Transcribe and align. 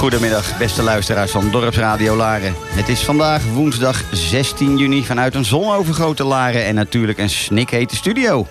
Goedemiddag, 0.00 0.58
beste 0.58 0.82
luisteraars 0.82 1.30
van 1.30 1.50
Dorpsradio 1.50 2.16
Laren. 2.16 2.54
Het 2.58 2.88
is 2.88 3.04
vandaag 3.04 3.44
woensdag 3.44 4.02
16 4.12 4.76
juni 4.76 5.04
vanuit 5.04 5.34
een 5.34 5.44
zonovergoten 5.44 6.26
Laren 6.26 6.64
en 6.64 6.74
natuurlijk 6.74 7.18
een 7.18 7.30
snikhete 7.30 7.96
studio. 7.96 8.46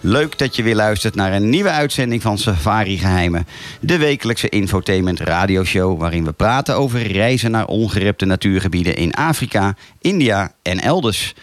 Leuk 0.00 0.38
dat 0.38 0.56
je 0.56 0.62
weer 0.62 0.74
luistert 0.74 1.14
naar 1.14 1.32
een 1.32 1.48
nieuwe 1.48 1.70
uitzending 1.70 2.22
van 2.22 2.38
Safari 2.38 2.98
Geheimen. 2.98 3.46
De 3.80 3.98
wekelijkse 3.98 4.48
infotainment 4.48 5.20
radioshow 5.20 6.00
waarin 6.00 6.24
we 6.24 6.32
praten 6.32 6.76
over 6.76 7.12
reizen 7.12 7.50
naar 7.50 7.66
ongerepte 7.66 8.24
natuurgebieden 8.24 8.96
in 8.96 9.14
Afrika, 9.14 9.74
India 10.00 10.52
en 10.62 10.80
elders. 10.80 11.34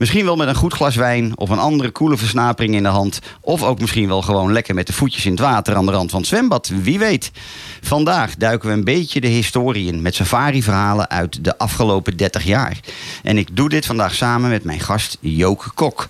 Misschien 0.00 0.24
wel 0.24 0.36
met 0.36 0.48
een 0.48 0.54
goed 0.54 0.74
glas 0.74 0.96
wijn 0.96 1.32
of 1.38 1.50
een 1.50 1.58
andere 1.58 1.90
koele 1.90 2.16
versnapering 2.16 2.74
in 2.74 2.82
de 2.82 2.88
hand. 2.88 3.18
Of 3.40 3.62
ook 3.62 3.80
misschien 3.80 4.08
wel 4.08 4.22
gewoon 4.22 4.52
lekker 4.52 4.74
met 4.74 4.86
de 4.86 4.92
voetjes 4.92 5.24
in 5.24 5.30
het 5.30 5.40
water 5.40 5.74
aan 5.74 5.86
de 5.86 5.92
rand 5.92 6.10
van 6.10 6.18
het 6.20 6.28
zwembad. 6.28 6.72
Wie 6.82 6.98
weet. 6.98 7.30
Vandaag 7.80 8.36
duiken 8.36 8.68
we 8.68 8.74
een 8.74 8.84
beetje 8.84 9.20
de 9.20 9.26
historie 9.26 9.86
in 9.86 10.02
met 10.02 10.14
safari-verhalen 10.14 11.10
uit 11.10 11.44
de 11.44 11.58
afgelopen 11.58 12.16
30 12.16 12.44
jaar. 12.44 12.80
En 13.22 13.38
ik 13.38 13.56
doe 13.56 13.68
dit 13.68 13.86
vandaag 13.86 14.14
samen 14.14 14.50
met 14.50 14.64
mijn 14.64 14.80
gast 14.80 15.16
Joke 15.20 15.70
Kok. 15.74 16.08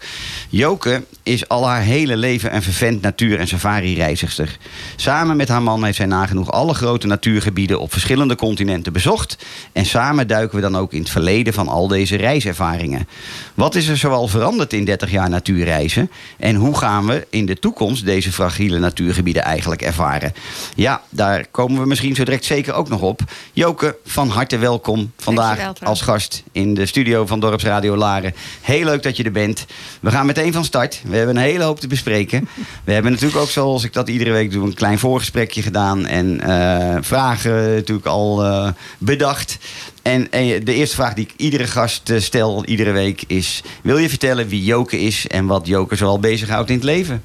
Joke 0.48 1.04
is 1.22 1.48
al 1.48 1.68
haar 1.68 1.82
hele 1.82 2.16
leven 2.16 2.54
een 2.54 2.62
vervent 2.62 3.00
natuur- 3.00 3.38
en 3.38 3.48
safari-reizigster. 3.48 4.58
Samen 4.96 5.36
met 5.36 5.48
haar 5.48 5.62
man 5.62 5.84
heeft 5.84 5.96
zij 5.96 6.06
nagenoeg 6.06 6.50
alle 6.50 6.74
grote 6.74 7.06
natuurgebieden 7.06 7.80
op 7.80 7.92
verschillende 7.92 8.36
continenten 8.36 8.92
bezocht. 8.92 9.38
En 9.72 9.86
samen 9.86 10.26
duiken 10.26 10.56
we 10.56 10.62
dan 10.62 10.76
ook 10.76 10.92
in 10.92 11.00
het 11.00 11.10
verleden 11.10 11.52
van 11.52 11.68
al 11.68 11.88
deze 11.88 12.16
reiservaringen. 12.16 13.08
Wat 13.54 13.74
er 13.88 13.96
zoal 13.96 14.28
veranderd 14.28 14.72
in 14.72 14.84
30 14.84 15.10
jaar 15.10 15.28
natuurreizen? 15.28 16.10
En 16.38 16.54
hoe 16.54 16.76
gaan 16.76 17.06
we 17.06 17.26
in 17.30 17.46
de 17.46 17.58
toekomst 17.58 18.04
deze 18.04 18.32
fragiele 18.32 18.78
natuurgebieden 18.78 19.42
eigenlijk 19.42 19.82
ervaren? 19.82 20.32
Ja, 20.74 21.02
daar 21.08 21.46
komen 21.50 21.80
we 21.80 21.86
misschien 21.86 22.14
zo 22.14 22.24
direct 22.24 22.44
zeker 22.44 22.74
ook 22.74 22.88
nog 22.88 23.00
op. 23.00 23.20
Joke, 23.52 23.96
van 24.04 24.28
harte 24.28 24.58
welkom 24.58 25.12
vandaag 25.16 25.72
als 25.82 26.00
gast 26.00 26.42
in 26.52 26.74
de 26.74 26.86
studio 26.86 27.26
van 27.26 27.40
Dorpsradio 27.40 27.96
Laren. 27.96 28.34
Heel 28.60 28.84
leuk 28.84 29.02
dat 29.02 29.16
je 29.16 29.24
er 29.24 29.32
bent. 29.32 29.66
We 30.00 30.10
gaan 30.10 30.26
meteen 30.26 30.52
van 30.52 30.64
start. 30.64 31.02
We 31.04 31.16
hebben 31.16 31.36
een 31.36 31.42
hele 31.42 31.64
hoop 31.64 31.80
te 31.80 31.86
bespreken. 31.86 32.48
We 32.84 32.92
hebben 32.92 33.12
natuurlijk 33.12 33.40
ook, 33.40 33.48
zoals 33.48 33.84
ik 33.84 33.92
dat 33.92 34.08
iedere 34.08 34.30
week 34.30 34.52
doe, 34.52 34.66
een 34.66 34.74
klein 34.74 34.98
voorgesprekje 34.98 35.62
gedaan. 35.62 36.06
En 36.06 36.40
eh, 36.40 36.96
vragen 37.00 37.74
natuurlijk 37.74 38.06
al 38.06 38.44
eh, 38.44 38.68
bedacht. 38.98 39.58
En, 40.02 40.26
de 40.64 40.74
eerste 40.74 40.94
vraag 40.94 41.14
die 41.14 41.24
ik 41.24 41.34
iedere 41.36 41.66
gast 41.66 42.10
eh, 42.10 42.20
stel, 42.20 42.64
iedere 42.64 42.90
week, 42.90 43.22
is... 43.26 43.62
Wil 43.82 43.98
je 43.98 44.08
vertellen 44.08 44.48
wie 44.48 44.64
Joke 44.64 45.00
is 45.00 45.26
en 45.26 45.46
wat 45.46 45.66
Joke 45.66 45.96
zoal 45.96 46.18
bezighoudt 46.18 46.68
in 46.68 46.74
het 46.74 46.84
leven? 46.84 47.22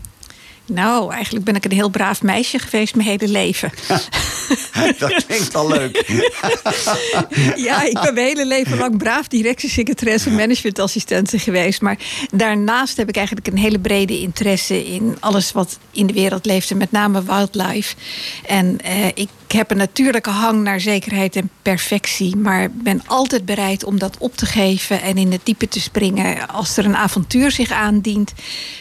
Nou, 0.68 1.14
eigenlijk 1.14 1.46
ben 1.46 1.56
ik 1.56 1.66
een 1.66 1.72
heel 1.72 1.90
braaf 1.90 2.22
meisje 2.22 2.60
geweest 2.60 2.96
mijn 2.96 3.08
hele 3.08 3.28
leven. 3.28 3.72
Dat 5.00 5.26
klinkt 5.26 5.56
al 5.56 5.68
leuk. 5.68 6.06
ja, 7.68 7.84
ik 7.84 8.00
ben 8.02 8.14
mijn 8.14 8.28
hele 8.28 8.46
leven 8.46 8.78
lang 8.78 8.98
braaf 8.98 9.28
directiesecretaresse 9.28 10.30
en 10.30 10.36
managementassistente 10.36 11.40
geweest. 11.40 11.82
Maar 11.82 11.98
daarnaast 12.32 12.98
heb 12.98 13.10
ik 13.10 13.16
eigenlijk 13.16 13.48
een 13.48 13.58
hele 13.58 13.80
brede 13.80 14.20
interesse 14.20 14.86
in 14.86 15.18
alles 15.20 15.52
wat 15.52 15.80
in 15.92 16.08
de 16.08 16.14
wereld 16.14 16.46
leeft. 16.46 16.72
En 16.72 16.78
met 16.78 16.92
name 16.92 17.24
wildlife. 17.24 17.96
En 18.46 18.82
eh, 18.82 19.08
ik 19.08 19.30
heb 19.48 19.72
een 19.72 19.78
natuurlijke 19.78 20.30
hang 20.30 20.64
naar 20.64 20.80
zekerheid 20.80 21.36
en 21.36 21.50
perfectie. 21.62 22.36
Maar 22.36 22.72
ben 22.72 23.02
altijd 23.06 23.46
bereid 23.46 23.84
om 23.84 24.00
dat 24.00 24.18
op 24.18 24.36
te 24.36 24.46
geven 24.46 25.02
en 25.02 25.18
in 25.18 25.32
het 25.32 25.42
diepe 25.44 25.68
te 25.68 25.82
springen. 25.82 26.48
Als 26.48 26.78
er 26.78 26.86
een 26.86 26.96
avontuur 26.96 27.52
zich 27.52 27.72
aandient. 27.72 28.34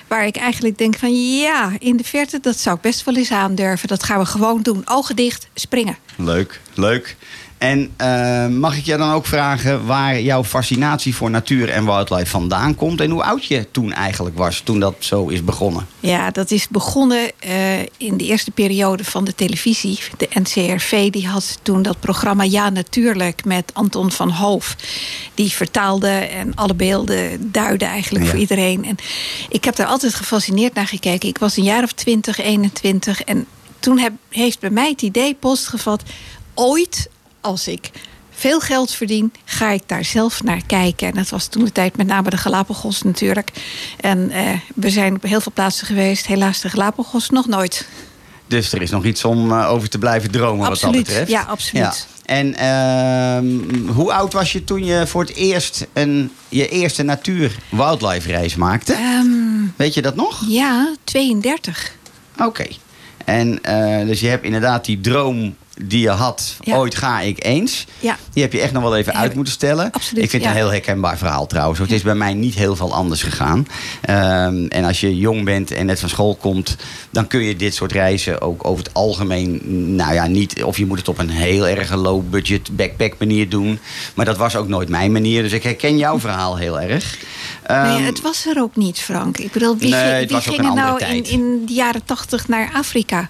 Waar 0.08 0.26
ik 0.26 0.36
eigenlijk 0.36 0.78
denk 0.78 0.98
van 0.98 1.38
ja, 1.38 1.72
in 1.78 1.96
de 1.96 2.04
verte, 2.04 2.40
dat 2.40 2.58
zou 2.58 2.76
ik 2.76 2.82
best 2.82 3.04
wel 3.04 3.16
eens 3.16 3.32
aandurven. 3.32 3.88
Dat 3.88 4.02
gaan 4.02 4.18
we 4.18 4.26
gewoon 4.26 4.62
doen. 4.62 4.82
Ogen 4.84 5.16
dicht, 5.16 5.48
springen. 5.54 5.96
Leuk, 6.16 6.60
leuk. 6.74 7.16
En 7.58 7.92
eh, 7.96 8.46
mag 8.46 8.76
ik 8.76 8.84
je 8.84 8.96
dan 8.96 9.12
ook 9.12 9.26
vragen 9.26 9.86
waar 9.86 10.20
jouw 10.20 10.44
fascinatie 10.44 11.14
voor 11.14 11.30
natuur 11.30 11.68
en 11.70 11.84
wildlife 11.84 12.26
vandaan 12.26 12.74
komt 12.74 13.00
en 13.00 13.10
hoe 13.10 13.22
oud 13.22 13.44
je 13.44 13.70
toen 13.70 13.92
eigenlijk 13.92 14.36
was, 14.38 14.60
toen 14.60 14.80
dat 14.80 14.94
zo 14.98 15.28
is 15.28 15.44
begonnen? 15.44 15.86
Ja, 16.00 16.30
dat 16.30 16.50
is 16.50 16.68
begonnen 16.68 17.30
eh, 17.38 17.80
in 17.80 18.16
de 18.16 18.24
eerste 18.24 18.50
periode 18.50 19.04
van 19.04 19.24
de 19.24 19.34
televisie. 19.34 19.98
De 20.16 20.28
NCRV 20.32 21.10
die 21.10 21.26
had 21.26 21.58
toen 21.62 21.82
dat 21.82 22.00
programma 22.00 22.42
Ja 22.42 22.68
Natuurlijk 22.68 23.44
met 23.44 23.70
Anton 23.74 24.10
van 24.10 24.30
Hoof. 24.30 24.76
Die 25.34 25.50
vertaalde 25.50 26.08
en 26.08 26.54
alle 26.54 26.74
beelden 26.74 27.50
duidde 27.52 27.84
eigenlijk 27.84 28.24
Ja. 28.24 28.30
voor 28.30 28.40
iedereen. 28.40 28.84
En 28.84 28.96
ik 29.48 29.64
heb 29.64 29.76
daar 29.76 29.86
altijd 29.86 30.14
gefascineerd 30.14 30.74
naar 30.74 30.86
gekeken. 30.86 31.28
Ik 31.28 31.38
was 31.38 31.56
een 31.56 31.64
jaar 31.64 31.82
of 31.82 31.92
20, 31.92 32.38
21 32.38 33.22
en 33.22 33.46
toen 33.80 33.98
heb, 33.98 34.12
heeft 34.28 34.60
bij 34.60 34.70
mij 34.70 34.88
het 34.88 35.02
idee 35.02 35.34
postgevat... 35.34 36.02
ooit 36.54 37.08
als 37.44 37.68
ik 37.68 37.90
veel 38.30 38.60
geld 38.60 38.90
verdien, 38.90 39.32
ga 39.44 39.70
ik 39.70 39.82
daar 39.86 40.04
zelf 40.04 40.42
naar 40.42 40.62
kijken. 40.66 41.08
En 41.08 41.14
dat 41.14 41.28
was 41.28 41.46
toen 41.46 41.64
de 41.64 41.72
tijd 41.72 41.96
met 41.96 42.06
name 42.06 42.30
de 42.30 42.36
Galapagos 42.36 43.02
natuurlijk. 43.02 43.50
En 44.00 44.30
eh, 44.30 44.48
we 44.74 44.90
zijn 44.90 45.14
op 45.14 45.22
heel 45.22 45.40
veel 45.40 45.52
plaatsen 45.52 45.86
geweest. 45.86 46.26
Helaas 46.26 46.60
de 46.60 46.68
Galapagos 46.68 47.30
nog 47.30 47.46
nooit. 47.46 47.88
Dus 48.46 48.72
er 48.72 48.82
is 48.82 48.90
nog 48.90 49.04
iets 49.04 49.24
om 49.24 49.52
eh, 49.52 49.70
over 49.70 49.88
te 49.88 49.98
blijven 49.98 50.30
dromen 50.30 50.68
wat 50.68 50.80
dat 50.80 50.92
betreft. 50.92 51.30
ja, 51.30 51.42
absoluut. 51.42 52.06
En 52.24 52.54
ehm, 52.54 53.86
hoe 53.86 54.12
oud 54.12 54.32
was 54.32 54.52
je 54.52 54.64
toen 54.64 54.84
je 54.84 55.06
voor 55.06 55.22
het 55.22 55.34
eerst 55.34 55.86
een, 55.92 56.30
je 56.48 56.68
eerste 56.68 57.02
natuur-wildlife 57.02 58.28
reis 58.28 58.54
maakte? 58.56 58.92
Ehm, 58.92 59.26
Weet 59.76 59.94
je 59.94 60.02
dat 60.02 60.16
nog? 60.16 60.44
ja, 60.48 60.94
32. 61.04 61.94
Oké. 62.38 62.66
En 63.24 63.62
eh, 63.62 64.06
dus 64.06 64.20
je 64.20 64.26
hebt 64.28 64.44
inderdaad 64.44 64.84
die 64.84 65.00
droom 65.00 65.56
die 65.82 66.00
je 66.00 66.08
had, 66.08 66.56
Ja. 66.60 66.76
ooit 66.76 66.94
ga 66.94 67.20
ik 67.20 67.44
eens. 67.44 67.86
Ja. 68.00 68.16
Die 68.32 68.42
heb 68.42 68.52
je 68.52 68.60
echt 68.60 68.72
nog 68.72 68.82
wel 68.82 68.96
even 68.96 69.14
uit 69.14 69.34
moeten 69.34 69.52
stellen. 69.52 69.90
Absoluut, 69.92 70.24
ik 70.24 70.30
vind 70.30 70.42
het 70.44 70.52
ja. 70.52 70.58
een 70.58 70.64
heel 70.64 70.72
herkenbaar 70.72 71.18
verhaal 71.18 71.46
trouwens. 71.46 71.78
Het 71.78 71.92
is 71.92 72.02
bij 72.02 72.14
mij 72.14 72.34
niet 72.34 72.54
heel 72.54 72.76
veel 72.76 72.94
anders 72.94 73.22
gegaan. 73.22 73.66
Ehm, 74.00 74.66
en 74.66 74.84
als 74.84 75.00
je 75.00 75.16
jong 75.16 75.44
bent 75.44 75.70
en 75.70 75.86
net 75.86 76.00
van 76.00 76.08
school 76.08 76.34
komt, 76.34 76.76
dan 77.10 77.26
kun 77.26 77.40
je 77.40 77.56
dit 77.56 77.74
soort 77.74 77.92
reizen 77.92 78.40
ook 78.40 78.64
over 78.64 78.84
het 78.84 78.94
algemeen, 78.94 79.60
nou 79.94 80.14
ja, 80.14 80.26
niet. 80.26 80.62
Of 80.64 80.78
je 80.78 80.86
moet 80.86 80.98
het 80.98 81.08
op 81.08 81.18
een 81.18 81.30
heel 81.30 81.66
erg 81.68 81.94
low 81.94 82.22
budget 82.30 82.76
backpack 82.76 83.14
manier 83.18 83.48
doen. 83.48 83.78
Maar 84.14 84.24
dat 84.24 84.36
was 84.36 84.56
ook 84.56 84.68
nooit 84.68 84.88
mijn 84.88 85.12
manier. 85.12 85.42
Dus 85.42 85.52
ik 85.52 85.62
herken 85.62 85.98
jouw 85.98 86.20
verhaal 86.20 86.56
heel 86.56 86.80
erg. 86.80 87.18
nee, 87.68 87.76
Ehm, 87.78 88.04
het 88.04 88.20
was 88.20 88.46
er 88.46 88.60
ook 88.60 88.76
niet, 88.76 88.98
Frank. 89.00 89.38
Ik 89.38 89.52
bedoel, 89.52 89.76
wie, 89.76 89.90
Nee, 89.90 90.26
wie 90.26 90.40
gingen 90.40 90.74
nou 90.74 91.04
in, 91.04 91.62
de 91.66 91.72
jaren 91.72 92.04
80 92.04 92.48
naar 92.48 92.70
Afrika? 92.74 93.28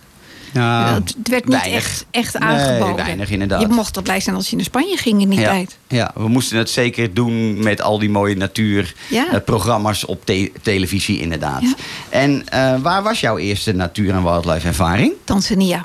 Nou, 0.54 0.94
het 0.94 1.14
werd 1.22 1.44
niet 1.44 1.54
weinig. 1.60 1.74
echt, 1.84 2.04
echt 2.10 2.38
Nee, 2.38 2.48
aangeboden. 2.48 3.04
weinig 3.04 3.30
inderdaad. 3.30 3.60
Je 3.60 3.66
mocht 3.68 3.96
al 3.96 4.02
blij 4.02 4.20
zijn 4.20 4.36
als 4.36 4.50
je 4.50 4.56
naar 4.56 4.64
Spanje 4.64 4.96
ging 4.96 5.20
in 5.20 5.28
die 5.28 5.40
ja, 5.40 5.50
tijd. 5.50 5.78
Ja, 5.88 6.10
we 6.14 6.28
moesten 6.28 6.58
het 6.58 6.70
zeker 6.70 7.14
doen 7.14 7.62
met 7.62 7.82
al 7.82 7.98
die 7.98 8.10
mooie 8.10 8.36
natuurprogramma's 8.36 9.32
Ja. 9.32 9.40
programma's 9.40 10.04
op 10.06 10.26
te- 10.26 10.52
televisie, 10.62 11.20
inderdaad. 11.20 11.62
Ja. 11.62 11.74
En 12.08 12.48
eh, 12.48 12.80
waar 12.80 13.02
was 13.02 13.20
jouw 13.20 13.38
eerste 13.38 13.72
natuur- 13.72 14.14
en 14.14 14.22
wildlife 14.22 14.66
ervaring? 14.66 15.12
Tanzania. 15.24 15.84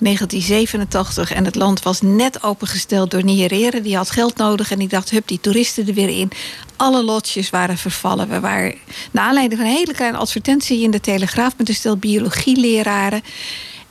1987 0.00 1.32
en 1.32 1.44
het 1.44 1.54
land 1.54 1.82
was 1.82 2.00
net 2.00 2.42
opengesteld 2.42 3.10
door 3.10 3.24
Nyerere. 3.24 3.80
Die 3.80 3.96
had 3.96 4.10
geld 4.10 4.36
nodig 4.36 4.70
en 4.70 4.78
die 4.78 4.88
dacht, 4.88 5.10
hup, 5.10 5.28
die 5.28 5.40
toeristen 5.40 5.86
er 5.88 5.94
weer 5.94 6.08
in. 6.08 6.30
Alle 6.76 7.04
lotjes 7.04 7.50
waren 7.50 7.78
vervallen. 7.78 8.28
We 8.28 8.40
waren, 8.40 8.74
naar 9.10 9.24
aanleiding 9.24 9.60
van 9.60 9.70
een 9.70 9.76
hele 9.76 9.92
kleine 9.94 10.16
advertentie 10.18 10.82
in 10.82 10.90
de 10.90 11.00
Telegraaf... 11.00 11.52
met 11.56 11.68
een 11.68 11.74
stel 11.74 11.96
biologieleraren. 11.96 13.22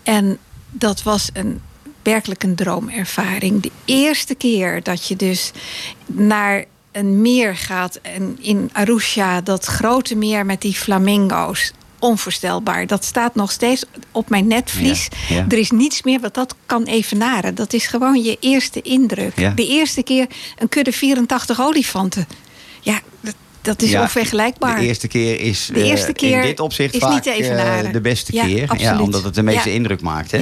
En 0.07 0.37
dat 0.69 1.03
was 1.03 1.29
een, 1.33 1.61
werkelijk 2.03 2.43
een 2.43 2.55
droomervaring. 2.55 3.61
De 3.61 3.71
eerste 3.85 4.35
keer 4.35 4.83
dat 4.83 5.07
je 5.07 5.15
dus 5.15 5.51
naar 6.05 6.65
een 6.91 7.21
meer 7.21 7.55
gaat... 7.55 7.99
en 8.01 8.37
in 8.41 8.69
Arusha, 8.73 9.41
dat 9.41 9.65
grote 9.65 10.15
meer 10.15 10.45
met 10.45 10.61
die 10.61 10.73
flamingo's... 10.73 11.71
Onvoorstelbaar. 11.99 12.87
Dat 12.87 13.05
staat 13.05 13.35
nog 13.35 13.51
steeds 13.51 13.85
op 14.11 14.29
mijn 14.29 14.47
netvlies. 14.47 15.07
Ja, 15.29 15.35
ja. 15.35 15.45
Er 15.49 15.57
is 15.57 15.71
niets 15.71 16.03
meer 16.03 16.19
wat 16.19 16.33
dat 16.33 16.55
kan 16.65 16.83
evenaren. 16.83 17.55
Dat 17.55 17.73
is 17.73 17.87
gewoon 17.87 18.23
je 18.23 18.37
eerste 18.39 18.81
indruk. 18.81 19.39
Ja. 19.39 19.49
De 19.49 19.67
eerste 19.67 20.03
keer 20.03 20.27
een 20.57 20.69
kudde 20.69 20.91
84 20.91 21.61
olifanten. 21.61 22.27
Ja, 22.81 22.99
dat, 23.21 23.35
dat 23.67 23.81
is 23.81 23.89
Ja, 23.89 24.01
onvergelijkbaar. 24.01 24.79
De 24.79 24.85
eerste 24.85 25.07
keer 25.07 25.39
is, 25.39 25.69
De 25.73 25.81
eh, 25.81 25.89
eerste 25.89 26.13
keer 26.13 26.35
in 26.35 26.41
dit 26.41 26.59
opzicht 26.59 26.93
is 26.93 26.99
vaak 26.99 27.11
niet 27.13 27.25
eh, 27.27 27.91
de 27.91 28.01
beste 28.01 28.35
Ja, 28.35 28.45
keer. 28.45 28.69
Ja, 28.77 29.01
omdat 29.01 29.23
het 29.23 29.35
de 29.35 29.43
meeste 29.43 29.69
Ja. 29.69 29.75
indruk 29.75 30.01
maakt. 30.01 30.31
Hè? 30.31 30.39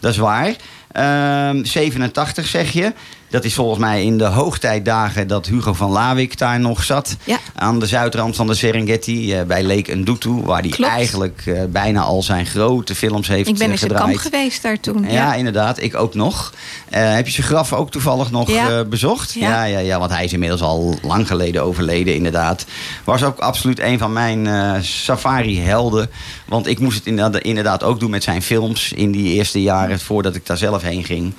Dat 0.00 0.10
is 0.12 0.16
waar. 0.18 0.56
Ehm, 0.92 1.64
87 1.64 2.46
zeg 2.46 2.72
je. 2.72 2.92
Dat 3.30 3.44
is 3.44 3.54
volgens 3.54 3.78
mij 3.78 4.04
in 4.04 4.18
de 4.18 4.24
hoogtijdagen 4.24 5.26
dat 5.26 5.46
Hugo 5.46 5.72
van 5.72 5.90
Lawik 5.90 6.38
daar 6.38 6.60
nog 6.60 6.84
zat. 6.84 7.16
Ja. 7.24 7.38
Aan 7.54 7.78
de 7.78 7.86
zuidrand 7.86 8.36
van 8.36 8.46
de 8.46 8.54
Serengeti 8.54 9.34
eh, 9.34 9.42
bij 9.42 9.62
Lake 9.64 9.94
Ndutu. 9.94 10.30
Waar 10.30 10.62
hij 10.62 10.88
eigenlijk 10.88 11.42
eh, 11.46 11.62
bijna 11.68 12.00
al 12.00 12.22
zijn 12.22 12.46
grote 12.46 12.94
films 12.94 13.28
heeft 13.28 13.48
Ik 13.48 13.58
ben 13.58 13.66
eh, 13.66 13.72
in 13.72 13.78
zijn 13.78 13.90
gedraaid. 13.90 14.12
kamp 14.16 14.32
geweest 14.32 14.62
daar 14.62 14.80
toen. 14.80 15.02
Ja, 15.02 15.08
Ja, 15.12 15.34
inderdaad. 15.34 15.82
Ik 15.82 15.94
ook 15.96 16.14
nog. 16.14 16.52
Heb 16.90 17.26
je 17.26 17.32
zijn 17.32 17.46
graf 17.46 17.72
ook 17.72 17.90
toevallig 17.90 18.30
nog 18.30 18.50
Ja. 18.50 18.84
bezocht? 18.84 19.32
Ja. 19.32 19.64
Ja, 19.64 19.78
ja, 19.78 19.98
want 19.98 20.10
hij 20.10 20.24
is 20.24 20.32
inmiddels 20.32 20.62
al 20.62 20.98
lang 21.02 21.26
geleden 21.26 21.62
overleden, 21.62 22.14
inderdaad. 22.14 22.64
Was 23.04 23.22
ook 23.22 23.38
absoluut 23.38 23.78
een 23.80 23.98
van 23.98 24.12
mijn 24.12 24.48
safari-helden. 24.84 26.10
Want 26.46 26.66
ik 26.66 26.78
moest 26.78 26.96
het 26.96 27.06
inderdaad, 27.06 27.42
inderdaad 27.42 27.82
ook 27.82 28.00
doen 28.00 28.10
met 28.10 28.22
zijn 28.22 28.42
films 28.42 28.92
in 28.92 29.10
die 29.10 29.34
eerste 29.34 29.62
jaren 29.62 30.00
voordat 30.00 30.34
ik 30.34 30.46
daar 30.46 30.56
zelf 30.56 30.82
heen 30.82 31.04
ging. 31.04 31.34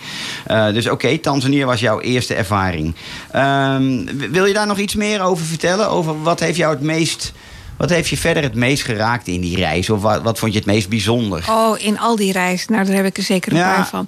Dus 0.73 0.89
oké, 0.89 1.17
Tanzania 1.17 1.65
was 1.65 1.79
jouw 1.81 1.99
eerste 1.99 2.33
ervaring. 2.33 2.95
Ehm, 3.31 4.05
wil 4.31 4.45
je 4.45 4.53
daar 4.53 4.67
nog 4.67 4.77
iets 4.77 4.95
meer 4.95 5.21
over 5.21 5.45
vertellen? 5.45 5.89
Over 5.89 6.21
wat 6.21 6.39
heeft 6.39 6.57
jou 6.57 6.73
het 6.73 6.81
meest. 6.83 7.31
Wat 7.77 7.89
heeft 7.89 8.09
je 8.09 8.17
verder 8.17 8.43
het 8.43 8.55
meest 8.55 8.83
geraakt 8.83 9.27
in 9.27 9.41
die 9.41 9.55
reis? 9.57 9.89
Of 9.89 10.01
wat, 10.01 10.21
wat 10.21 10.39
vond 10.39 10.51
je 10.53 10.57
het 10.57 10.67
meest 10.67 10.89
bijzonder? 10.89 11.45
Oh, 11.49 11.79
in 11.79 11.99
al 11.99 12.15
die 12.15 12.31
reis. 12.31 12.67
Nou, 12.67 12.85
daar 12.85 12.95
heb 12.95 13.05
ik 13.05 13.17
er 13.17 13.23
zeker 13.23 13.51
een 13.51 13.57
Ja. 13.57 13.75
paar 13.75 13.87
van. 13.87 14.07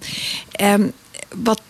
Ehm, 0.52 0.88
wat, 1.36 1.62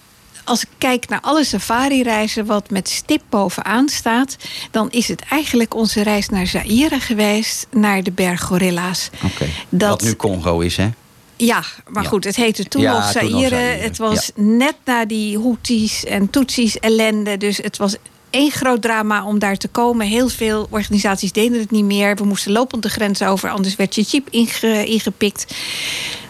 als 0.43 0.61
ik 0.63 0.69
kijk 0.77 1.09
naar 1.09 1.21
alle 1.21 1.43
safari-reizen, 1.43 2.45
wat 2.45 2.69
met 2.69 2.89
stip 2.89 3.21
bovenaan 3.29 3.89
staat, 3.89 4.35
dan 4.71 4.91
is 4.91 5.07
het 5.07 5.21
eigenlijk 5.29 5.75
onze 5.75 6.03
reis 6.03 6.29
naar 6.29 6.47
Zaire 6.47 6.99
geweest, 6.99 7.67
naar 7.71 8.03
de 8.03 8.11
berggorilla's. 8.11 9.09
Oké. 9.23 9.45
Dat- 9.69 9.89
Wat 9.89 10.01
nu 10.01 10.15
Congo 10.15 10.59
is, 10.59 10.77
hè? 10.77 10.89
Ja, 11.35 11.63
maar 11.87 12.03
Ja. 12.03 12.09
goed, 12.09 12.23
het 12.23 12.35
heette 12.35 12.67
toen 12.67 12.81
Ja, 12.81 12.93
nog 12.93 13.11
Zaire. 13.11 13.55
Het 13.55 13.97
was 13.97 14.31
net 14.35 14.75
na 14.85 15.05
die 15.05 15.37
Houthis 15.39 16.05
en 16.05 16.29
Tutsis 16.29 16.79
ellende. 16.79 17.37
Dus 17.37 17.57
het 17.57 17.77
was 17.77 17.95
één 18.29 18.51
groot 18.51 18.81
drama 18.81 19.25
om 19.25 19.39
daar 19.39 19.57
te 19.57 19.67
komen. 19.67 20.07
Heel 20.07 20.29
veel 20.29 20.67
organisaties 20.69 21.31
deden 21.31 21.59
het 21.59 21.71
niet 21.71 21.83
meer. 21.85 22.15
We 22.15 22.23
moesten 22.25 22.51
lopend 22.51 22.83
de 22.83 22.89
grens 22.89 23.21
over, 23.21 23.49
anders 23.49 23.75
werd 23.75 23.95
je 23.95 24.03
chip 24.03 24.27
inge- 24.29 24.85
ingepikt. 24.85 25.45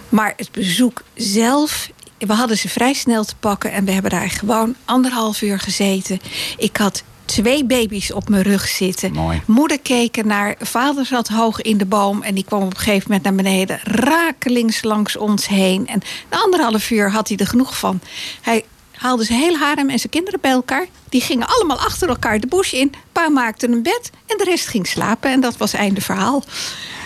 Maar 0.10 0.34
het 0.38 0.52
bezoek 0.52 1.04
zelf... 1.16 1.90
We 2.18 2.34
hadden 2.34 2.58
ze 2.58 2.70
vrij 2.70 2.94
snel 2.94 3.24
te 3.26 3.36
pakken 3.40 3.72
en 3.72 3.86
we 3.86 3.92
hebben 3.92 4.12
daar 4.12 4.30
gewoon 4.30 4.76
anderhalf 4.86 5.42
uur 5.42 5.60
gezeten. 5.60 6.20
Ik 6.58 6.78
had 6.78 7.04
twee 7.42 7.66
baby's 7.66 8.12
op 8.14 8.30
mijn 8.30 8.42
rug 8.44 8.68
zitten. 8.68 9.12
Mooi. 9.14 9.42
Moeder 9.46 9.80
keek 9.80 10.26
naar, 10.26 10.56
vader 10.60 11.06
zat 11.06 11.28
hoog 11.28 11.62
in 11.62 11.78
de 11.78 11.86
boom 11.86 12.22
en 12.22 12.34
die 12.36 12.44
kwam 12.44 12.62
op 12.62 12.72
een 12.72 12.78
gegeven 12.78 13.04
moment 13.08 13.24
naar 13.24 13.36
beneden, 13.36 13.80
rakelings 13.84 14.84
langs 14.84 15.18
ons 15.18 15.48
heen. 15.48 15.88
En 15.88 16.02
na 16.30 16.38
anderhalf 16.38 16.90
uur 16.92 17.12
had 17.12 17.28
hij 17.28 17.38
er 17.38 17.48
genoeg 17.48 17.78
van. 17.78 18.00
Hij 18.42 18.64
haalde 18.92 19.24
zijn 19.24 19.40
hele 19.40 19.58
harem 19.58 19.90
en 19.90 20.00
zijn 20.00 20.12
kinderen 20.12 20.40
bij 20.42 20.52
elkaar. 20.52 20.86
Die 21.10 21.22
gingen 21.22 21.48
allemaal 21.48 21.78
achter 21.80 22.10
elkaar 22.10 22.40
de 22.40 22.48
bush 22.48 22.74
in. 22.74 22.94
Pa 23.12 23.30
maakte 23.30 23.68
een 23.68 23.84
bed 23.84 24.10
en 24.28 24.38
de 24.38 24.44
rest 24.44 24.68
ging 24.68 24.88
slapen. 24.88 25.32
En 25.32 25.42
dat 25.42 25.58
was 25.58 25.74
einde 25.74 26.02
verhaal. 26.02 26.44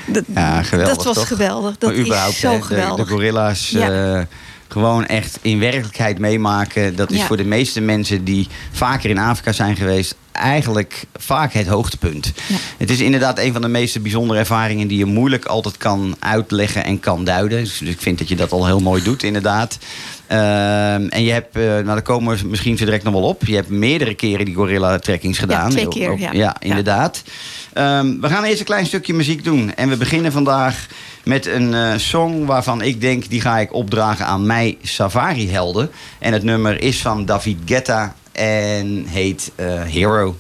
Dat, 0.08 0.24
Ja, 0.34 0.64
geweldig. 0.64 0.96
dat 0.96 1.06
was 1.06 1.16
toch? 1.16 1.28
geweldig. 1.28 1.78
Dat 1.78 1.96
Maar 2.08 2.28
is 2.30 2.40
zo 2.40 2.58
de- 2.58 2.62
geweldig. 2.64 3.06
De, 3.08 3.12
gorilla's 3.14 3.70
Ja. 3.70 4.16
eh, 4.20 4.26
gewoon 4.78 5.06
echt 5.06 5.40
in 5.42 5.60
werkelijkheid 5.60 6.20
meemaken. 6.20 6.96
Dat 6.96 7.12
is 7.12 7.18
Ja. 7.18 7.26
voor 7.26 7.38
de 7.38 7.46
meeste 7.46 7.82
mensen 7.82 8.24
die 8.24 8.48
vaker 8.72 9.10
in 9.10 9.18
Afrika 9.18 9.52
zijn 9.52 9.76
geweest, 9.76 10.16
eigenlijk 10.32 11.04
vaak 11.16 11.54
het 11.54 11.68
hoogtepunt. 11.68 12.34
Ja. 12.48 12.56
Het 12.78 12.90
is 12.90 13.00
inderdaad 13.00 13.40
een 13.40 13.54
van 13.54 13.62
de 13.62 13.68
meest 13.68 14.02
bijzondere 14.02 14.40
ervaringen 14.40 14.88
die 14.88 14.98
je 14.98 15.06
moeilijk 15.06 15.46
altijd 15.46 15.78
kan 15.78 16.16
uitleggen 16.20 16.84
en 16.84 17.00
kan 17.00 17.24
duiden. 17.24 17.64
Dus 17.64 17.82
ik 17.82 18.02
vind 18.02 18.18
dat 18.18 18.28
je 18.28 18.36
dat 18.36 18.52
al 18.52 18.66
heel 18.66 18.80
mooi 18.80 19.04
doet, 19.04 19.24
inderdaad. 19.24 19.78
Ehm, 20.28 21.08
en 21.08 21.24
je 21.24 21.32
hebt, 21.32 21.56
eh, 21.56 21.64
nou 21.64 21.86
daar 21.86 22.02
komen 22.02 22.38
we 22.38 22.48
misschien 22.48 22.78
zo 22.78 22.86
direct 22.86 23.04
nog 23.04 23.14
wel 23.14 23.24
op. 23.24 23.46
Je 23.46 23.56
hebt 23.56 23.70
meerdere 23.70 24.14
keren 24.14 24.46
die 24.46 24.56
gorilla 24.56 25.00
trekkings 25.00 25.38
gedaan. 25.38 25.70
twee 25.70 25.88
keer, 25.88 26.10
Ook- 26.10 26.20
ja. 26.20 26.32
ja, 26.32 26.56
inderdaad. 26.60 27.24
Ehm, 27.74 28.20
we 28.22 28.28
gaan 28.28 28.44
eerst 28.44 28.60
een 28.60 28.66
klein 28.66 28.86
stukje 28.86 29.14
muziek 29.14 29.44
doen. 29.44 29.74
En 29.76 29.90
we 29.90 29.98
beginnen 29.98 30.32
vandaag 30.32 30.88
met 31.24 31.46
een 31.46 31.74
eh, 31.74 31.94
song 31.98 32.46
waarvan 32.46 32.82
ik 32.82 33.02
denk... 33.02 33.30
die 33.30 33.42
ga 33.42 33.58
ik 33.58 33.74
opdragen 33.74 34.26
aan 34.26 34.46
mij 34.46 34.78
Safari-helden. 34.82 35.90
En 36.20 36.34
het 36.34 36.44
nummer 36.44 36.82
is 36.82 37.02
van 37.02 37.26
David 37.26 37.58
Guetta 37.66 38.16
en 38.32 39.06
heet 39.08 39.52
eh, 39.56 39.82
Hero. 39.82 40.36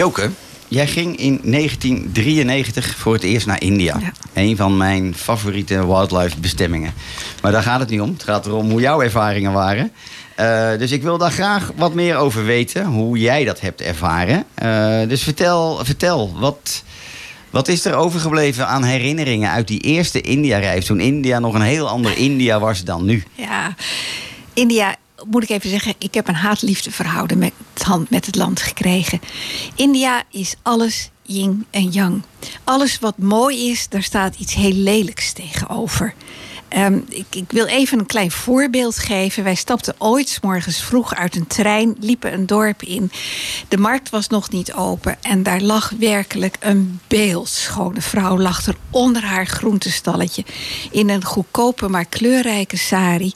Joke, 0.00 0.30
jij 0.68 0.86
ging 0.86 1.16
in 1.16 1.40
1993 1.42 2.96
voor 2.96 3.12
het 3.12 3.22
eerst 3.22 3.46
naar 3.46 3.62
India. 3.62 3.96
Ja. 4.00 4.12
Een 4.32 4.56
van 4.56 4.76
mijn 4.76 5.14
favoriete 5.14 5.86
wildlife 5.86 6.40
bestemmingen. 6.40 6.92
Maar 7.42 7.52
daar 7.52 7.62
gaat 7.62 7.80
het 7.80 7.88
niet 7.88 8.00
om. 8.00 8.12
Het 8.12 8.22
gaat 8.22 8.46
erom 8.46 8.70
hoe 8.70 8.80
jouw 8.80 9.02
ervaringen 9.02 9.52
waren. 9.52 9.92
Eh, 10.36 10.70
dus 10.78 10.90
ik 10.90 11.02
wil 11.02 11.18
daar 11.18 11.30
graag 11.30 11.72
wat 11.76 11.94
meer 11.94 12.16
over 12.16 12.44
weten. 12.44 12.84
Hoe 12.84 13.18
jij 13.18 13.44
dat 13.44 13.60
hebt 13.60 13.80
ervaren. 13.80 14.44
Eh, 14.54 15.08
dus 15.08 15.22
vertel, 15.22 15.84
vertel 15.84 16.32
wat, 16.38 16.82
wat 17.50 17.68
is 17.68 17.84
er 17.84 17.94
overgebleven 17.94 18.66
aan 18.66 18.84
herinneringen 18.84 19.50
uit 19.50 19.68
die 19.68 19.80
eerste 19.80 20.20
India-reis? 20.20 20.86
Toen 20.86 21.00
India 21.00 21.38
nog 21.38 21.54
een 21.54 21.60
heel 21.60 21.88
ander 21.88 22.16
India 22.16 22.58
was 22.58 22.84
dan 22.84 23.04
nu. 23.04 23.22
Ja, 23.34 23.74
India, 24.54 24.96
moet 25.26 25.42
ik 25.42 25.48
even 25.48 25.70
zeggen, 25.70 25.94
ik 25.98 26.14
heb 26.14 26.28
een 26.28 26.34
haat-liefde 26.34 26.90
verhouden 26.90 27.38
met, 27.38 27.52
het 27.74 28.10
met 28.10 28.26
het 28.26 28.36
land 28.36 28.62
gekregen. 28.62 29.20
India 29.74 30.22
is 30.30 30.54
alles 30.62 31.10
yin 31.22 31.66
en 31.70 31.88
yang. 31.88 32.22
Alles 32.64 32.98
wat 32.98 33.18
mooi 33.18 33.70
is, 33.70 33.88
daar 33.88 34.02
staat 34.02 34.36
iets 34.38 34.54
heel 34.54 34.72
lelijks 34.72 35.32
tegenover. 35.32 36.14
Ehm, 36.70 36.98
ik, 37.08 37.24
ik 37.30 37.44
wil 37.52 37.66
even 37.66 37.98
een 37.98 38.06
klein 38.06 38.30
voorbeeld 38.30 38.98
geven. 38.98 39.44
Wij 39.44 39.54
stapten 39.54 39.94
ooit 39.98 40.28
's 40.28 40.40
morgens 40.40 40.82
vroeg 40.82 41.14
uit 41.14 41.36
een 41.36 41.46
trein, 41.46 41.96
liepen 42.00 42.32
een 42.32 42.46
dorp 42.46 42.82
in. 42.82 43.10
De 43.68 43.76
markt 43.76 44.10
was 44.10 44.28
nog 44.28 44.50
niet 44.50 44.72
open 44.72 45.16
en 45.22 45.42
daar 45.42 45.60
lag 45.60 45.92
werkelijk 45.98 46.56
een 46.60 47.00
beeldschone 47.08 48.00
vrouw. 48.00 48.38
Lag 48.38 48.66
er 48.66 48.76
onder 48.90 49.22
haar 49.24 49.46
groentestalletje 49.46 50.44
in 50.90 51.08
een 51.08 51.24
goedkope 51.24 51.88
maar 51.88 52.04
kleurrijke 52.04 52.76
sari. 52.76 53.32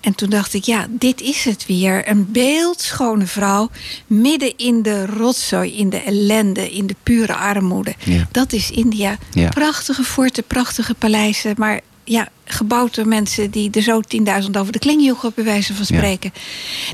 En 0.00 0.14
toen 0.14 0.30
dacht 0.30 0.54
ik, 0.54 0.64
ja, 0.64 0.86
dit 0.90 1.20
is 1.20 1.44
het 1.44 1.66
weer. 1.66 2.08
Een 2.08 2.32
beeldschone 2.32 3.26
vrouw 3.26 3.70
midden 4.06 4.56
in 4.56 4.82
de 4.82 5.06
rotzooi, 5.06 5.76
in 5.76 5.90
de 5.90 6.02
ellende, 6.02 6.70
in 6.70 6.86
de 6.86 6.96
pure 7.02 7.34
armoede. 7.34 7.94
Ja. 8.04 8.28
Dat 8.30 8.52
is 8.52 8.70
India. 8.70 9.18
Ja. 9.30 9.48
Prachtige 9.48 10.04
forten, 10.04 10.44
prachtige 10.44 10.94
paleizen, 10.94 11.54
maar 11.56 11.80
ja, 12.04 12.28
gebouwd 12.44 12.94
door 12.94 13.08
mensen 13.08 13.50
die 13.50 13.70
er 13.70 13.82
zo 13.82 14.00
10.000 14.44 14.50
over 14.58 14.72
de 14.72 14.78
kling 14.78 15.04
joegen, 15.04 15.32
bij 15.34 15.44
wijze 15.44 15.74
van 15.74 15.84
Ja. 15.88 15.96
spreken. 15.96 16.32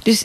Dus 0.03 0.25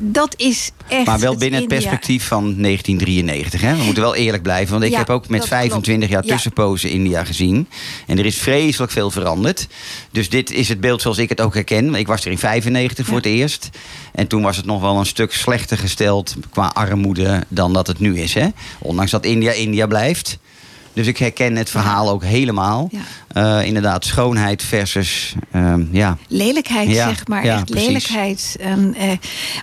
dat 0.00 0.34
is 0.36 0.70
echt. 0.88 1.06
Maar 1.06 1.18
wel 1.18 1.36
binnen 1.36 1.60
het 1.60 1.68
perspectief 1.68 2.26
van 2.26 2.42
1993. 2.60 3.60
Hè? 3.60 3.76
We 3.76 3.82
moeten 3.84 4.02
wel 4.02 4.14
eerlijk 4.14 4.42
blijven. 4.42 4.72
Want 4.72 4.84
ik 4.84 4.90
Ja, 4.90 4.98
heb 4.98 5.10
ook 5.10 5.28
met 5.28 5.40
dat 5.40 5.48
25 5.48 6.08
jaar. 6.08 6.24
Ja. 6.24 6.32
tussenpozen 6.32 6.90
India 6.90 7.24
gezien. 7.24 7.68
En 8.06 8.18
er 8.18 8.26
is 8.26 8.38
vreselijk 8.38 8.92
veel 8.92 9.10
veranderd. 9.10 9.66
Dus 10.10 10.28
dit 10.28 10.50
is 10.50 10.68
het 10.68 10.80
beeld 10.80 11.02
zoals 11.02 11.18
ik 11.18 11.28
het 11.28 11.40
ook 11.40 11.54
herken. 11.54 11.94
Ik 11.94 12.06
was 12.06 12.24
er 12.24 12.30
in 12.30 12.38
95 12.38 13.06
voor 13.06 13.16
het 13.16 13.26
eerst. 13.26 13.68
En 14.12 14.26
toen 14.26 14.42
was 14.42 14.56
het 14.56 14.66
nog 14.66 14.80
wel 14.80 14.98
een 14.98 15.06
stuk 15.06 15.32
slechter 15.32 15.78
gesteld 15.78 16.34
qua 16.50 16.66
armoede 16.74 17.44
dan 17.48 17.72
dat 17.72 17.86
het 17.86 17.98
nu 17.98 18.18
is. 18.20 18.34
Hè? 18.34 18.46
Ondanks 18.78 19.10
dat 19.10 19.24
India 19.24 19.52
India 19.52 19.86
blijft. 19.86 20.38
Dus 20.96 21.06
ik 21.06 21.18
herken 21.18 21.56
het 21.56 21.70
verhaal 21.70 22.08
ook 22.10 22.24
helemaal. 22.24 22.90
Ja. 22.90 23.58
Eh, 23.58 23.66
inderdaad, 23.66 24.04
schoonheid 24.04 24.62
versus 24.62 25.34
ehm, 25.52 25.84
ja. 25.90 26.16
lelijkheid, 26.28 26.88
Ja, 26.88 27.08
zeg 27.08 27.26
maar. 27.26 27.44
ja, 27.44 27.54
echt 27.54 27.64
precies. 27.64 27.86
lelijkheid. 27.86 28.56
En 28.60 28.94
eh, 28.94 29.10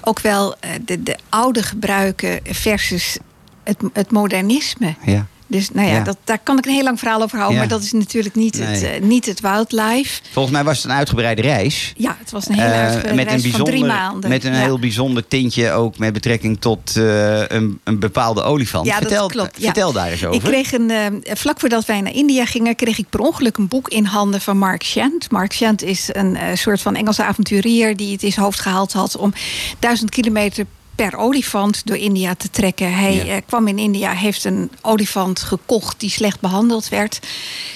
ook 0.03 0.19
wel 0.19 0.55
eh, 0.59 0.69
de, 0.85 1.03
de 1.03 1.17
oude 1.29 1.63
gebruiken 1.63 2.39
versus 2.43 3.17
het, 3.63 3.77
het 3.93 4.11
modernisme. 4.11 4.95
ja. 5.05 5.25
Dus 5.47 5.69
nou 5.69 5.87
ja, 5.87 5.93
Ja. 5.93 6.03
Dat, 6.03 6.17
daar 6.23 6.39
kan 6.43 6.57
ik 6.57 6.65
een 6.65 6.73
heel 6.73 6.83
lang 6.83 6.99
verhaal 6.99 7.21
over 7.21 7.37
houden. 7.37 7.59
Ja. 7.61 7.65
Maar 7.67 7.77
dat 7.77 7.83
is 7.85 7.91
natuurlijk 7.91 8.35
niet, 8.35 8.59
het, 8.59 8.83
eh, 8.83 9.01
niet 9.01 9.25
het 9.25 9.39
wildlife. 9.41 10.21
Volgens 10.31 10.53
mij 10.53 10.63
was 10.63 10.75
het 10.77 10.85
een 10.85 10.91
uitgebreide 10.91 11.41
reis. 11.41 11.93
Ja, 11.97 12.15
het 12.19 12.31
was 12.31 12.47
een 12.47 12.53
hele 12.55 12.67
Eh, 12.67 12.79
uitgebreide 12.79 13.15
met 13.23 13.31
een 13.33 13.41
reis 13.41 13.55
van 13.55 13.65
drie 13.65 13.85
maanden. 13.85 14.29
Met 14.29 14.43
een 14.43 14.53
Ja. 14.53 14.59
heel 14.59 14.79
bijzonder 14.79 15.27
tintje 15.27 15.71
ook 15.71 15.97
met 15.97 16.13
betrekking 16.13 16.61
tot 16.61 16.95
eh, 16.97 17.47
een, 17.47 17.79
een 17.83 17.99
bepaalde 17.99 18.41
olifant. 18.43 18.85
Ja, 18.85 18.91
dat 18.99 19.01
vertel, 19.01 19.27
klopt, 19.27 19.57
ja. 19.57 19.63
vertel 19.63 19.91
daar 19.91 20.07
eens 20.11 20.25
over. 20.25 20.35
Ik 20.35 20.41
kreeg 20.41 20.71
een, 20.73 21.23
vlak 21.33 21.59
voordat 21.59 21.85
wij 21.85 22.01
naar 22.01 22.13
India 22.13 22.45
gingen, 22.45 22.75
kreeg 22.75 22.97
ik 22.97 23.09
per 23.09 23.19
ongeluk 23.19 23.57
een 23.57 23.67
boek 23.67 23.89
in 23.89 24.05
handen 24.05 24.41
van 24.41 24.57
Mark 24.57 24.83
Shant. 24.83 25.31
Mark 25.31 25.53
Shant 25.53 25.83
is 25.83 26.09
een 26.11 26.37
soort 26.53 26.81
van 26.81 26.95
Engelse 26.95 27.23
avonturier 27.23 27.95
die 27.95 28.11
het 28.11 28.23
in 28.23 28.31
zijn 28.31 28.45
hoofd 28.45 28.59
gehaald 28.59 28.93
had 28.93 29.17
om 29.17 29.33
duizend 29.79 30.09
kilometer 30.09 30.65
per 30.95 31.17
olifant 31.17 31.81
door 31.85 31.97
India 31.97 32.35
te 32.35 32.49
trekken. 32.49 32.93
Hij 32.95 33.15
Ja. 33.15 33.23
eh, 33.25 33.41
kwam 33.45 33.67
in 33.67 33.77
India, 33.79 34.11
heeft 34.11 34.43
een 34.43 34.71
olifant 34.81 35.39
gekocht 35.41 35.99
die 35.99 36.09
slecht 36.09 36.39
behandeld 36.39 36.89
werd. 36.89 37.19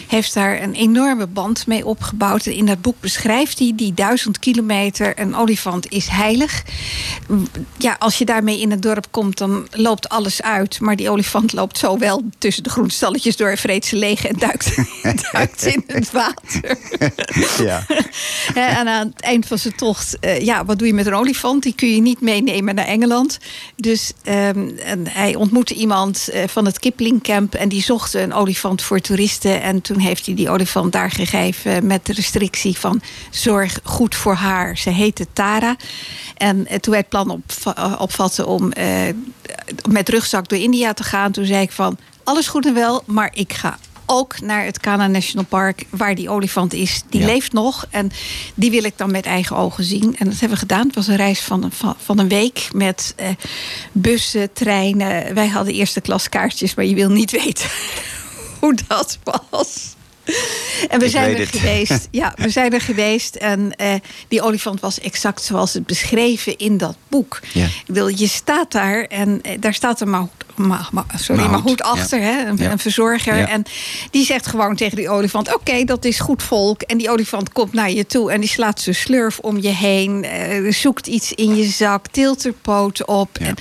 Heeft 0.08 0.34
daar 0.34 0.62
een 0.62 0.74
enorme 0.74 1.28
band 1.28 1.68
mee 1.68 1.86
opgebouwd. 1.86 2.46
En 2.46 2.54
in 2.54 2.66
dat 2.66 2.82
boek 2.82 2.96
beschrijft 3.00 3.60
hij 3.60 3.72
die 3.76 3.94
duizend 3.94 4.40
kilometer. 4.40 5.20
Een 5.20 5.36
olifant 5.36 5.92
is 5.92 6.08
heilig. 6.08 6.64
Ja, 7.78 7.96
als 8.00 8.18
je 8.18 8.26
daarmee 8.26 8.60
in 8.60 8.72
het 8.72 8.82
dorp 8.82 9.08
komt, 9.12 9.38
dan 9.38 9.68
loopt 9.72 10.10
alles 10.10 10.42
uit. 10.42 10.80
Maar 10.80 10.96
die 10.96 11.10
olifant 11.10 11.54
loopt 11.54 11.78
zo 11.78 11.98
wel 11.98 12.22
tussen 12.38 12.64
de 12.64 12.70
groenstalletjes 12.70 13.36
door, 13.36 13.58
vreet 13.58 13.86
ze 13.86 13.96
leeg 13.96 14.26
en 14.26 14.38
duikt, 14.38 14.76
duikt 15.32 15.66
in 15.66 15.84
het 15.88 16.12
water. 16.12 16.78
ja. 17.64 17.86
En 18.54 18.88
aan 18.88 19.08
het 19.08 19.22
eind 19.22 19.46
van 19.46 19.58
zijn 19.58 19.76
tocht, 19.76 20.20
eh, 20.20 20.42
ja, 20.42 20.66
wat 20.66 20.78
doe 20.80 20.88
je 20.88 20.94
met 20.94 21.06
een 21.06 21.14
olifant? 21.14 21.64
Die 21.64 21.74
kun 21.76 21.94
je 21.96 22.02
niet 22.02 22.22
meenemen 22.22 22.76
naar 22.76 22.86
Engeland. 22.86 23.06
Dus 23.76 24.12
ehm, 24.24 24.70
en 24.78 25.08
hij 25.08 25.36
ontmoette 25.36 25.74
iemand 25.74 26.30
eh, 26.30 26.48
van 26.48 26.66
het 26.66 26.80
Kipling 26.80 27.24
Camp 27.24 27.56
en 27.56 27.70
die 27.70 27.82
zocht 27.82 28.14
een 28.14 28.34
olifant 28.34 28.82
voor 28.82 29.00
toeristen. 29.00 29.62
En 29.62 29.82
toen 29.82 30.00
heeft 30.00 30.26
hij 30.26 30.36
die 30.36 30.50
olifant 30.50 30.92
daar 30.92 31.12
gegeven 31.12 31.88
met 31.88 32.06
de 32.06 32.14
restrictie 32.14 32.78
van 32.78 33.02
zorg 33.30 33.80
goed 33.84 34.16
voor 34.16 34.36
haar. 34.36 34.78
Ze 34.78 34.90
heette 34.90 35.28
Tara. 35.34 35.76
En 36.36 36.68
eh, 36.68 36.80
toen 36.80 36.92
wij 36.92 37.02
het 37.02 37.10
plan 37.10 37.30
op, 37.30 37.44
opvatten 38.00 38.48
om 38.48 38.72
eh, 38.72 39.14
met 39.90 40.10
rugzak 40.10 40.50
door 40.50 40.60
India 40.60 40.94
te 40.94 41.04
gaan, 41.04 41.32
toen 41.32 41.46
zei 41.46 41.62
ik 41.62 41.72
van 41.72 41.98
alles 42.24 42.48
goed 42.48 42.66
en 42.66 42.74
wel, 42.74 43.04
maar 43.06 43.32
ik 43.34 43.54
ga 43.54 43.78
ook 44.10 44.42
naar 44.42 44.66
het 44.66 44.80
Kana 44.80 45.08
National 45.08 45.46
Park, 45.46 45.84
waar 45.90 46.16
die 46.16 46.30
olifant 46.30 46.74
is. 46.74 47.02
Die 47.10 47.20
Ja. 47.22 47.26
leeft 47.28 47.54
nog 47.54 47.86
en 47.90 48.12
die 48.56 48.72
wil 48.72 48.84
ik 48.84 48.98
dan 48.98 49.12
met 49.12 49.26
eigen 49.26 49.56
ogen 49.56 49.84
zien. 49.84 50.16
En 50.18 50.26
dat 50.26 50.40
hebben 50.40 50.50
we 50.50 50.56
gedaan. 50.58 50.86
Het 50.86 50.96
was 50.96 51.08
een 51.08 51.16
reis 51.16 51.40
van, 51.40 51.64
een- 51.64 51.72
van, 51.72 51.96
van 52.04 52.20
een 52.20 52.28
week 52.28 52.68
met 52.74 53.14
eh, 53.16 53.30
bussen, 53.92 54.54
treinen. 54.54 55.34
Wij 55.34 55.48
hadden 55.48 55.74
eerste 55.74 56.02
klas 56.02 56.30
kaartjes, 56.30 56.76
maar 56.76 56.86
je 56.86 56.96
wil 56.96 57.10
niet 57.10 57.32
weten 57.44 57.70
hoe 58.60 58.78
dat 58.88 59.18
was. 59.50 59.96
En 60.90 61.00
we 61.00 61.06
Ik 61.06 61.12
zijn 61.12 61.32
er 61.34 61.40
het. 61.40 61.50
geweest. 61.50 62.08
Ja, 62.12 62.34
we 62.36 62.50
zijn 62.50 62.74
er 62.74 62.82
geweest. 62.82 63.36
En 63.36 63.76
eh, 63.76 63.94
die 64.28 64.42
olifant 64.42 64.80
was 64.80 65.00
exact 65.00 65.44
zoals 65.44 65.74
het 65.74 65.86
beschreven 65.86 66.58
in 66.58 66.78
dat 66.78 66.96
boek. 67.08 67.40
Ja. 67.54 67.66
Ik 67.86 68.18
je 68.20 68.28
staat 68.28 68.72
daar 68.72 69.04
en 69.04 69.42
eh, 69.42 69.52
daar 69.60 69.74
staat 69.74 70.02
een 70.02 70.10
Mahout, 70.10 70.32
Ma, 70.56 70.88
Ma- 70.92 71.06
sorry, 71.16 71.42
ja. 71.42 71.62
achter, 71.78 72.20
hè, 72.22 72.46
een, 72.46 72.58
Ja. 72.58 72.72
een 72.72 72.80
verzorger. 72.80 73.44
En 73.44 73.64
die 74.12 74.26
zegt 74.26 74.48
gewoon 74.48 74.76
tegen 74.76 74.96
die 74.98 75.10
olifant: 75.10 75.56
Oké, 75.56 75.84
dat 75.84 76.06
is 76.06 76.20
goed 76.20 76.44
volk. 76.44 76.82
En 76.82 76.98
die 76.98 77.10
olifant 77.12 77.52
komt 77.52 77.74
naar 77.74 77.92
je 77.92 78.06
toe 78.06 78.32
en 78.32 78.40
die 78.40 78.50
slaat 78.50 78.82
zijn 78.82 78.96
slurf 78.96 79.40
om 79.40 79.62
je 79.62 79.70
heen, 79.70 80.24
eh, 80.24 80.72
zoekt 80.74 81.08
iets 81.08 81.34
in 81.34 81.56
je 81.56 81.66
zak, 81.66 82.08
tilt 82.08 82.46
er 82.46 82.54
poten 82.54 83.08
op. 83.08 83.38
En 83.38 83.56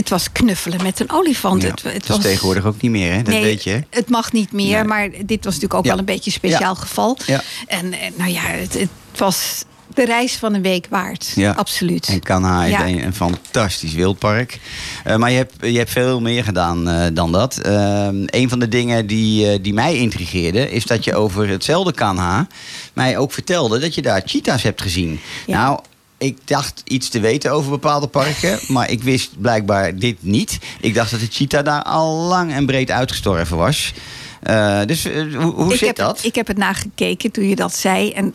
het 0.00 0.08
was 0.08 0.32
knuffelen 0.32 0.82
met 0.82 1.00
een 1.00 1.10
olifant. 1.10 1.62
Ja, 1.62 1.68
Het, 1.68 1.82
het 1.82 1.92
dat 1.92 2.02
is 2.02 2.08
was 2.08 2.18
tegenwoordig 2.20 2.64
ook 2.64 2.80
niet 2.80 2.90
meer, 2.90 3.12
hè? 3.12 3.22
Dat 3.22 3.34
nee, 3.34 3.42
weet 3.42 3.64
je. 3.64 3.70
hè? 3.70 3.78
Het 3.90 4.08
mag 4.08 4.32
niet 4.32 4.52
meer, 4.52 4.74
Nee. 4.78 4.84
maar 4.84 5.08
dit 5.10 5.44
was 5.44 5.54
natuurlijk 5.54 5.74
ook 5.74 5.84
Ja. 5.84 5.90
wel 5.90 5.98
een 5.98 6.04
beetje 6.04 6.30
een 6.30 6.36
speciaal 6.36 6.74
Ja. 6.74 6.80
geval. 6.80 7.18
Ja. 7.26 7.40
En, 7.66 7.92
en 7.92 8.12
nou 8.16 8.30
ja, 8.30 8.40
het, 8.42 8.72
het 8.78 8.88
was 9.16 9.64
de 9.94 10.04
reis 10.04 10.36
van 10.36 10.54
een 10.54 10.62
week 10.62 10.86
waard. 10.90 11.34
Absoluut. 11.56 12.06
En 12.08 12.20
Kanha 12.20 12.64
is 12.64 12.70
Ja. 12.70 12.86
een, 12.86 13.04
een 13.04 13.14
fantastisch 13.14 13.92
wildpark. 13.94 14.60
Eh, 15.04 15.16
maar 15.16 15.30
je 15.30 15.36
hebt, 15.36 15.54
je 15.60 15.78
hebt 15.78 15.90
veel 15.90 16.20
meer 16.20 16.44
gedaan 16.44 16.88
eh, 16.88 17.06
dan 17.12 17.32
dat. 17.32 17.58
Eh, 17.58 18.08
een 18.26 18.48
van 18.48 18.58
de 18.58 18.68
dingen 18.68 19.06
die, 19.06 19.50
eh, 19.52 19.58
die 19.62 19.74
mij 19.74 19.96
intrigeerde... 19.96 20.70
is 20.70 20.84
dat 20.84 21.04
je 21.04 21.14
over 21.14 21.48
hetzelfde 21.48 21.92
Kanha 21.92 22.46
mij 22.92 23.18
ook 23.18 23.32
vertelde... 23.32 23.78
dat 23.78 23.94
je 23.94 24.02
daar 24.02 24.22
cheetahs 24.24 24.62
hebt 24.62 24.82
gezien. 24.82 25.20
Nou, 25.46 25.80
ik 26.20 26.38
dacht 26.44 26.82
iets 26.84 27.08
te 27.08 27.20
weten 27.20 27.52
over 27.52 27.70
bepaalde 27.70 28.06
parken... 28.06 28.58
maar 28.74 28.90
ik 28.90 29.02
wist 29.02 29.40
blijkbaar 29.40 29.96
dit 29.96 30.16
niet. 30.20 30.58
Ik 30.80 30.94
dacht 30.94 31.10
dat 31.10 31.20
de 31.20 31.28
cheetah 31.30 31.64
daar 31.64 31.82
al 31.82 32.16
lang 32.16 32.52
en 32.52 32.66
breed 32.66 32.90
uitgestorven 32.90 33.56
was... 33.56 33.92
Eh, 34.40 34.80
dus 34.86 35.04
eh, 35.04 35.34
hoe, 35.34 35.52
hoe 35.52 35.70
zit 35.76 35.86
heb 35.86 35.96
dat? 35.96 36.16
Het, 36.16 36.26
ik 36.26 36.34
heb 36.34 36.46
het 36.46 36.56
nagekeken 36.56 37.30
toen 37.30 37.48
je 37.48 37.56
dat 37.56 37.74
zei. 37.76 38.12
En 38.12 38.34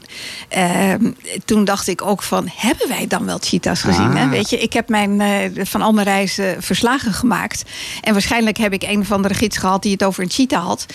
ehm, 0.49 1.11
toen 1.45 1.65
dacht 1.65 1.87
ik 1.87 2.01
ook 2.05 2.23
van, 2.23 2.49
hebben 2.55 2.87
wij 2.87 3.07
dan 3.07 3.25
wel 3.25 3.37
cheetahs 3.41 3.81
gezien? 3.81 4.09
Ah. 4.09 4.15
Hè? 4.15 4.27
Weet 4.29 4.49
je, 4.49 4.57
ik 4.57 4.73
heb 4.73 4.89
mijn, 4.89 5.21
eh, 5.21 5.65
van 5.65 5.81
al 5.81 5.91
mijn 5.91 6.07
reizen 6.07 6.63
verslagen 6.63 7.13
gemaakt. 7.13 7.63
En 8.01 8.13
waarschijnlijk 8.13 8.57
heb 8.57 8.73
ik 8.73 8.83
een 8.83 8.99
of 8.99 9.11
andere 9.11 9.33
gids 9.33 9.57
gehad 9.57 9.81
die 9.81 9.91
het 9.91 10.03
over 10.03 10.23
een 10.23 10.29
cheetah 10.29 10.65
had. 10.65 10.85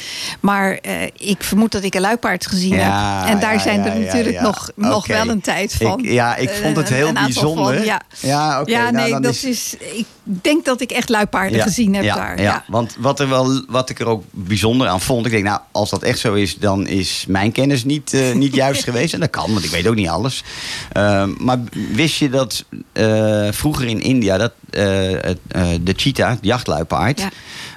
Maar 0.41 0.79
ik 1.17 1.43
vermoed 1.43 1.73
dat 1.73 1.83
ik 1.83 1.95
een 1.95 2.01
luipaard 2.01 2.47
gezien 2.47 2.75
Ja, 2.75 3.19
heb. 3.21 3.29
En 3.35 3.41
daar 3.41 3.53
ja, 3.55 3.59
zijn 3.61 3.83
ja, 3.85 3.93
er 3.93 3.99
natuurlijk 4.01 4.41
nog, 4.41 4.71
nog 4.77 5.07
wel 5.07 5.29
een 5.29 5.41
tijd 5.41 5.75
van. 5.75 5.99
Ik- 6.05 6.11
ja, 6.11 6.37
ik 6.37 6.51
vond 6.63 6.77
het 6.77 6.89
heel 6.89 7.13
bijzonder. 7.13 7.75
Van, 7.77 7.85
ja, 7.85 8.01
Ja, 8.21 8.63
ja 8.65 8.81
nou, 8.81 8.93
nee, 8.93 9.11
dan 9.11 9.23
dat 9.23 9.33
is- 9.33 9.45
is... 9.45 9.75
Ik 9.79 10.07
denk 10.43 10.65
dat 10.65 10.81
ik 10.81 10.91
echt 10.91 11.09
luipaarden 11.09 11.63
gezien 11.63 11.95
heb 11.95 12.05
daar. 12.05 12.37
Ja, 12.37 12.43
Ja. 12.43 12.65
want 12.67 12.97
wat, 12.99 13.21
er 13.21 13.29
wel, 13.29 13.65
wat 13.69 13.91
ik 13.91 14.01
er 14.01 14.07
ook 14.07 14.25
bijzonder 14.31 14.89
aan 14.89 15.00
vond... 15.03 15.27
ik 15.27 15.33
denk, 15.33 15.45
nou, 15.45 15.61
als 15.73 15.91
dat 15.91 16.03
echt 16.03 16.19
zo 16.19 16.35
is... 16.35 16.57
dan 16.57 16.87
is 16.87 17.25
mijn 17.29 17.53
kennis 17.53 17.85
niet, 17.85 18.15
eh, 18.15 18.35
niet 18.45 18.55
juist 18.55 18.85
geweest. 18.85 19.15
En 19.15 19.21
dat 19.21 19.31
kan, 19.31 19.53
want 19.53 19.65
ik 19.65 19.71
weet 19.71 19.87
ook 19.87 19.95
niet 19.95 20.09
alles. 20.09 20.45
Ehm, 20.93 21.31
maar 21.39 21.59
wist 21.93 22.17
je 22.17 22.31
dat 22.31 22.65
eh, 22.93 23.49
vroeger 23.51 23.87
in 23.87 24.01
India... 24.01 24.39
dat 24.39 24.53
eh, 24.71 24.85
het, 25.21 25.39
de 25.81 25.93
cheetah, 25.97 26.33
de 26.41 26.47
jachtluipaard... 26.47 27.21
Ja. 27.21 27.31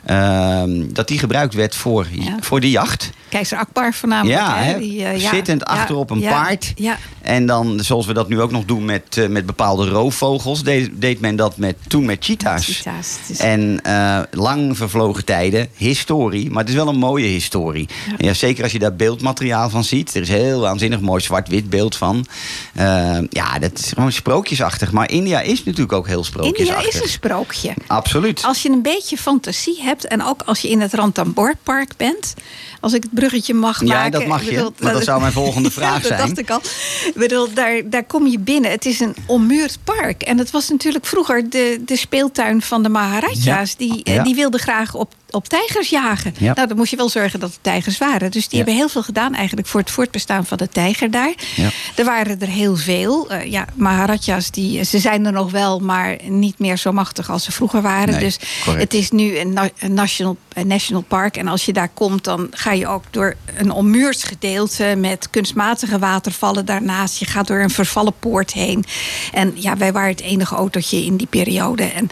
Ehm, 0.06 0.84
dat 0.94 1.08
die 1.08 1.20
gebruikt 1.20 1.54
werd 1.54 1.76
voor, 1.76 2.08
Ja. 2.12 2.38
voor 2.40 2.60
de 2.60 2.70
jacht. 2.70 3.10
Keizer 3.30 3.58
Akbar 3.58 3.94
voornamelijk. 3.94 4.40
Ja, 4.40 4.58
hè? 4.58 4.80
Die, 4.80 5.06
eh, 5.06 5.30
zittend 5.30 5.66
achterop 5.66 6.10
een 6.10 6.22
paard. 6.22 6.72
Ja, 6.76 6.98
En 7.22 7.46
dan, 7.46 7.80
zoals 7.80 8.06
we 8.06 8.14
dat 8.14 8.30
nu 8.30 8.42
ook 8.42 8.52
nog 8.52 8.66
doen 8.66 8.86
met, 8.86 9.18
eh, 9.18 9.28
met 9.28 9.46
bepaalde 9.46 9.88
roofvogels... 9.90 10.64
Deed, 10.64 10.90
deed 10.94 11.20
men 11.20 11.36
dat 11.36 11.58
met, 11.58 11.76
toen 11.88 12.06
met 12.06 12.18
cheetahs. 12.26 12.84
En 13.38 13.80
eh, 13.84 14.20
lang 14.32 14.78
vervlogen 14.78 15.26
tijden, 15.26 15.68
historie, 15.76 16.50
maar 16.50 16.60
het 16.60 16.70
is 16.70 16.76
wel 16.76 16.88
een 16.88 16.98
mooie 16.98 17.26
historie. 17.26 17.88
Ja. 18.10 18.16
Ja, 18.28 18.34
zeker 18.34 18.64
als 18.64 18.72
je 18.72 18.80
daar 18.80 18.96
beeldmateriaal 18.96 19.70
van 19.70 19.84
ziet. 19.84 20.16
Er 20.16 20.22
is 20.22 20.30
heel 20.30 20.60
waanzinnig 20.60 21.00
mooi 21.00 21.22
zwart-wit 21.22 21.70
beeld 21.70 21.96
van. 21.96 22.26
Eh, 22.74 23.18
ja, 23.30 23.60
dat 23.60 23.80
is 23.80 23.92
gewoon 23.94 24.12
sprookjesachtig. 24.12 24.92
Maar 24.92 25.10
India 25.12 25.42
is 25.42 25.64
natuurlijk 25.64 25.94
ook 25.94 26.08
heel 26.08 26.16
India 26.18 26.32
sprookjesachtig. 26.32 26.94
is 26.94 27.02
een 27.02 27.08
sprookje. 27.10 27.74
Absoluut. 27.88 28.44
Als 28.44 28.62
je 28.62 28.70
een 28.70 28.82
beetje 28.82 29.18
fantasie 29.18 29.80
hebt 29.82 29.93
en 30.02 30.24
ook 30.24 30.42
als 30.46 30.60
je 30.60 30.70
in 30.70 30.82
het 30.82 30.94
Rantamboordpark 30.94 31.92
bent, 31.98 32.34
als 32.80 32.94
ik 32.94 33.04
het 33.04 33.14
bruggetje 33.14 33.54
mag 33.54 33.80
Ja, 33.82 33.86
maken. 33.96 34.12
dat 34.12 34.26
mag 34.26 34.44
je, 34.44 34.50
bedoel, 34.50 34.74
want 34.80 34.94
dat 34.94 35.04
zou 35.04 35.22
mijn 35.22 35.32
volgende 35.34 35.70
Ja, 35.74 35.74
vraag 35.76 35.94
dat 36.02 36.06
zijn. 36.08 36.20
dacht 36.20 36.38
ik 36.38 36.50
al. 36.50 36.62
Ik 37.08 37.14
bedoel, 37.16 37.54
daar, 37.54 37.82
daar 37.86 38.04
kom 38.04 38.28
je 38.28 38.40
binnen. 38.40 38.72
Het 38.72 38.86
is 38.86 39.00
een 39.00 39.16
ommuurd 39.26 39.78
park. 39.84 40.22
En 40.22 40.38
het 40.38 40.52
was 40.52 40.70
natuurlijk 40.70 41.06
vroeger 41.06 41.50
de, 41.50 41.82
de 41.86 41.96
speeltuin 41.96 42.62
van 42.62 42.84
de 42.84 42.90
Maharaja's. 42.90 43.44
Ja. 43.44 43.66
Die, 43.78 44.04
eh, 44.04 44.14
Ja. 44.16 44.24
die 44.24 44.36
wilden 44.36 44.60
graag 44.60 44.96
op, 44.96 45.14
op 45.34 45.48
tijgers 45.48 45.90
jagen. 45.90 46.34
Ja. 46.38 46.54
Nou, 46.54 46.68
dan 46.68 46.78
moest 46.78 46.90
je 46.92 46.96
wel 46.98 47.10
zorgen 47.10 47.40
dat 47.40 47.50
het 47.50 47.60
tijgers 47.62 47.98
waren. 47.98 48.32
Dus 48.32 48.48
die 48.48 48.50
Ja. 48.50 48.56
hebben 48.58 48.76
heel 48.76 48.90
veel 48.90 49.04
gedaan 49.04 49.34
eigenlijk 49.36 49.68
voor 49.68 49.80
het 49.80 49.92
voortbestaan 49.92 50.46
van 50.46 50.58
de 50.58 50.70
tijger 50.70 51.12
daar. 51.12 51.34
Ja. 51.56 51.70
Er 51.96 52.06
waren 52.06 52.40
er 52.42 52.48
heel 52.48 52.76
veel. 52.76 53.30
Eh, 53.30 53.52
ja, 53.52 53.66
Maharaja's, 53.76 54.52
die, 54.52 54.84
ze 54.84 55.00
zijn 55.00 55.26
er 55.26 55.32
nog 55.32 55.52
wel, 55.52 55.80
maar 55.80 56.18
niet 56.28 56.60
meer 56.60 56.78
zo 56.78 56.92
machtig 56.92 57.30
als 57.30 57.44
ze 57.44 57.52
vroeger 57.52 57.82
waren. 57.82 58.10
Nee, 58.14 58.20
dus 58.24 58.40
correct. 58.64 58.84
het 58.84 58.94
is 58.94 59.12
nu 59.12 59.38
een, 59.38 59.54
na- 59.54 59.70
een 59.80 59.94
national, 59.94 60.38
national 60.66 61.02
park. 61.08 61.38
En 61.38 61.48
als 61.48 61.66
je 61.66 61.74
daar 61.74 61.90
komt, 61.94 62.24
dan 62.24 62.48
ga 62.52 62.72
je 62.72 62.88
ook 62.88 63.04
door 63.12 63.36
een 63.58 63.72
ommuurd 63.72 64.24
gedeelte 64.24 64.96
met 64.98 65.30
kunstmatige 65.30 66.00
watervallen 66.00 66.66
daarnaast. 66.66 67.18
Je 67.20 67.26
gaat 67.26 67.48
door 67.48 67.60
een 67.60 67.70
vervallen 67.70 68.14
poort 68.20 68.54
heen. 68.54 68.84
En 69.34 69.52
ja, 69.56 69.78
wij 69.78 69.92
waren 69.92 70.10
het 70.10 70.22
enige 70.22 70.56
autootje 70.56 71.06
in 71.06 71.18
die 71.18 71.28
periode. 71.28 71.84
En 71.84 72.08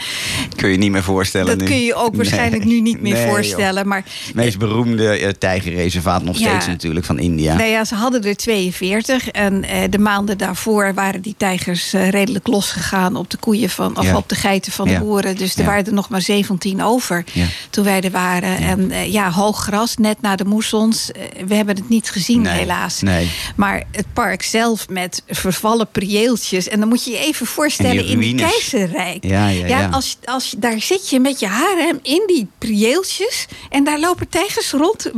Kun 0.56 0.70
je 0.70 0.78
niet 0.78 0.92
meer 0.92 1.04
voorstellen 1.04 1.48
dat 1.48 1.58
nu. 1.58 1.66
kun 1.66 1.82
je 1.84 1.96
ook 1.96 2.16
waarschijnlijk 2.16 2.64
nu 2.66 2.82
niet 2.82 3.02
meer 3.02 3.14
Nee, 3.14 3.28
voorstellen. 3.28 3.88
Maar 3.88 4.04
Het 4.26 4.36
meest 4.36 4.58
beroemde 4.58 5.10
eh, 5.10 5.30
tijgerreservaat 5.30 6.24
nog 6.24 6.38
Ja. 6.38 6.50
steeds 6.50 6.68
natuurlijk 6.68 7.06
van 7.06 7.20
India. 7.20 7.56
Nou 7.56 7.70
ja, 7.70 7.86
ze 7.86 7.96
hadden 7.96 8.24
er 8.24 8.36
42. 8.36 9.28
En 9.30 9.64
eh, 9.64 9.82
de 9.90 10.00
maanden 10.00 10.38
daarvoor 10.38 10.94
waren 10.94 11.22
die 11.22 11.36
tijgers 11.38 11.94
eh, 11.94 12.10
redelijk 12.10 12.48
losgegaan 12.48 13.16
op 13.16 13.30
de 13.30 13.38
koeien 13.38 13.70
van, 13.70 13.98
of 13.98 14.06
Ja. 14.06 14.16
op 14.18 14.30
de 14.30 14.36
geiten 14.36 14.72
van 14.72 14.90
Ja. 14.90 14.94
de 15.00 15.06
boeren. 15.06 15.38
Dus 15.38 15.56
er 15.56 15.66
waren 15.66 15.86
er 15.86 15.94
nog 15.94 16.10
maar 16.10 16.22
17 16.22 16.84
over 16.84 17.24
toen 17.70 17.84
wij 17.84 18.02
er 18.02 18.12
waren. 18.12 18.30
En 18.40 18.92
eh, 18.92 19.12
ja, 19.12 19.32
hoog 19.32 19.64
gras, 19.64 19.98
net 19.98 20.22
na 20.22 20.36
de 20.36 20.46
moessons. 20.46 21.12
Eh, 21.12 21.22
we 21.48 21.56
hebben 21.56 21.76
het 21.76 21.90
niet 21.90 22.10
gezien, 22.10 22.42
Nee, 22.42 22.58
helaas. 22.58 23.02
nee. 23.02 23.32
Maar 23.56 23.84
het 23.92 24.06
park 24.14 24.42
zelf 24.44 24.90
met 24.90 25.24
vervallen 25.28 25.88
prieeltjes. 25.92 26.68
En 26.68 26.80
dan 26.80 26.90
moet 26.90 27.04
je 27.04 27.12
je 27.12 27.18
even 27.18 27.46
voorstellen 27.46 27.92
die 28.04 28.12
in 28.12 28.20
die 28.20 28.36
ruïnes. 28.36 28.52
keizerrijk. 28.52 29.24
Ja, 29.24 29.48
ja, 29.48 29.68
ja. 29.68 29.88
Als, 29.88 30.18
als, 30.24 30.56
daar 30.58 30.82
zit 30.82 31.10
je 31.10 31.20
met 31.20 31.40
je 31.40 31.48
harem 31.48 32.00
in 32.02 32.24
die 32.28 32.48
prieeltjes. 32.58 33.46
En 33.70 33.84
daar 33.84 34.00
lopen 34.00 34.30
tijgers 34.30 34.72
rond. 34.72 35.12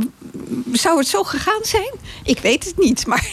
Zou 0.72 0.98
het 0.98 1.08
zo 1.08 1.22
gegaan 1.22 1.62
zijn? 1.62 1.94
Ik 2.24 2.38
weet 2.38 2.64
het 2.64 2.78
niet. 2.78 3.06
Maar 3.06 3.28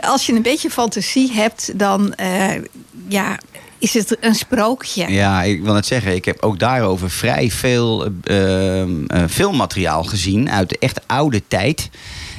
als 0.00 0.26
je 0.26 0.32
een 0.32 0.42
beetje 0.42 0.70
fantasie 0.70 1.32
hebt, 1.32 1.78
dan 1.78 2.14
eh, 2.14 2.54
ja, 3.08 3.38
is 3.78 3.94
het 3.94 4.16
een 4.20 4.34
sprookje. 4.34 5.12
Ja, 5.12 5.42
ik 5.42 5.62
wil 5.62 5.72
net 5.72 5.86
zeggen, 5.86 6.14
ik 6.14 6.24
heb 6.24 6.42
ook 6.42 6.58
daarover 6.58 7.10
vrij 7.10 7.50
veel 7.50 8.08
eh, 8.24 8.84
filmmateriaal 9.28 10.04
gezien 10.04 10.50
uit 10.50 10.68
de 10.68 10.76
echt 10.78 11.00
oude 11.06 11.42
tijd. 11.48 11.90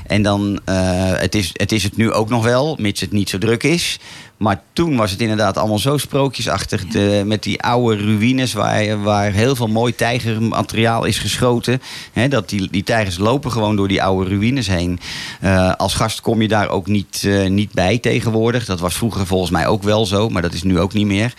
En 0.10 0.22
dan, 0.22 0.60
eh, 0.66 0.76
het, 1.18 1.36
is, 1.36 1.50
het 1.54 1.72
is 1.72 1.84
het 1.84 1.98
nu 1.98 2.12
ook 2.12 2.30
nog 2.30 2.44
wel, 2.44 2.76
mits 2.80 3.02
het 3.02 3.12
niet 3.12 3.30
zo 3.30 3.38
druk 3.38 3.64
is. 3.64 4.00
Maar 4.40 4.62
toen 4.74 4.96
was 4.96 5.12
het 5.12 5.22
inderdaad 5.22 5.58
allemaal 5.58 5.80
zo 5.80 5.98
sprookjesachtig. 5.98 6.86
De, 6.86 7.24
met 7.26 7.44
die 7.44 7.62
oude 7.62 7.96
ruïnes 8.04 8.54
waar, 8.54 9.02
waar 9.02 9.32
heel 9.32 9.56
veel 9.56 9.68
mooi 9.68 9.96
tijgermateriaal 9.96 11.06
is 11.06 11.18
geschoten. 11.18 11.82
Dat 12.30 12.50
die, 12.50 12.68
die 12.72 12.84
tijgers 12.84 13.18
lopen 13.18 13.52
gewoon 13.52 13.76
door 13.76 13.88
die 13.88 14.04
oude 14.04 14.30
ruïnes 14.30 14.68
heen. 14.68 15.00
Eh, 15.42 15.74
als 15.76 15.94
gast 15.94 16.22
kom 16.22 16.42
je 16.42 16.48
daar 16.48 16.70
ook 16.70 16.88
niet, 16.88 17.24
eh, 17.26 17.50
niet 17.50 17.72
bij 17.72 17.98
tegenwoordig. 17.98 18.66
Dat 18.66 18.80
was 18.80 18.94
vroeger 18.96 19.26
volgens 19.26 19.52
mij 19.52 19.68
ook 19.68 19.84
wel 19.84 20.06
zo, 20.06 20.30
maar 20.30 20.42
dat 20.42 20.54
is 20.54 20.64
nu 20.64 20.80
ook 20.80 20.94
niet 20.94 21.06
meer. 21.06 21.34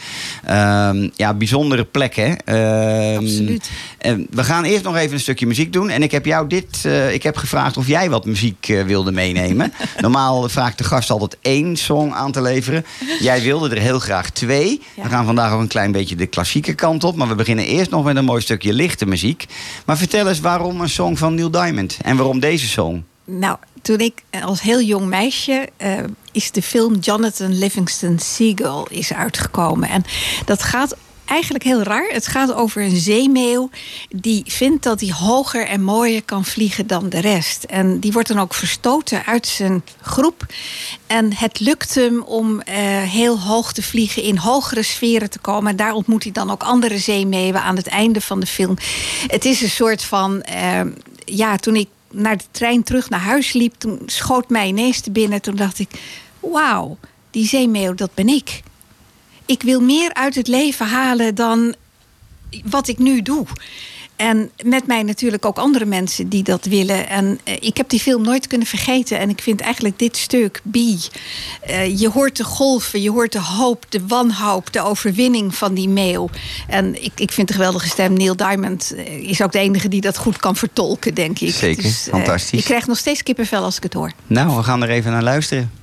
Ehm, 0.44 1.08
ja, 1.16 1.34
bijzondere 1.34 1.84
plekken. 1.84 2.36
Ehm, 2.44 3.16
Absoluut. 3.16 3.70
en 3.98 4.26
we 4.30 4.44
gaan 4.44 4.64
eerst 4.64 4.84
nog 4.84 4.96
even 4.96 5.14
een 5.14 5.20
stukje 5.20 5.46
muziek 5.46 5.72
doen. 5.72 5.90
En 5.90 6.02
ik 6.02 6.10
heb 6.10 6.26
jou 6.26 6.46
dit. 6.46 6.84
eh, 6.84 7.12
ik 7.12 7.22
heb 7.22 7.36
gevraagd 7.36 7.76
of 7.76 7.86
jij 7.86 8.10
wat 8.10 8.24
muziek 8.24 8.68
eh, 8.68 8.82
wilde 8.82 9.12
meenemen. 9.12 9.72
Normaal 10.00 10.48
vraagt 10.48 10.78
de 10.78 10.84
gast 10.84 11.10
altijd 11.10 11.36
één 11.42 11.76
song 11.76 12.12
aan 12.12 12.32
te 12.32 12.42
leveren. 12.42 12.84
Jij 13.20 13.42
wilde 13.42 13.68
er 13.68 13.80
heel 13.80 13.98
graag 13.98 14.30
twee. 14.30 14.82
Ja. 14.96 15.02
We 15.02 15.08
gaan 15.08 15.24
vandaag 15.24 15.52
ook 15.52 15.60
een 15.60 15.68
klein 15.68 15.92
beetje 15.92 16.16
de 16.16 16.26
klassieke 16.26 16.74
kant 16.74 17.04
op. 17.04 17.16
Maar 17.16 17.28
we 17.28 17.34
beginnen 17.34 17.64
eerst 17.64 17.90
nog 17.90 18.04
met 18.04 18.16
een 18.16 18.24
mooi 18.24 18.42
stukje 18.42 18.72
lichte 18.72 19.06
muziek. 19.06 19.46
Maar 19.86 19.98
vertel 19.98 20.28
eens 20.28 20.40
waarom 20.40 20.80
een 20.80 20.88
song 20.88 21.16
van 21.16 21.34
Neil 21.34 21.50
Diamond? 21.50 21.98
En 22.02 22.16
waarom 22.16 22.40
deze 22.40 22.68
song? 22.68 23.04
Nou, 23.24 23.56
toen 23.82 23.98
ik 23.98 24.22
als 24.44 24.60
heel 24.60 24.80
jong 24.80 25.06
meisje 25.06 25.68
eh, 25.76 25.92
is 26.32 26.50
de 26.50 26.62
film 26.62 26.98
Jonathan 26.98 27.58
Livingston 27.58 28.18
Seagull 28.18 28.84
is 28.88 29.12
uitgekomen. 29.12 29.88
En 29.88 30.04
dat 30.44 30.62
gaat 30.62 30.96
eigenlijk 31.30 31.64
heel 31.64 31.82
raar. 31.82 32.08
Het 32.08 32.26
gaat 32.26 32.52
over 32.52 32.82
een 32.82 32.96
zeemeeuw 32.96 33.70
die 34.08 34.42
vindt 34.46 34.82
dat 34.82 35.00
hij 35.00 35.12
hoger 35.12 35.66
en 35.66 35.82
mooier 35.82 36.22
kan 36.22 36.44
vliegen 36.44 36.86
dan 36.86 37.08
de 37.08 37.20
rest. 37.20 37.64
En 37.64 38.00
die 38.00 38.12
wordt 38.12 38.28
dan 38.28 38.40
ook 38.40 38.54
verstoten 38.54 39.26
uit 39.26 39.46
zijn 39.46 39.82
groep. 40.00 40.46
En 41.06 41.34
het 41.34 41.60
lukt 41.60 41.94
hem 41.94 42.22
om 42.22 42.60
eh, 42.60 42.76
heel 43.02 43.40
hoog 43.40 43.72
te 43.72 43.82
vliegen, 43.82 44.22
in 44.22 44.36
hogere 44.36 44.82
sferen 44.82 45.30
te 45.30 45.38
komen. 45.38 45.70
En 45.70 45.76
daar 45.76 45.92
ontmoet 45.92 46.22
hij 46.22 46.32
dan 46.32 46.50
ook 46.50 46.62
andere 46.62 46.98
zeemeeuwen 46.98 47.62
aan 47.62 47.76
het 47.76 47.88
einde 47.88 48.20
van 48.20 48.40
de 48.40 48.46
film. 48.46 48.76
Het 49.26 49.44
is 49.44 49.62
een 49.62 49.70
soort 49.70 50.04
van, 50.04 50.42
eh, 50.42 50.80
ja, 51.24 51.56
toen 51.56 51.76
ik 51.76 51.88
naar 52.10 52.36
de 52.36 52.44
trein 52.50 52.82
terug 52.82 53.10
naar 53.10 53.20
huis 53.20 53.52
liep, 53.52 53.74
toen 53.78 54.02
schoot 54.06 54.48
mij 54.48 54.66
ineens 54.66 55.00
te 55.00 55.10
binnen. 55.10 55.42
Toen 55.42 55.56
dacht 55.56 55.78
ik, 55.78 55.88
wauw, 56.40 56.98
die 57.30 57.46
zeemeeuw, 57.46 57.94
dat 57.94 58.14
ben 58.14 58.28
ik. 58.28 58.60
Ik 59.50 59.62
wil 59.62 59.80
meer 59.80 60.14
uit 60.14 60.34
het 60.34 60.48
leven 60.48 60.86
halen 60.86 61.34
dan 61.34 61.74
wat 62.64 62.88
ik 62.88 62.98
nu 62.98 63.22
doe. 63.22 63.46
En 64.16 64.50
met 64.64 64.86
mij 64.86 65.02
natuurlijk 65.02 65.44
ook 65.44 65.58
andere 65.58 65.84
mensen 65.84 66.28
die 66.28 66.42
dat 66.42 66.64
willen. 66.64 67.08
En 67.08 67.38
eh, 67.44 67.54
ik 67.60 67.76
heb 67.76 67.88
die 67.88 68.00
film 68.00 68.22
nooit 68.22 68.46
kunnen 68.46 68.66
vergeten. 68.66 69.18
En 69.18 69.28
ik 69.28 69.40
vind 69.42 69.60
eigenlijk 69.60 69.98
dit 69.98 70.16
stuk, 70.16 70.62
B. 70.70 70.76
eh, 70.76 71.98
je 71.98 72.08
hoort 72.08 72.36
de 72.36 72.44
golven, 72.44 73.02
je 73.02 73.10
hoort 73.10 73.32
de 73.32 73.40
hoop, 73.40 73.84
de 73.88 74.06
wanhoop, 74.06 74.72
de 74.72 74.80
overwinning 74.82 75.54
van 75.54 75.74
die 75.74 75.88
meeuw. 75.88 76.28
En 76.68 77.04
ik, 77.04 77.12
ik 77.16 77.32
vind 77.32 77.48
de 77.48 77.54
geweldige 77.54 77.88
stem. 77.88 78.12
Neil 78.12 78.36
Diamond 78.36 78.94
eh, 78.94 79.28
is 79.28 79.42
ook 79.42 79.52
de 79.52 79.58
enige 79.58 79.88
die 79.88 80.00
dat 80.00 80.16
goed 80.16 80.36
kan 80.36 80.56
vertolken, 80.56 81.14
denk 81.14 81.38
ik. 81.38 81.54
Zeker, 81.54 81.90
fantastisch. 81.90 82.58
ik 82.58 82.64
krijg 82.64 82.86
nog 82.86 82.98
steeds 82.98 83.22
kippenvel 83.22 83.62
als 83.62 83.76
ik 83.76 83.82
het 83.82 83.94
hoor. 83.94 84.12
Nou, 84.26 84.56
we 84.56 84.62
gaan 84.62 84.82
er 84.82 84.90
even 84.90 85.12
naar 85.12 85.22
luisteren. 85.22 85.79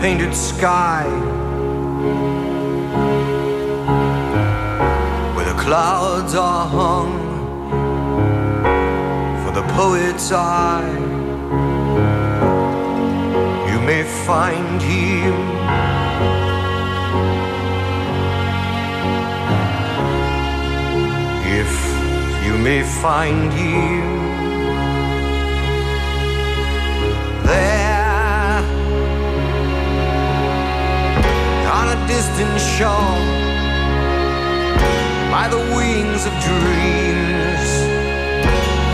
Painted 0.00 0.34
sky. 0.34 1.06
Where 5.34 5.46
the 5.52 5.58
clouds 5.58 6.34
are 6.34 6.66
hung 6.68 7.14
for 9.42 9.52
the 9.58 9.66
poet's 9.74 10.30
eye. 10.32 10.92
You 13.70 13.78
may 13.80 14.02
find 14.26 14.82
him. 14.82 15.34
If 21.60 21.72
you 22.44 22.58
may 22.58 22.82
find 22.82 23.52
him. 23.52 24.16
There 27.46 27.75
distant 32.06 32.60
shore 32.60 33.20
by 35.30 35.48
the 35.48 35.58
wings 35.76 36.24
of 36.24 36.32
dreams 36.48 37.68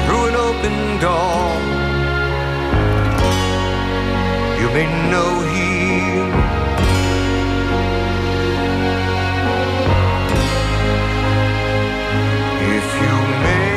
through 0.04 0.24
an 0.30 0.36
open 0.48 0.76
door. 1.00 1.52
You 4.60 4.68
may 4.76 4.86
know 5.10 5.32
him. 5.54 6.28
If 12.78 12.86
you 13.02 13.16
may 13.44 13.72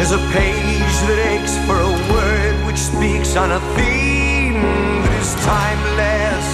is 0.00 0.12
a 0.12 0.18
that 1.02 1.18
aches 1.18 1.58
for 1.66 1.76
a 1.76 1.92
word 2.12 2.56
which 2.66 2.78
speaks 2.78 3.36
on 3.36 3.52
a 3.52 3.60
theme 3.76 4.54
that 5.02 5.12
is 5.20 5.34
timeless. 5.44 6.46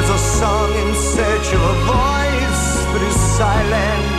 as 0.00 0.08
a 0.10 0.18
song 0.38 0.70
in 0.82 0.94
search 0.94 1.48
of 1.56 1.62
a 1.62 1.76
voice 1.90 2.64
that 2.92 3.02
is 3.02 3.16
silent. 3.38 4.15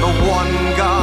The 0.00 0.06
one 0.06 0.76
God 0.78 0.99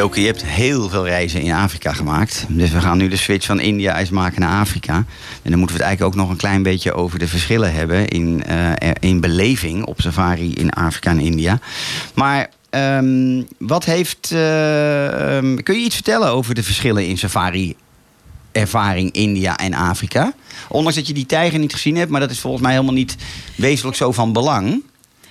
Joke, 0.00 0.20
je 0.20 0.26
hebt 0.26 0.44
heel 0.44 0.88
veel 0.88 1.06
reizen 1.06 1.40
in 1.40 1.52
Afrika 1.52 1.92
gemaakt. 1.92 2.46
Dus 2.48 2.70
we 2.70 2.80
gaan 2.80 2.98
nu 2.98 3.08
de 3.08 3.16
switch 3.16 3.46
van 3.46 3.60
India 3.60 3.98
eens 3.98 4.10
maken 4.10 4.40
naar 4.40 4.60
Afrika. 4.60 4.94
En 5.42 5.50
dan 5.50 5.58
moeten 5.58 5.76
we 5.76 5.82
het 5.82 5.90
eigenlijk 5.90 6.02
ook 6.02 6.22
nog 6.22 6.30
een 6.30 6.36
klein 6.36 6.62
beetje 6.62 6.92
over 6.92 7.18
de 7.18 7.28
verschillen 7.28 7.72
hebben 7.72 8.08
in, 8.08 8.44
eh, 8.44 8.90
in 9.00 9.20
beleving 9.20 9.84
op 9.84 10.00
safari 10.00 10.54
in 10.54 10.70
Afrika 10.70 11.10
en 11.10 11.18
India. 11.18 11.58
Maar 12.14 12.50
ehm, 12.70 13.42
wat 13.58 13.84
heeft. 13.84 14.30
eh, 14.32 15.36
ehm, 15.36 15.56
kun 15.56 15.74
je 15.74 15.84
iets 15.84 15.94
vertellen 15.94 16.28
over 16.28 16.54
de 16.54 16.62
verschillen 16.62 17.06
in 17.06 17.18
safari? 17.18 17.76
Ervaring 18.52 19.12
India 19.12 19.56
en 19.56 19.74
Afrika. 19.74 20.32
Ondanks 20.68 20.96
dat 20.96 21.06
je 21.06 21.14
die 21.14 21.26
tijger 21.26 21.58
niet 21.58 21.72
gezien 21.72 21.96
hebt, 21.96 22.10
maar 22.10 22.20
dat 22.20 22.30
is 22.30 22.40
volgens 22.40 22.62
mij 22.62 22.72
helemaal 22.72 22.94
niet 22.94 23.16
wezenlijk 23.54 23.96
zo 23.96 24.12
van 24.12 24.32
belang. 24.32 24.82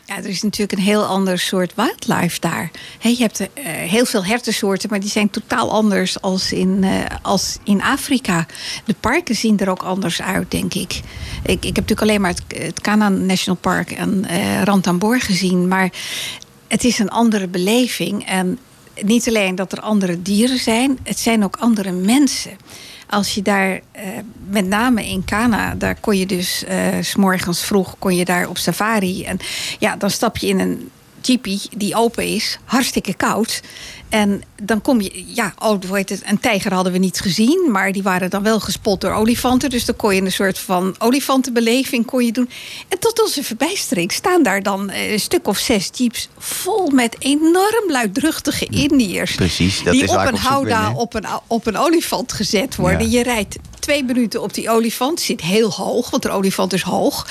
Ja, 0.09 0.17
er 0.17 0.25
is 0.25 0.41
natuurlijk 0.41 0.79
een 0.79 0.85
heel 0.85 1.05
ander 1.05 1.39
soort 1.39 1.73
wildlife 1.75 2.39
daar. 2.39 2.71
Je 2.99 3.15
hebt 3.17 3.39
eh, 3.39 3.49
heel 3.63 4.05
veel 4.05 4.25
hertensoorten, 4.25 4.89
maar 4.89 4.99
die 4.99 5.09
zijn 5.09 5.29
totaal 5.29 5.71
anders 5.71 6.21
als 6.21 6.51
in, 6.51 6.83
eh, 6.83 7.05
als 7.21 7.57
in 7.63 7.81
Afrika. 7.81 8.45
De 8.85 8.95
parken 8.99 9.35
zien 9.35 9.59
er 9.59 9.69
ook 9.69 9.83
anders 9.83 10.21
uit, 10.21 10.51
denk 10.51 10.73
ik. 10.73 11.01
Ik, 11.43 11.65
ik 11.65 11.75
heb 11.75 11.75
natuurlijk 11.75 12.01
alleen 12.01 12.21
maar 12.21 12.31
het, 12.31 12.43
het 12.61 12.81
Kana 12.81 13.09
National 13.09 13.59
Park 13.59 13.91
en 13.91 14.25
eh 14.25 14.63
Ranthambore 14.63 15.19
gezien, 15.19 15.67
maar 15.67 15.91
het 16.67 16.83
is 16.83 16.99
een 16.99 17.09
andere 17.09 17.47
beleving. 17.47 18.25
En 18.25 18.59
niet 19.01 19.27
alleen 19.27 19.55
dat 19.55 19.71
er 19.71 19.79
andere 19.79 20.21
dieren 20.21 20.59
zijn, 20.59 20.99
het 21.03 21.19
zijn 21.19 21.43
ook 21.43 21.55
andere 21.55 21.91
mensen. 21.91 22.51
Als 23.09 23.33
je 23.33 23.41
daar, 23.41 23.79
eh, 23.91 24.03
met 24.47 24.67
name 24.67 25.05
in 25.05 25.25
Kana, 25.25 25.75
daar 25.75 25.95
kon 25.99 26.17
je 26.17 26.25
dus 26.25 26.63
eh, 26.63 26.77
s 27.01 27.15
morgens 27.15 27.63
vroeg 27.63 27.95
kon 27.99 28.15
je 28.15 28.25
daar 28.25 28.49
op 28.49 28.57
safari. 28.57 29.23
En 29.23 29.37
ja, 29.79 29.95
dan 29.95 30.09
stap 30.09 30.37
je 30.37 30.47
in 30.47 30.59
een 30.59 30.89
jeepie 31.21 31.61
die 31.77 31.95
open 31.95 32.25
is, 32.25 32.59
hartstikke 32.65 33.13
koud. 33.13 33.61
En 34.09 34.41
dan 34.63 34.81
kom 34.81 35.01
je, 35.01 35.23
ja, 35.33 35.53
oh, 35.57 35.81
hoe 35.87 35.97
heet 35.97 36.09
het, 36.09 36.21
een 36.25 36.39
tijger 36.39 36.73
hadden 36.73 36.93
we 36.93 36.97
niet 36.97 37.19
gezien, 37.19 37.71
maar 37.71 37.91
die 37.91 38.03
waren 38.03 38.29
dan 38.29 38.43
wel 38.43 38.59
gespot 38.59 39.01
door 39.01 39.11
olifanten. 39.11 39.69
Dus 39.69 39.85
dan 39.85 39.95
kon 39.95 40.15
je 40.15 40.21
een 40.21 40.31
soort 40.31 40.59
van 40.59 40.95
olifantenbeleving 40.97 42.05
kon 42.05 42.25
je 42.25 42.31
doen. 42.31 42.49
En 42.87 42.99
tot 42.99 43.21
onze 43.21 43.43
verbijstering 43.43 44.11
staan 44.11 44.43
daar 44.43 44.63
dan 44.63 44.89
eh, 44.89 45.11
een 45.11 45.19
stuk 45.19 45.47
of 45.47 45.57
zes 45.57 45.89
jeeps 45.93 46.29
vol 46.37 46.89
met 46.89 47.15
enorm 47.19 47.91
luidruchtige 47.91 48.65
Indiërs. 48.65 49.35
Precies, 49.35 49.83
dat 49.83 49.93
die 49.93 50.03
is 50.03 50.09
op 50.09 50.25
een 50.25 50.37
houda 50.37 50.93
op 50.93 51.13
een, 51.13 51.25
op 51.47 51.65
een 51.67 51.77
olifant 51.77 52.33
gezet 52.33 52.75
worden. 52.75 53.09
Ja. 53.09 53.17
Je 53.17 53.23
rijdt 53.23 53.57
twee 53.79 54.03
minuten 54.03 54.41
op 54.41 54.53
die 54.53 54.69
olifant. 54.69 55.21
Zit 55.21 55.41
heel 55.41 55.71
hoog, 55.71 56.09
want 56.09 56.23
de 56.23 56.29
olifant 56.29 56.73
is 56.73 56.81
hoog. 56.81 57.27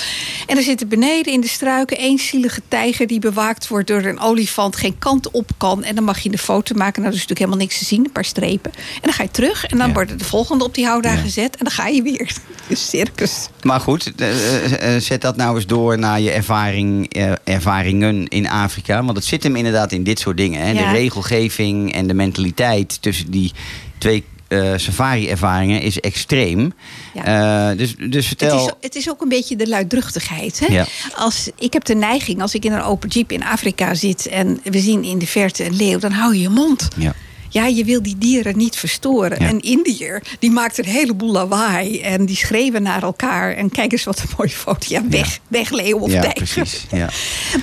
En 0.47 0.57
er 0.57 0.63
zit 0.63 0.81
er 0.81 0.87
beneden 0.87 1.33
in 1.33 1.41
de 1.41 1.47
struiken 1.47 1.97
één 1.97 2.19
zielige 2.19 2.61
tijger... 2.67 3.07
die 3.07 3.19
bewaakt 3.19 3.67
wordt 3.67 3.87
door 3.87 4.03
een 4.03 4.19
olifant, 4.19 4.75
geen 4.75 4.95
kant 4.99 5.31
op 5.31 5.49
kan. 5.57 5.83
En 5.83 5.95
dan 5.95 6.03
mag 6.03 6.19
je 6.19 6.29
de 6.29 6.37
foto 6.37 6.75
maken. 6.75 7.01
Nou, 7.01 7.13
er 7.13 7.19
is 7.19 7.27
natuurlijk 7.27 7.39
helemaal 7.39 7.57
niks 7.59 7.77
te 7.77 7.85
zien, 7.85 8.05
een 8.05 8.11
paar 8.11 8.25
strepen. 8.25 8.71
En 8.73 9.01
dan 9.01 9.13
ga 9.13 9.23
je 9.23 9.31
terug 9.31 9.65
en 9.65 9.77
dan 9.77 9.87
Ja. 9.87 9.93
wordt 9.93 10.19
de 10.19 10.25
volgende 10.25 10.63
op 10.63 10.75
die 10.75 10.85
houda 10.85 11.11
Ja. 11.11 11.17
gezet. 11.17 11.55
En 11.57 11.63
dan 11.63 11.73
ga 11.73 11.87
je 11.87 12.01
weer. 12.01 12.31
Dus 12.67 12.89
circus. 12.89 13.47
Maar 13.63 13.79
goed, 13.79 14.11
eh, 14.15 14.29
eh, 14.29 14.95
eh, 14.95 15.01
zet 15.01 15.21
dat 15.21 15.35
nou 15.35 15.55
eens 15.55 15.65
door 15.65 15.97
naar 15.99 16.19
je 16.21 16.31
ervaring, 16.31 17.13
ervaringen 17.43 18.27
in 18.27 18.49
Afrika. 18.49 19.03
Want 19.03 19.17
het 19.17 19.25
zit 19.25 19.43
hem 19.43 19.55
inderdaad 19.55 19.91
in 19.91 20.03
dit 20.03 20.19
soort 20.19 20.37
dingen. 20.37 20.61
Hè? 20.61 20.71
Ja. 20.71 20.91
De 20.91 20.97
regelgeving 20.97 21.93
en 21.93 22.07
de 22.07 22.13
mentaliteit 22.13 23.01
tussen 23.01 23.31
die 23.31 23.51
twee 23.97 24.23
eh, 24.49 24.73
safari-ervaringen 24.75 25.81
is 25.81 25.99
extreem. 25.99 26.73
Eh, 27.13 27.69
dus, 27.77 27.95
dus 28.09 28.27
vertel... 28.27 28.65
Het 28.65 28.65
is, 28.65 28.73
het 28.81 28.95
is 28.95 29.09
ook 29.09 29.21
een 29.21 29.29
beetje 29.29 29.55
de 29.55 29.67
luidruchtigheid. 29.67 30.59
Hè? 30.59 30.73
Ja. 30.73 30.85
Als, 31.15 31.49
ik 31.57 31.73
heb 31.73 31.83
de 31.83 31.95
neiging, 31.95 32.41
als 32.41 32.53
ik 32.53 32.65
in 32.65 32.71
een 32.71 32.81
open 32.81 33.09
jeep 33.09 33.31
in 33.31 33.43
Afrika 33.43 33.93
zit... 33.93 34.27
en 34.27 34.59
we 34.63 34.79
zien 34.79 35.03
in 35.03 35.19
de 35.19 35.27
verte 35.27 35.65
een 35.65 35.75
leeuw, 35.75 35.99
dan 35.99 36.11
hou 36.11 36.33
je 36.33 36.41
je 36.41 36.49
mond. 36.49 36.87
Ja. 36.95 37.13
Ja, 37.49 37.65
je 37.65 37.83
wil 37.83 38.01
die 38.01 38.17
dieren 38.17 38.57
niet 38.57 38.75
verstoren. 38.75 39.41
Ja. 39.43 39.49
Een 39.49 39.59
Indiër, 39.61 40.23
die 40.39 40.51
maakt 40.51 40.77
een 40.77 40.85
heleboel 40.85 41.31
lawaai. 41.31 41.99
En 42.01 42.25
die 42.25 42.35
schreeuwen 42.35 42.81
naar 42.83 43.03
elkaar. 43.03 43.53
En 43.55 43.69
kijk 43.69 43.91
eens 43.91 44.03
wat 44.03 44.19
een 44.19 44.29
mooie 44.37 44.49
foto. 44.49 44.85
Ja, 44.87 45.01
weg, 45.09 45.39
weg 45.47 45.69
leeuw 45.69 45.97
of 45.97 46.11
ja, 46.11 46.21
tijger. 46.21 46.43
precies. 46.53 46.85
Ja. 46.99 47.09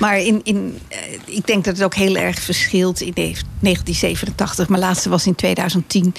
Maar 0.01 0.18
in, 0.20 0.40
in, 0.42 0.79
eh, 0.88 0.99
ik 1.25 1.46
denk 1.46 1.64
dat 1.64 1.75
het 1.77 1.85
ook 1.85 1.94
heel 1.94 2.16
erg 2.16 2.40
verschilt 2.40 3.01
in 3.01 3.12
de- 3.14 3.35
1987. 3.61 4.68
Mijn 4.68 4.81
laatste 4.83 5.09
was 5.09 5.27
in 5.27 5.35
2010. 5.35 6.14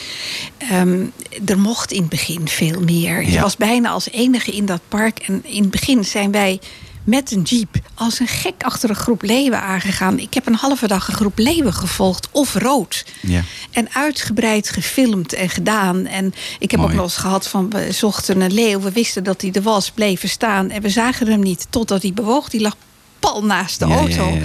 Ehm, 0.57 1.03
er 1.45 1.59
mocht 1.59 1.91
in 1.91 1.99
het 2.01 2.09
begin 2.09 2.47
veel 2.47 2.81
meer. 2.81 3.29
Je 3.29 3.39
was 3.41 3.55
bijna 3.57 3.89
als 3.89 4.09
enige 4.11 4.51
in 4.51 4.65
dat 4.65 4.81
park. 4.87 5.19
En 5.19 5.43
in 5.45 5.61
het 5.61 5.71
begin 5.71 6.05
zijn 6.05 6.31
wij 6.31 6.59
met 7.07 7.31
een 7.31 7.41
jeep 7.41 7.75
als 7.93 8.19
een 8.19 8.27
gek 8.27 8.63
achter 8.63 8.89
een 8.89 8.95
groep 8.95 9.21
leeuwen 9.21 9.61
aangegaan. 9.61 10.19
Ik 10.19 10.33
heb 10.33 10.47
een 10.47 10.55
halve 10.55 10.87
dag 10.87 11.07
een 11.07 11.13
groep 11.13 11.37
leeuwen 11.37 11.73
gevolgd. 11.73 12.27
Of 12.31 12.53
rood. 12.53 13.05
Ja. 13.21 13.41
En 13.71 13.87
uitgebreid 13.93 14.69
gefilmd 14.69 15.33
en 15.33 15.49
gedaan. 15.49 16.05
En 16.05 16.33
ik 16.59 16.71
heb 16.71 16.79
Mooi. 16.79 16.91
ook 16.91 16.97
nog 16.97 17.05
eens 17.05 17.17
gehad 17.17 17.47
van 17.47 17.69
we 17.69 17.91
zochten 17.91 18.41
een 18.41 18.53
leeuw. 18.53 18.79
We 18.79 18.91
wisten 18.91 19.23
dat 19.23 19.41
hij 19.41 19.51
er 19.53 19.61
was, 19.61 19.91
bleven 19.91 20.29
staan. 20.29 20.69
En 20.69 20.81
we 20.81 20.89
zagen 20.89 21.27
hem 21.27 21.39
niet 21.39 21.67
totdat 21.69 22.01
hij 22.01 22.13
bewoog. 22.13 22.49
Die 22.49 22.61
lag 22.61 22.75
pal 23.19 23.43
naast 23.43 23.79
de 23.79 23.87
Ja, 23.87 23.95
auto. 23.95 24.27
ja, 24.27 24.35
ja. 24.35 24.41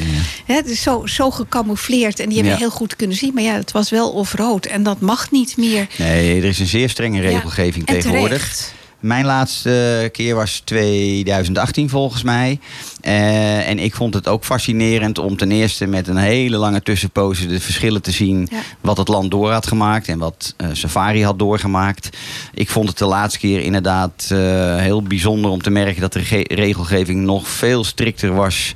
Hè, 0.46 0.55
het 0.55 0.66
is 0.66 0.83
zo, 0.83 1.07
zo 1.07 1.31
gecamoufleerd. 1.31 2.20
En 2.20 2.27
die 2.29 2.35
hebben 2.37 2.55
we 2.55 2.61
heel 2.61 2.70
goed 2.70 2.96
kunnen 2.96 3.16
zien. 3.16 3.35
Maar 3.35 3.42
ja, 3.42 3.55
het 3.55 3.72
was 3.72 3.90
wel 3.90 4.11
of 4.11 4.33
rood. 4.35 4.66
En 4.66 4.83
dat 4.83 5.01
mag 5.01 5.31
niet 5.31 5.57
meer. 5.57 5.87
Nee, 5.98 6.37
er 6.37 6.44
is 6.44 6.59
een 6.59 6.66
zeer 6.66 6.88
strenge 6.90 7.20
regelgeving 7.20 7.87
tegenwoordig. 7.87 8.29
terecht. 8.42 8.75
Mijn 9.03 9.25
laatste 9.25 10.09
keer 10.12 10.35
was 10.35 10.62
2018 10.65 11.88
volgens 11.88 12.23
mij. 12.23 12.61
Eh, 13.01 13.69
en 13.69 13.79
ik 13.79 13.95
vond 13.95 14.15
het 14.15 14.29
ook 14.29 14.45
fascinerend 14.45 15.19
om 15.19 15.37
ten 15.37 15.51
eerste 15.51 15.87
met 15.87 16.09
een 16.09 16.17
hele 16.17 16.57
lange 16.57 16.83
tussenpoze 16.83 17.47
de 17.47 17.61
verschillen 17.61 18.03
te 18.03 18.11
zien. 18.11 18.49
Ja. 18.51 18.59
Wat 18.81 18.97
het 18.97 19.09
land 19.09 19.31
door 19.31 19.51
had 19.51 19.67
gemaakt 19.67 20.09
en 20.09 20.19
wat 20.19 20.55
eh, 20.57 20.69
Safari 20.73 21.25
had 21.25 21.38
doorgemaakt. 21.38 22.17
Ik 22.55 22.71
vond 22.71 22.88
het 22.88 22.99
de 22.99 23.05
laatste 23.07 23.38
keer 23.38 23.61
inderdaad 23.61 24.29
eh, 24.29 24.38
heel 24.77 25.03
bijzonder 25.03 25.51
om 25.51 25.62
te 25.62 25.71
merken 25.71 26.01
dat 26.01 26.12
de 26.12 26.19
rege- 26.19 26.55
regelgeving 26.55 27.25
nog 27.25 27.49
veel 27.49 27.85
strikter 27.85 28.35
was 28.35 28.75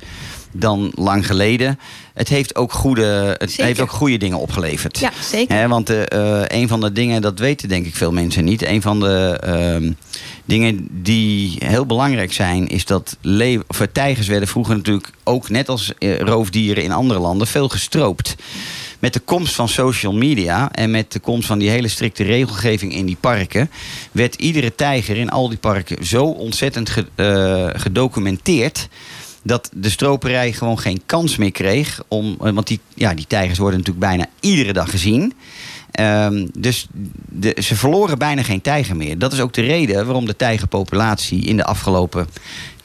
dan 0.51 0.91
lang 0.95 1.25
geleden. 1.25 1.79
Het 2.17 2.27
heeft 2.29 2.55
ook 2.55 2.73
goede, 2.73 3.35
het 3.37 3.49
Zeker. 3.49 3.65
heeft 3.65 3.79
ook 3.79 3.91
goede 3.91 4.17
dingen 4.17 4.37
opgeleverd. 4.37 4.99
Ja, 4.99 5.11
zeker. 5.21 5.67
Want 5.69 5.89
eh, 5.89 6.01
eh, 6.41 6.43
een 6.47 6.67
van 6.67 6.79
de 6.81 6.91
dingen, 6.91 7.21
dat 7.21 7.39
weten 7.39 7.69
denk 7.69 7.85
ik 7.85 7.95
veel 7.95 8.11
mensen 8.11 8.43
niet. 8.43 8.65
Een 8.65 8.81
van 8.81 8.99
de 8.99 9.37
ehm, 9.43 9.91
dingen 10.45 10.87
die 10.91 11.55
heel 11.65 11.85
belangrijk 11.85 12.33
zijn, 12.33 12.67
is 12.67 12.85
dat 12.85 13.17
of, 13.67 13.79
eh, 13.79 13.87
tijgers 13.91 14.27
werden 14.27 14.47
vroeger 14.47 14.75
natuurlijk 14.75 15.09
ook 15.23 15.49
net 15.49 15.69
als 15.69 15.91
roofdieren 16.19 16.83
in 16.83 16.91
andere 16.91 17.19
landen 17.19 17.47
veel 17.47 17.69
gestroopt. 17.69 18.35
Met 18.99 19.13
de 19.13 19.19
komst 19.19 19.55
van 19.55 19.69
social 19.69 20.13
media 20.13 20.71
en 20.71 20.91
met 20.91 21.11
de 21.11 21.19
komst 21.19 21.47
van 21.47 21.59
die 21.59 21.69
hele 21.69 21.87
strikte 21.87 22.23
regelgeving 22.23 22.93
in 22.93 23.05
die 23.05 23.17
parken, 23.19 23.69
werd 24.11 24.35
iedere 24.35 24.75
tijger 24.75 25.17
in 25.17 25.29
al 25.29 25.49
die 25.49 25.57
parken 25.57 26.05
zo 26.05 26.23
ontzettend 26.25 26.89
ge- 26.89 27.73
gedocumenteerd 27.75 28.87
dat 29.47 29.69
de 29.73 29.89
stroperij 29.89 30.53
gewoon 30.53 30.79
geen 30.79 31.01
kans 31.05 31.37
meer 31.37 31.51
kreeg. 31.51 32.01
Om, 32.07 32.37
eh, 32.41 32.51
want 32.51 32.67
die, 32.67 32.79
ja, 32.93 33.13
die 33.13 33.27
tijgers 33.27 33.57
worden 33.57 33.79
natuurlijk 33.79 34.05
bijna 34.05 34.25
iedere 34.39 34.73
dag 34.73 34.89
gezien. 34.89 35.33
Ehm, 35.91 36.47
dus 36.53 36.87
de, 37.29 37.57
ze 37.61 37.75
verloren 37.75 38.17
bijna 38.17 38.43
geen 38.43 38.61
tijger 38.61 38.95
meer. 38.95 39.17
Dat 39.17 39.33
is 39.33 39.39
ook 39.39 39.53
de 39.53 39.61
reden 39.61 40.05
waarom 40.05 40.25
de 40.25 40.35
tijgerpopulatie 40.35 41.45
in 41.45 41.57
de 41.57 41.65
afgelopen 41.65 42.27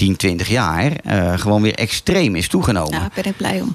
10, 0.03 0.17
20 0.17 0.49
jaar 0.49 0.93
eh, 1.05 1.39
gewoon 1.39 1.63
weer 1.63 1.75
extreem 1.75 2.35
is 2.37 2.49
toegenomen. 2.49 2.93
Ja, 2.93 3.01
Ja, 3.01 3.11
ben 3.15 3.25
ik 3.25 3.37
blij 3.37 3.61
om. 3.61 3.75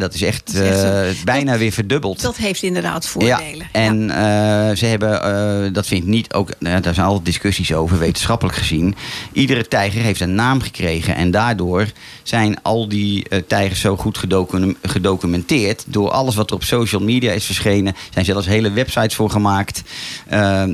dat 0.00 0.14
is 0.14 0.22
echt, 0.22 0.46
Dat 0.54 0.62
is 0.64 0.70
echt 0.70 0.82
eh, 0.84 1.24
bijna 1.24 1.58
weer 1.58 1.72
verdubbeld. 1.72 2.20
Dat 2.22 2.36
heeft 2.36 2.62
inderdaad 2.62 3.06
voordelen. 3.08 3.56
Ja, 3.56 3.64
en 3.72 4.10
eh, 4.10 4.76
ze 4.76 4.86
hebben, 4.86 5.72
dat 5.72 5.86
vind 5.86 6.02
ik 6.02 6.08
niet 6.08 6.32
ook, 6.32 6.50
daar 6.58 6.94
zijn 6.94 7.06
altijd 7.06 7.24
discussies 7.24 7.72
over, 7.72 7.98
wetenschappelijk 7.98 8.56
gezien. 8.58 8.94
Iedere 9.32 9.68
tijger 9.68 10.00
heeft 10.02 10.20
een 10.20 10.34
naam 10.34 10.60
gekregen. 10.60 11.14
En 11.14 11.30
daardoor 11.30 11.86
zijn 12.22 12.62
al 12.62 12.88
die 12.88 13.26
tijgers 13.46 13.80
zo 13.80 13.96
goed 13.96 14.18
gedocu- 14.18 14.76
gedocumenteerd. 14.82 15.84
Door 15.86 16.10
alles 16.10 16.34
wat 16.34 16.50
er 16.50 16.56
op 16.56 16.64
social 16.64 17.02
media 17.02 17.32
is 17.32 17.44
verschenen. 17.44 17.96
zijn 18.12 18.24
zelfs 18.24 18.46
hele 18.46 18.70
websites 18.70 19.14
voor 19.14 19.30
gemaakt. 19.30 19.82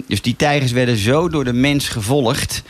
Dus 0.07 0.23
die 0.23 0.37
tijgers 0.37 0.73
werden 0.73 0.97
zo 0.97 1.29
door 1.29 1.45
de 1.45 1.53
mens 1.53 1.89
gevolgd. 1.89 2.63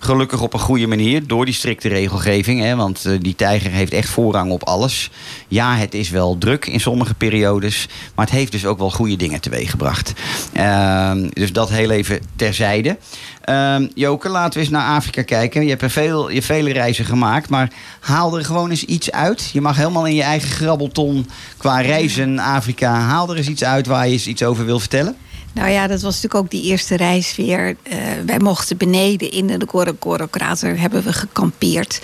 Gelukkig 0.00 0.42
op 0.42 0.52
een 0.52 0.60
goede 0.60 0.86
manier, 0.86 1.26
door 1.26 1.44
die 1.44 1.54
strikte 1.54 1.88
regelgeving. 1.88 2.60
Hè, 2.60 2.76
want 2.76 3.04
eh, 3.04 3.12
die 3.20 3.34
tijger 3.34 3.70
heeft 3.70 3.92
echt 3.92 4.08
voorrang 4.08 4.50
op 4.50 4.62
alles. 4.62 5.10
Ja, 5.48 5.76
het 5.76 5.94
is 5.94 6.10
wel 6.10 6.38
druk 6.38 6.66
in 6.66 6.80
sommige 6.80 7.14
periodes. 7.14 7.88
Maar 8.14 8.24
het 8.24 8.34
heeft 8.34 8.52
dus 8.52 8.66
ook 8.66 8.78
wel 8.78 8.90
goede 8.90 9.16
dingen 9.16 9.40
teweeggebracht. 9.40 10.12
Ehm, 10.52 11.28
dus 11.32 11.52
dat 11.52 11.68
heel 11.68 11.90
even 11.90 12.20
terzijde. 12.36 12.98
Ehm 13.40 13.86
Joke, 13.94 14.28
laten 14.28 14.52
we 14.52 14.60
eens 14.60 14.68
naar 14.68 14.96
Afrika 14.96 15.22
kijken. 15.22 15.62
Je 15.62 15.68
hebt 15.68 15.82
er 15.82 15.90
veel, 15.90 16.30
je 16.30 16.42
vele 16.42 16.72
reizen 16.72 17.04
gemaakt. 17.04 17.48
Maar 17.48 17.72
haal 18.00 18.38
er 18.38 18.44
gewoon 18.44 18.70
eens 18.70 18.84
iets 18.84 19.10
uit. 19.10 19.50
Je 19.52 19.60
mag 19.60 19.76
helemaal 19.76 20.06
in 20.06 20.14
je 20.14 20.22
eigen 20.22 20.48
grabbelton 20.48 21.30
qua 21.56 21.80
reizen 21.80 22.38
Afrika. 22.38 22.92
Haal 22.94 23.30
er 23.30 23.36
eens 23.36 23.48
iets 23.48 23.64
uit 23.64 23.86
waar 23.86 24.06
je 24.06 24.12
eens 24.12 24.26
iets 24.26 24.42
over 24.42 24.64
wil 24.64 24.78
vertellen. 24.78 25.16
Nou 25.58 25.70
ja, 25.70 25.86
dat 25.86 26.02
was 26.02 26.14
natuurlijk 26.14 26.44
ook 26.44 26.50
die 26.50 26.62
eerste 26.62 26.96
reis 26.96 27.36
weer. 27.36 27.76
Eh, 27.82 27.98
wij 28.26 28.38
mochten 28.38 28.76
beneden 28.76 29.30
in 29.30 29.46
de 29.46 29.66
Gorokoro-krater 29.66 30.80
hebben 30.80 31.02
we 31.02 31.12
gekampeerd. 31.12 32.00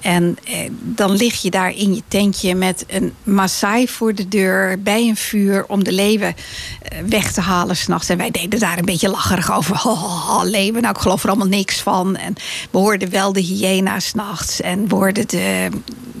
En 0.00 0.38
eh, 0.44 0.70
dan 0.82 1.10
lig 1.10 1.42
je 1.42 1.50
daar 1.50 1.74
in 1.74 1.94
je 1.94 2.02
tentje 2.08 2.54
met 2.54 2.84
een 2.88 3.12
Maasai 3.22 3.88
voor 3.88 4.14
de 4.14 4.28
deur... 4.28 4.82
bij 4.82 5.08
een 5.08 5.16
vuur 5.16 5.64
om 5.66 5.84
de 5.84 5.92
leeuwen 5.92 6.34
eh, 6.82 6.98
weg 7.08 7.32
te 7.32 7.40
halen 7.40 7.76
s'nachts. 7.76 8.08
En 8.08 8.16
wij 8.16 8.30
deden 8.30 8.58
daar 8.58 8.78
een 8.78 8.84
beetje 8.84 9.08
lacherig 9.08 9.52
over. 9.52 9.76
Ho, 9.86 10.44
leeuwen, 10.44 10.82
nou 10.82 10.94
ik 10.94 11.00
geloof 11.00 11.22
er 11.22 11.28
allemaal 11.28 11.46
niks 11.46 11.80
van. 11.80 12.16
En 12.16 12.34
we 12.70 12.78
hoorden 12.78 13.10
wel 13.10 13.32
de 13.32 13.40
hyena's 13.40 14.06
s'nachts. 14.06 14.60
En 14.60 14.88
we 14.88 14.94
hoorden 14.94 15.28
de, 15.28 15.68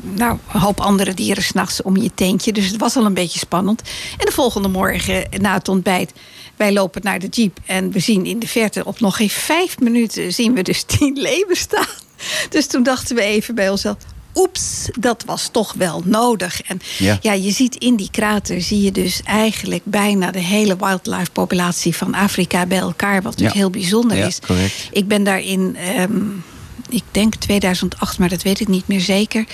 nou, 0.02 0.38
een 0.52 0.60
hoop 0.60 0.80
andere 0.80 1.14
dieren 1.14 1.42
s'nachts 1.42 1.82
om 1.82 1.96
je 1.96 2.10
tentje. 2.14 2.52
Dus 2.52 2.66
het 2.66 2.80
was 2.80 2.96
al 2.96 3.04
een 3.04 3.14
beetje 3.14 3.38
spannend. 3.38 3.82
En 4.18 4.26
de 4.26 4.32
volgende 4.32 4.68
morgen 4.68 5.28
na 5.40 5.54
het 5.54 5.68
ontbijt... 5.68 6.12
Wij 6.56 6.72
lopen 6.72 7.00
naar 7.04 7.18
de 7.18 7.26
jeep 7.28 7.58
en 7.66 7.90
we 7.90 7.98
zien 7.98 8.26
in 8.26 8.38
de 8.38 8.48
verte 8.48 8.84
op 8.84 9.00
nog 9.00 9.16
geen 9.16 9.30
vijf 9.30 9.78
minuten 9.78 10.32
zien 10.32 10.54
we 10.54 10.62
dus 10.62 10.82
tien 10.98 11.18
leeuwen 11.20 11.56
staan. 11.56 11.86
Dus 12.50 12.66
toen 12.66 12.82
dachten 12.82 13.16
we 13.16 13.22
even 13.22 13.54
bij 13.54 13.70
onszelf. 13.70 13.96
Oeps, 14.34 14.88
dat 14.98 15.22
was 15.26 15.48
toch 15.52 15.72
wel 15.72 16.02
nodig. 16.04 16.62
En 16.62 16.80
Ja. 16.98 17.18
ja. 17.20 17.32
je 17.32 17.50
ziet 17.50 17.74
in 17.76 17.96
die 17.96 18.08
krater 18.10 18.60
zie 18.62 18.80
je 18.82 18.92
dus 18.92 19.20
eigenlijk 19.24 19.82
bijna 19.84 20.30
de 20.30 20.38
hele 20.38 20.76
wildlife 20.76 21.30
populatie 21.32 21.96
van 21.96 22.14
Afrika 22.14 22.66
bij 22.66 22.78
elkaar. 22.78 23.22
Wat 23.22 23.40
Ja. 23.40 23.50
heel 23.52 23.70
bijzonder 23.70 24.16
Ja, 24.16 24.26
is. 24.26 24.38
correct. 24.46 24.88
Ik 24.90 25.08
ben 25.08 25.24
daarin, 25.24 25.76
ehm, 25.76 26.20
ik 26.88 27.02
denk 27.10 27.34
2008, 27.34 28.18
maar 28.18 28.28
dat 28.28 28.42
weet 28.42 28.60
ik 28.60 28.68
niet 28.68 28.88
meer 28.88 29.00
zeker. 29.00 29.44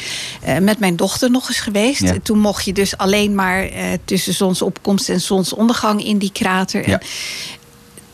eh, 0.42 0.59
met 0.59 0.79
mijn 0.79 0.97
dochter 0.97 1.31
nog 1.31 1.49
eens 1.49 1.61
geweest. 1.61 2.01
Ja. 2.01 2.14
Toen 2.23 2.38
mocht 2.38 2.64
je 2.64 2.73
dus 2.73 2.97
alleen 2.97 3.35
maar 3.35 3.64
eh, 3.64 3.85
tussen 4.05 4.35
zonsopkomst 4.35 5.09
en 5.09 5.21
zonsondergang 5.21 6.05
in 6.05 6.18
die 6.18 6.33
krater. 6.33 6.88
Ja, 6.88 6.99
En 7.01 7.07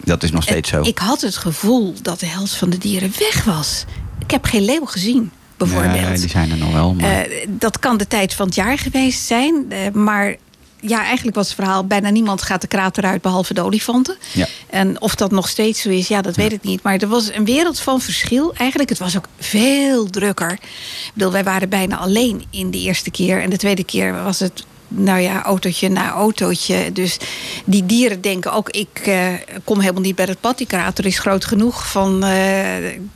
Dat 0.05 0.23
is 0.23 0.31
nog 0.31 0.43
steeds 0.43 0.69
zo. 0.71 0.81
ik 0.83 0.99
had 0.99 1.21
het 1.21 1.37
gevoel 1.37 1.95
dat 2.03 2.21
de 2.21 2.27
helft 2.27 2.55
van 2.55 2.71
de 2.71 2.79
dieren 2.79 3.13
weg 3.19 3.45
was. 3.45 3.85
Ik 4.19 4.31
heb 4.31 4.45
geen 4.45 4.65
leeuw 4.65 4.85
gezien, 4.85 5.31
bijvoorbeeld. 5.57 6.01
Nee, 6.09 6.19
die 6.19 6.29
zijn 6.29 6.51
er 6.51 6.57
nog 6.57 6.73
wel. 6.73 6.95
Maar... 6.95 7.21
Eh, 7.21 7.47
dat 7.49 7.79
kan 7.79 7.97
de 7.97 8.07
tijd 8.07 8.35
van 8.35 8.47
het 8.47 8.55
jaar 8.55 8.79
geweest 8.79 9.27
zijn. 9.27 9.73
maar 9.93 10.37
ja, 10.81 11.05
eigenlijk 11.05 11.37
was 11.37 11.47
het 11.47 11.55
verhaal... 11.55 11.87
bijna 11.87 12.11
niemand 12.11 12.43
gaat 12.43 12.61
de 12.61 12.67
krater 12.67 13.05
uit 13.05 13.23
behalve 13.23 13.55
de 13.55 13.63
olifanten. 13.63 14.17
Ja. 14.33 14.47
En 14.67 15.01
of 15.01 15.15
dat 15.15 15.31
nog 15.31 15.49
steeds 15.49 15.81
zo 15.81 15.89
is, 15.89 16.09
ja, 16.09 16.23
dat 16.23 16.37
weet 16.37 16.53
ik 16.53 16.63
niet. 16.63 16.83
Maar 16.83 16.97
er 16.97 17.09
was 17.09 17.33
een 17.33 17.45
wereld 17.45 17.81
van 17.81 18.01
verschil. 18.01 18.55
Eigenlijk, 18.55 18.89
het 18.89 18.99
was 18.99 19.17
ook 19.17 19.29
veel 19.39 20.11
drukker. 20.11 20.53
Ik 20.53 21.11
bedoel, 21.15 21.33
wij 21.33 21.45
waren 21.45 21.69
bijna 21.69 21.97
alleen 21.97 22.45
in 22.51 22.71
de 22.71 22.79
eerste 22.79 23.11
keer. 23.11 23.43
En 23.43 23.51
de 23.51 23.57
tweede 23.57 23.85
keer 23.85 24.23
was 24.23 24.39
het... 24.39 24.65
Nou 24.89 25.21
ja, 25.21 25.43
autootje 25.43 25.89
na 25.89 26.11
autootje. 26.11 26.93
Dus 26.93 27.17
die 27.65 27.87
dieren 27.87 28.21
denken 28.21 28.53
ook, 28.53 28.71
ik 28.71 29.01
eh, 29.05 29.27
kom 29.65 29.81
helemaal 29.81 30.03
niet 30.03 30.15
bij 30.15 30.25
het 30.25 30.41
pad. 30.41 30.59
Die 30.59 30.67
krater 30.67 31.07
is 31.07 31.19
groot 31.19 31.45
genoeg 31.45 31.91
van, 31.91 32.25
eh, 32.25 32.31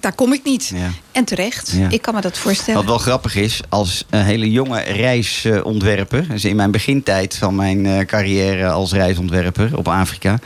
daar 0.00 0.12
kom 0.14 0.32
ik 0.32 0.44
niet. 0.44 0.70
Ja. 0.74 0.90
En 1.12 1.24
terecht, 1.24 1.72
Ja. 1.76 1.88
ik 1.90 2.02
kan 2.02 2.14
me 2.14 2.20
dat 2.20 2.38
voorstellen. 2.38 2.80
Wat 2.80 2.88
wel 2.88 2.98
grappig 2.98 3.34
is, 3.36 3.60
als 3.68 4.04
een 4.10 4.24
hele 4.24 4.50
jonge 4.50 4.80
reisontwerper... 4.80 6.28
dus 6.28 6.44
in 6.44 6.56
mijn 6.56 6.70
begintijd 6.70 7.36
van 7.36 7.54
mijn 7.54 7.86
eh, 7.86 8.06
carrière 8.06 8.68
als 8.70 8.92
reisontwerper 8.92 9.76
op 9.76 9.88
Afrika... 9.88 10.38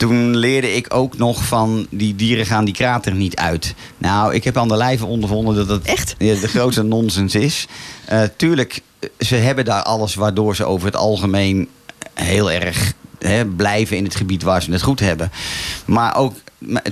toen 0.00 0.36
leerde 0.36 0.74
ik 0.74 0.94
ook 0.94 1.18
nog 1.18 1.44
van 1.44 1.86
die 1.90 2.16
dieren 2.16 2.46
gaan 2.46 2.64
die 2.64 2.74
krater 2.74 3.14
niet 3.14 3.36
uit. 3.36 3.74
Nou, 3.98 4.34
ik 4.34 4.44
heb 4.44 4.56
aan 4.56 4.68
de 4.68 4.76
lijve 4.76 5.06
ondervonden 5.06 5.54
dat 5.54 5.68
het 5.68 5.82
Echt? 5.86 6.14
de 6.18 6.48
grootste 6.48 6.82
nonsens 6.96 7.34
is. 7.34 7.66
Eh, 8.04 8.22
tuurlijk, 8.36 8.80
ze 9.18 9.34
hebben 9.34 9.64
daar 9.64 9.82
alles 9.82 10.14
waardoor 10.14 10.56
ze 10.56 10.64
over 10.64 10.86
het 10.86 10.96
algemeen 10.96 11.68
heel 12.14 12.50
erg 12.50 12.92
hè, 13.18 13.46
blijven 13.46 13.96
in 13.96 14.04
het 14.04 14.14
gebied 14.14 14.42
waar 14.42 14.62
ze 14.62 14.72
het 14.72 14.82
goed 14.82 15.00
hebben. 15.00 15.30
Maar 15.84 16.16
ook 16.16 16.34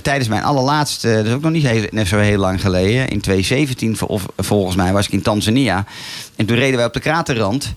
tijdens 0.01 0.29
mijn 0.29 0.43
allerlaatste, 0.43 1.13
dat 1.15 1.25
is 1.25 1.33
ook 1.33 1.41
nog 1.41 1.51
niet 1.51 1.67
heel, 1.67 1.85
net 1.91 2.07
zo 2.07 2.17
heel 2.17 2.39
lang 2.39 2.61
geleden, 2.61 3.07
in 3.07 3.21
2017 3.21 3.97
vol- 3.97 4.07
of, 4.07 4.25
volgens 4.37 4.75
mij 4.75 4.93
was 4.93 5.05
ik 5.05 5.13
in 5.13 5.21
Tanzania. 5.21 5.85
En 6.35 6.45
toen 6.45 6.57
reden 6.57 6.77
wij 6.77 6.85
op 6.85 6.93
de 6.93 6.99
kraterrand. 6.99 7.73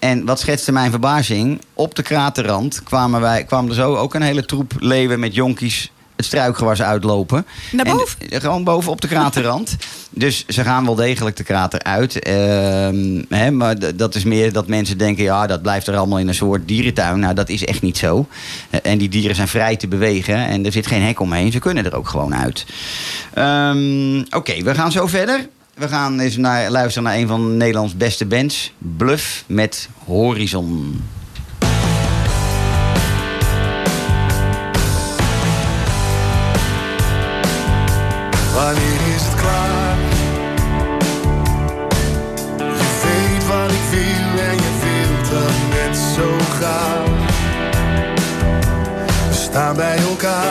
En 0.00 0.24
wat 0.24 0.40
schetste 0.40 0.72
mijn 0.72 0.90
verbazing? 0.90 1.60
Op 1.74 1.94
de 1.94 2.02
kraterrand 2.02 2.82
kwamen, 2.82 3.20
wij, 3.20 3.44
kwam 3.44 3.68
er 3.68 3.74
zo 3.74 3.96
ook 3.96 4.14
een 4.14 4.22
hele 4.22 4.44
troep 4.44 4.72
leeuwen 4.78 5.20
met 5.20 5.34
jonkies 5.34 5.90
het 6.16 6.28
struikgewas 6.28 6.82
uitlopen. 6.82 7.46
Naar 7.72 7.86
En, 7.86 7.96
boven? 7.96 8.30
eh, 8.30 8.40
gewoon 8.40 8.64
boven 8.64 8.92
op 8.92 9.00
de 9.00 9.08
kraterrand. 9.08 9.76
dus 10.10 10.44
ze 10.48 10.62
gaan 10.64 10.84
wel 10.84 10.94
degelijk 10.94 11.36
de 11.36 11.42
krater 11.44 11.82
uit. 11.82 12.18
Ehm, 12.18 13.22
hè, 13.28 13.50
maar 13.50 13.96
dat 13.96 14.14
is 14.14 14.24
meer 14.24 14.52
dat 14.52 14.66
mensen 14.66 14.98
denken... 14.98 15.24
ja, 15.24 15.46
dat 15.46 15.62
blijft 15.62 15.86
er 15.86 15.96
allemaal 15.96 16.18
in 16.18 16.28
een 16.28 16.34
soort 16.34 16.68
dierentuin. 16.68 17.18
Nou, 17.20 17.34
dat 17.34 17.48
is 17.48 17.64
echt 17.64 17.82
niet 17.82 17.98
zo. 17.98 18.26
Eh, 18.70 18.80
en 18.82 18.98
die 18.98 19.08
dieren 19.08 19.36
zijn 19.36 19.48
vrij 19.48 19.76
te 19.76 19.88
bewegen. 19.88 20.34
En 20.46 20.64
er 20.66 20.72
zit 20.72 20.86
geen 20.86 21.02
hek 21.02 21.20
omheen. 21.20 21.52
Ze 21.52 21.58
kunnen 21.58 21.84
er 21.84 21.96
ook 21.96 22.08
gewoon 22.08 22.34
uit. 22.34 22.66
Ehm, 23.34 24.18
Oké, 24.30 24.62
we 24.62 24.74
gaan 24.74 24.92
zo 24.92 25.06
verder. 25.06 25.48
We 25.74 25.88
gaan 25.88 26.20
eens 26.20 26.36
naar, 26.36 26.70
luisteren 26.70 27.08
naar 27.08 27.18
een 27.18 27.26
van 27.28 27.56
Nederlands 27.56 27.96
beste 27.96 28.26
bands. 28.26 28.72
Bluff 28.78 29.44
met 29.46 29.88
Horizon. 30.04 31.02
Wanneer 38.54 39.14
is 39.14 39.22
het 39.22 39.34
klaar? 39.34 39.98
Je 42.58 43.00
weet 43.02 43.46
wat 43.46 43.70
ik 43.70 43.84
wil 43.90 44.44
en 44.44 44.56
je 44.56 44.72
wilt 44.82 45.30
dat 45.30 45.52
net 45.70 45.96
zo 46.16 46.38
graag. 46.38 47.04
We 49.28 49.34
staan 49.34 49.76
bij 49.76 49.98
elkaar. 49.98 50.49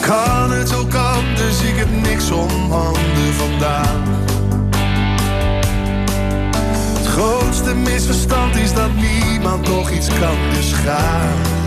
Kan 0.00 0.50
het 0.50 0.74
ook 0.74 0.94
anders? 0.94 1.62
Ik 1.62 1.76
heb 1.76 1.90
niks 1.90 2.30
om 2.30 2.70
handen 2.70 3.34
vandaag. 3.34 3.96
Het 6.98 7.06
grootste 7.06 7.74
misverstand 7.74 8.56
is 8.56 8.72
dat 8.72 8.90
niemand 8.94 9.68
nog 9.68 9.90
iets 9.90 10.08
kan, 10.08 10.36
dus. 10.54 11.57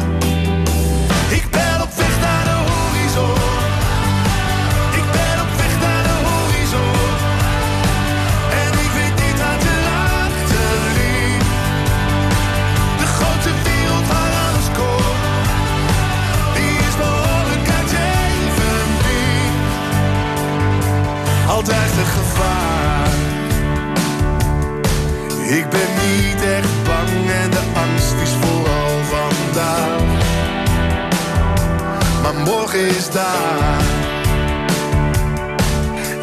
Morgen 32.43 32.87
is 32.87 33.09
daar. 33.09 33.81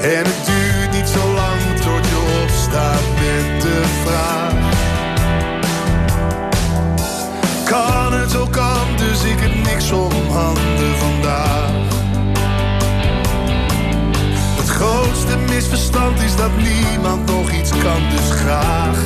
En 0.01 0.25
het 0.25 0.47
duurt 0.47 0.93
niet 0.93 1.09
zo 1.09 1.33
lang 1.33 1.61
tot 1.75 2.09
je 2.09 2.43
opstaat 2.43 3.03
met 3.15 3.63
de 3.63 3.83
vraag. 4.05 4.53
Kan 7.65 8.13
het 8.13 8.37
ook 8.37 8.57
anders? 8.57 9.25
Ik 9.25 9.41
heb 9.41 9.55
niks 9.55 9.91
om 9.91 10.13
handen 10.31 10.97
vandaag. 10.97 11.71
Het 14.57 14.69
grootste 14.69 15.37
misverstand 15.37 16.21
is 16.21 16.37
dat 16.37 16.51
niemand 16.57 17.27
nog 17.27 17.53
iets 17.53 17.71
kan, 17.71 18.03
dus 18.11 18.31
graag. 18.31 18.99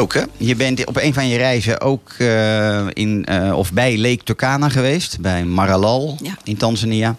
Joke, 0.00 0.28
je 0.36 0.56
bent 0.56 0.86
op 0.86 0.96
een 0.96 1.14
van 1.14 1.28
je 1.28 1.36
reizen 1.36 1.80
ook 1.80 2.10
eh, 2.18 2.86
in, 2.92 3.24
eh, 3.24 3.58
of 3.58 3.72
bij 3.72 3.98
Lake 3.98 4.22
Turkana 4.24 4.68
geweest. 4.68 5.20
Bij 5.20 5.44
Maralal 5.44 6.18
Ja. 6.22 6.36
in 6.44 6.56
Tanzania. 6.56 7.16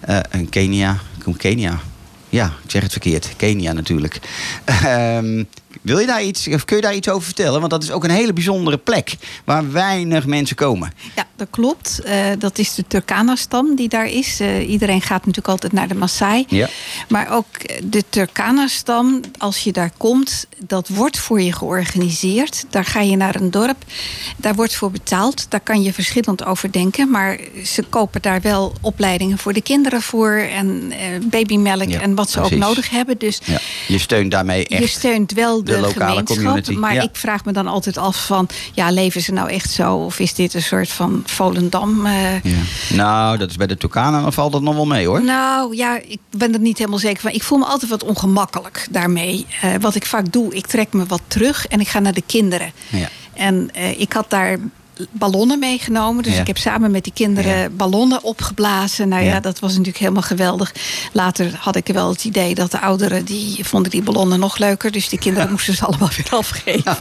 Eh 0.00 0.18
en 0.30 0.48
Kenia. 0.48 0.98
Kom, 1.24 1.36
Kenia. 1.36 1.80
Ja, 2.28 2.44
ik 2.64 2.70
zeg 2.70 2.82
het 2.82 2.92
verkeerd. 2.92 3.28
Kenia 3.36 3.72
natuurlijk. 3.72 4.18
Wil 5.82 5.98
je 5.98 6.06
daar 6.06 6.22
iets, 6.22 6.48
of 6.48 6.64
kun 6.64 6.76
je 6.76 6.82
daar 6.82 6.94
iets 6.94 7.08
over 7.08 7.22
vertellen? 7.22 7.58
Want 7.58 7.70
dat 7.70 7.82
is 7.82 7.90
ook 7.90 8.04
een 8.04 8.10
hele 8.10 8.32
bijzondere 8.32 8.78
plek 8.78 9.16
waar 9.44 9.72
weinig 9.72 10.26
mensen 10.26 10.56
komen. 10.56 10.92
Ja, 11.16 11.26
dat 11.36 11.48
klopt. 11.50 12.00
Eh, 12.04 12.26
dat 12.38 12.58
is 12.58 12.74
de 12.74 12.84
Turkana-stam 12.88 13.74
die 13.74 13.88
daar 13.88 14.06
is. 14.06 14.40
Eh, 14.40 14.68
iedereen 14.70 15.00
gaat 15.00 15.18
natuurlijk 15.18 15.48
altijd 15.48 15.72
naar 15.72 15.88
de 15.88 15.94
Maasai. 15.94 16.44
Ja. 16.48 16.68
Maar 17.08 17.32
ook 17.32 17.46
eh, 17.56 17.76
de 17.84 18.04
Turkana-stam, 18.08 19.20
als 19.38 19.58
je 19.58 19.72
daar 19.72 19.90
komt, 19.96 20.46
dat 20.58 20.88
wordt 20.88 21.18
voor 21.18 21.40
je 21.40 21.52
georganiseerd. 21.52 22.64
Daar 22.70 22.84
ga 22.84 23.00
je 23.00 23.16
naar 23.16 23.34
een 23.34 23.50
dorp, 23.50 23.84
daar 24.36 24.54
wordt 24.54 24.74
voor 24.74 24.90
betaald. 24.90 25.46
Daar 25.48 25.60
kan 25.60 25.82
je 25.82 25.92
verschillend 25.92 26.44
over 26.44 26.72
denken. 26.72 27.10
Maar 27.10 27.38
ze 27.64 27.82
kopen 27.82 28.22
daar 28.22 28.40
wel 28.40 28.72
opleidingen 28.80 29.38
voor 29.38 29.52
de 29.52 29.62
kinderen 29.62 30.02
voor. 30.02 30.30
En 30.30 30.92
babymelk 31.22 31.88
Ja, 31.88 32.00
en 32.00 32.14
wat 32.14 32.30
ze 32.30 32.40
ook 32.40 32.50
nodig 32.50 32.90
hebben. 32.90 33.18
Dus 33.18 33.40
Ja. 33.44 33.58
Je 33.88 33.98
steunt 33.98 34.30
daarmee 34.30 34.66
echt. 34.66 34.82
je 34.82 34.88
steunt 34.88 35.32
wel 35.32 35.59
de, 35.66 35.72
de 35.72 35.80
lokale 35.80 36.10
gemeenschap. 36.10 36.36
community, 36.36 36.72
Maar 36.72 36.94
ja. 36.94 37.02
ik 37.02 37.10
vraag 37.12 37.44
me 37.44 37.52
dan 37.52 37.66
altijd 37.66 37.98
af 37.98 38.26
van... 38.26 38.48
ja, 38.72 38.90
leven 38.90 39.20
ze 39.20 39.32
nou 39.32 39.48
echt 39.50 39.70
zo? 39.70 39.94
Of 39.96 40.18
is 40.18 40.34
dit 40.34 40.54
een 40.54 40.62
soort 40.62 40.88
van 40.88 41.22
Volendam? 41.26 42.06
eh, 42.06 42.42
Ja. 42.42 42.58
Nou, 42.92 43.38
dat 43.38 43.50
is 43.50 43.56
bij 43.56 43.66
de 43.66 43.76
Turkana, 43.76 44.20
dan 44.22 44.32
valt 44.32 44.52
dat 44.52 44.62
nog 44.62 44.74
wel 44.74 44.86
mee 44.86 45.06
hoor. 45.06 45.22
nou 45.24 45.76
ja, 45.76 45.98
ik 46.06 46.18
ben 46.30 46.52
er 46.52 46.60
niet 46.60 46.78
helemaal 46.78 46.98
zeker 46.98 47.20
van. 47.20 47.30
Ik 47.30 47.42
voel 47.42 47.58
me 47.58 47.64
altijd 47.64 47.90
wat 47.90 48.04
ongemakkelijk 48.04 48.86
daarmee. 48.90 49.46
Eh, 49.60 49.70
wat 49.80 49.94
ik 49.94 50.06
vaak 50.06 50.32
doe, 50.32 50.54
ik 50.54 50.66
trek 50.66 50.92
me 50.92 51.06
wat 51.06 51.22
terug 51.26 51.66
en 51.66 51.80
ik 51.80 51.88
ga 51.88 51.98
naar 51.98 52.14
de 52.14 52.22
kinderen. 52.26 52.72
Ja. 52.88 53.08
En 53.34 53.70
eh, 53.72 54.00
ik 54.00 54.12
had 54.12 54.30
daar 54.30 54.58
ballonnen 55.10 55.58
meegenomen. 55.58 56.22
Dus 56.22 56.34
Ja. 56.34 56.40
ik 56.40 56.46
heb 56.46 56.56
samen 56.58 56.90
met 56.90 57.04
die 57.04 57.12
kinderen 57.12 57.56
Ja. 57.58 57.68
ballonnen 57.68 58.22
opgeblazen. 58.24 59.08
Nou 59.08 59.22
ja. 59.24 59.28
Ja. 59.32 59.40
dat 59.40 59.58
was 59.58 59.70
natuurlijk 59.70 59.98
helemaal 59.98 60.22
geweldig. 60.22 60.74
Later 61.12 61.56
had 61.58 61.76
ik 61.76 61.86
wel 61.86 62.08
het 62.08 62.24
idee 62.24 62.54
dat 62.54 62.70
de 62.70 62.80
ouderen... 62.80 63.24
die 63.24 63.64
vonden 63.64 63.90
die 63.90 64.02
ballonnen 64.02 64.38
nog 64.40 64.58
leuker. 64.58 64.90
Dus 64.92 65.08
die 65.08 65.18
kinderen 65.18 65.50
moesten 65.54 65.74
ze 65.74 65.84
allemaal 65.84 66.10
weer 66.16 66.26
afgeven. 66.30 66.96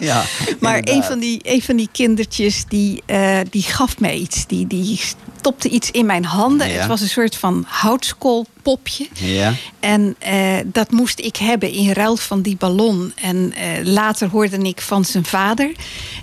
Ja, 0.00 0.24
Maar 0.60 0.80
een 0.84 1.02
van, 1.02 1.18
die, 1.18 1.40
een 1.42 1.62
van 1.62 1.76
die 1.76 1.88
kindertjes, 1.92 2.64
die, 2.68 3.02
eh, 3.06 3.38
die 3.50 3.62
gaf 3.62 3.98
mij 3.98 4.16
iets. 4.16 4.46
Die, 4.46 4.66
die 4.66 5.00
stopte 5.42 5.68
iets 5.68 5.90
in 5.90 6.06
mijn 6.06 6.24
handen. 6.24 6.68
Ja. 6.68 6.74
Het 6.78 6.86
was 6.86 7.00
een 7.00 7.08
soort 7.08 7.36
van 7.36 7.64
houtskoolpopje. 7.68 9.08
Ja. 9.12 9.52
En 9.80 10.14
eh, 10.18 10.56
dat 10.64 10.90
moest 10.90 11.18
ik 11.20 11.36
hebben 11.36 11.70
in 11.72 11.92
ruil 11.92 12.16
van 12.16 12.42
die 12.42 12.56
ballon. 12.56 13.12
En 13.22 13.52
eh, 13.56 13.84
later 13.84 14.28
hoorde 14.28 14.58
ik 14.58 14.80
van 14.80 15.04
zijn 15.04 15.24
vader 15.24 15.72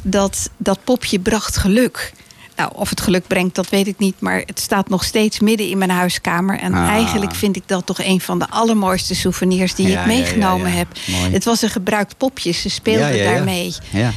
dat 0.01 0.49
dat 0.57 0.79
popje 0.83 1.19
bracht 1.19 1.57
geluk. 1.57 2.13
Nou, 2.55 2.71
of 2.75 2.89
het 2.89 3.01
geluk 3.01 3.27
brengt, 3.27 3.55
dat 3.55 3.69
weet 3.69 3.87
ik 3.87 3.97
niet. 3.97 4.15
Maar 4.19 4.43
het 4.45 4.59
staat 4.59 4.89
nog 4.89 5.03
steeds 5.03 5.39
midden 5.39 5.69
in 5.69 5.77
mijn 5.77 5.89
huiskamer. 5.89 6.59
En 6.59 6.73
Ah. 6.73 6.87
eigenlijk 6.89 7.35
vind 7.35 7.55
ik 7.55 7.63
dat 7.65 7.85
toch 7.85 8.03
een 8.03 8.21
van 8.21 8.39
de 8.39 8.49
allermooiste 8.49 9.15
souvenirs 9.15 9.75
die 9.75 9.87
Ja, 9.87 9.93
ik 9.93 9.99
ja, 9.99 10.05
meegenomen 10.05 10.69
ja. 10.71 10.77
heb. 10.77 10.87
Mooi. 11.07 11.31
Het 11.31 11.43
was 11.43 11.61
een 11.61 11.69
gebruikt 11.69 12.17
popje. 12.17 12.51
Ze 12.51 12.69
speelden 12.69 13.07
Ja, 13.07 13.13
ja, 13.15 13.23
ja. 13.23 13.31
daarmee. 13.33 13.73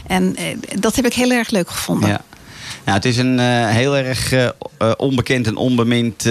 En 0.07 0.37
eh, 0.37 0.45
dat 0.79 0.97
heb 0.97 1.07
ik 1.07 1.15
heel 1.15 1.31
erg 1.31 1.51
leuk 1.51 1.71
gevonden. 1.71 2.21
Nou, 2.85 2.97
het 2.97 3.05
is 3.05 3.17
een 3.17 3.39
eh, 3.39 3.69
heel 3.69 3.97
erg 3.97 4.33
eh, 4.33 4.49
eh, 4.79 4.93
onbekend 4.97 5.47
en 5.47 5.57
onbemind 5.57 6.23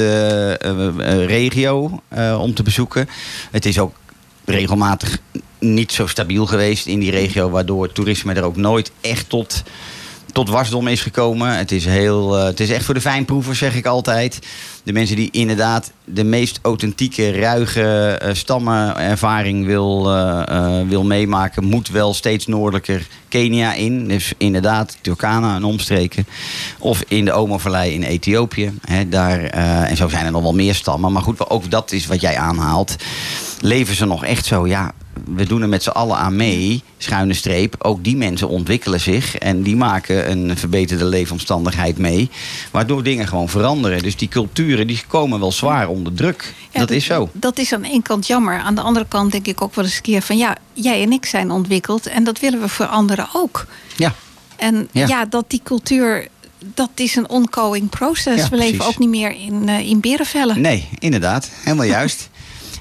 regio 1.25 2.01
om 2.39 2.53
te 2.53 2.63
bezoeken. 2.63 3.09
Het 3.51 3.65
is 3.65 3.79
ook 3.79 3.95
regelmatig 4.45 5.17
niet 5.59 5.91
zo 5.91 6.07
stabiel 6.07 6.45
geweest 6.45 6.85
in 6.85 6.99
die 6.99 7.11
regio, 7.11 7.49
waardoor 7.49 7.91
toerisme 7.91 8.33
er 8.33 8.43
ook 8.43 8.55
nooit 8.55 8.91
echt 9.01 9.29
tot, 9.29 9.63
tot 10.31 10.49
wasdom 10.49 10.87
is 10.87 11.01
gekomen. 11.01 11.57
Het 11.57 11.71
is, 11.71 11.85
heel, 11.85 12.37
eh, 12.37 12.43
het 12.45 12.59
is 12.59 12.69
echt 12.69 12.85
voor 12.85 12.93
de 12.93 13.01
fijnproevers, 13.01 13.57
zeg 13.57 13.75
ik 13.75 13.85
altijd. 13.85 14.39
De 14.83 14.93
mensen 14.93 15.15
die 15.15 15.31
inderdaad 15.31 15.91
de 16.03 16.23
meest 16.23 16.59
authentieke, 16.61 17.31
ruige 17.31 18.17
eh, 18.21 18.33
stammenervaring 18.33 19.65
wil, 19.65 20.11
eh, 20.11 20.81
wil 20.87 21.03
meemaken, 21.03 21.63
moet 21.63 21.89
wel 21.89 22.13
steeds 22.13 22.47
noordelijker 22.47 23.07
Kenia 23.29 23.73
in. 23.73 24.07
Dus 24.07 24.33
inderdaad, 24.37 24.97
Turkana 25.01 25.55
en 25.55 25.63
omstreken. 25.63 26.27
Of 26.79 27.03
in 27.07 27.25
de 27.25 27.33
Omo-vallei 27.33 27.93
in 27.93 28.03
Ethiopië. 28.03 28.73
Hè, 28.81 29.09
daar, 29.09 29.39
en 29.43 29.97
zo 29.97 30.07
zijn 30.07 30.25
er 30.25 30.31
nog 30.31 30.41
wel 30.41 30.53
meer 30.53 30.75
stammen. 30.75 31.11
Maar 31.11 31.21
goed, 31.21 31.49
ook 31.49 31.71
dat 31.71 31.91
is 31.91 32.05
wat 32.05 32.21
jij 32.21 32.37
aanhaalt. 32.37 32.95
Leven 33.59 33.95
ze 33.95 34.05
nog 34.05 34.25
echt 34.25 34.45
zo? 34.45 34.67
Ja, 34.67 34.93
we 35.25 35.45
doen 35.45 35.61
er 35.61 35.69
met 35.69 35.83
z'n 35.83 35.89
allen 35.89 36.17
aan 36.17 36.35
mee, 36.35 36.83
schuine 36.97 37.33
streep. 37.33 37.75
Ook 37.79 38.03
die 38.03 38.15
mensen 38.17 38.47
ontwikkelen 38.47 38.99
zich 38.99 39.37
en 39.37 39.61
die 39.61 39.75
maken 39.75 40.31
een 40.31 40.57
verbeterde 40.57 41.05
leefomstandigheid 41.05 41.97
mee. 41.97 42.29
Waardoor 42.71 43.03
dingen 43.03 43.27
gewoon 43.27 43.49
veranderen. 43.49 44.03
Dus 44.03 44.15
die 44.15 44.27
culturen 44.27 44.87
die 44.87 45.03
komen 45.07 45.39
wel 45.39 45.51
zwaar 45.51 45.87
onder 45.87 46.13
druk. 46.13 46.53
Ja, 46.71 46.79
dat 46.79 46.89
is 46.89 47.05
zo. 47.05 47.29
Dat 47.33 47.57
is 47.57 47.73
aan 47.73 47.83
één 47.83 48.01
kant 48.01 48.27
jammer. 48.27 48.59
Aan 48.59 48.75
de 48.75 48.81
andere 48.81 49.05
kant 49.07 49.31
denk 49.31 49.47
ik 49.47 49.61
ook 49.61 49.75
wel 49.75 49.85
eens 49.85 49.95
een 49.95 50.01
keer 50.01 50.21
van... 50.21 50.37
ja, 50.37 50.55
jij 50.73 51.01
en 51.01 51.11
ik 51.11 51.25
zijn 51.25 51.51
ontwikkeld 51.51 52.05
en 52.07 52.23
dat 52.23 52.39
willen 52.39 52.61
we 52.61 52.67
voor 52.67 52.85
anderen 52.85 53.27
ook. 53.33 53.65
Ja, 53.95 54.13
En 54.55 54.87
Ja. 54.91 55.07
ja, 55.07 55.25
dat 55.25 55.45
die 55.47 55.61
cultuur, 55.63 56.27
dat 56.73 56.89
is 56.95 57.15
een 57.15 57.29
ongoing 57.29 57.89
proces. 57.89 58.37
Ja, 58.37 58.49
we 58.49 58.55
leven 58.57 58.75
precies. 58.75 58.93
ook 58.93 58.99
niet 58.99 59.09
meer 59.09 59.31
in, 59.31 59.69
eh, 59.69 59.89
in 59.89 59.99
berenvellen. 59.99 60.61
nee, 60.61 60.89
inderdaad. 60.99 61.49
Helemaal 61.63 61.85
juist. 61.85 62.29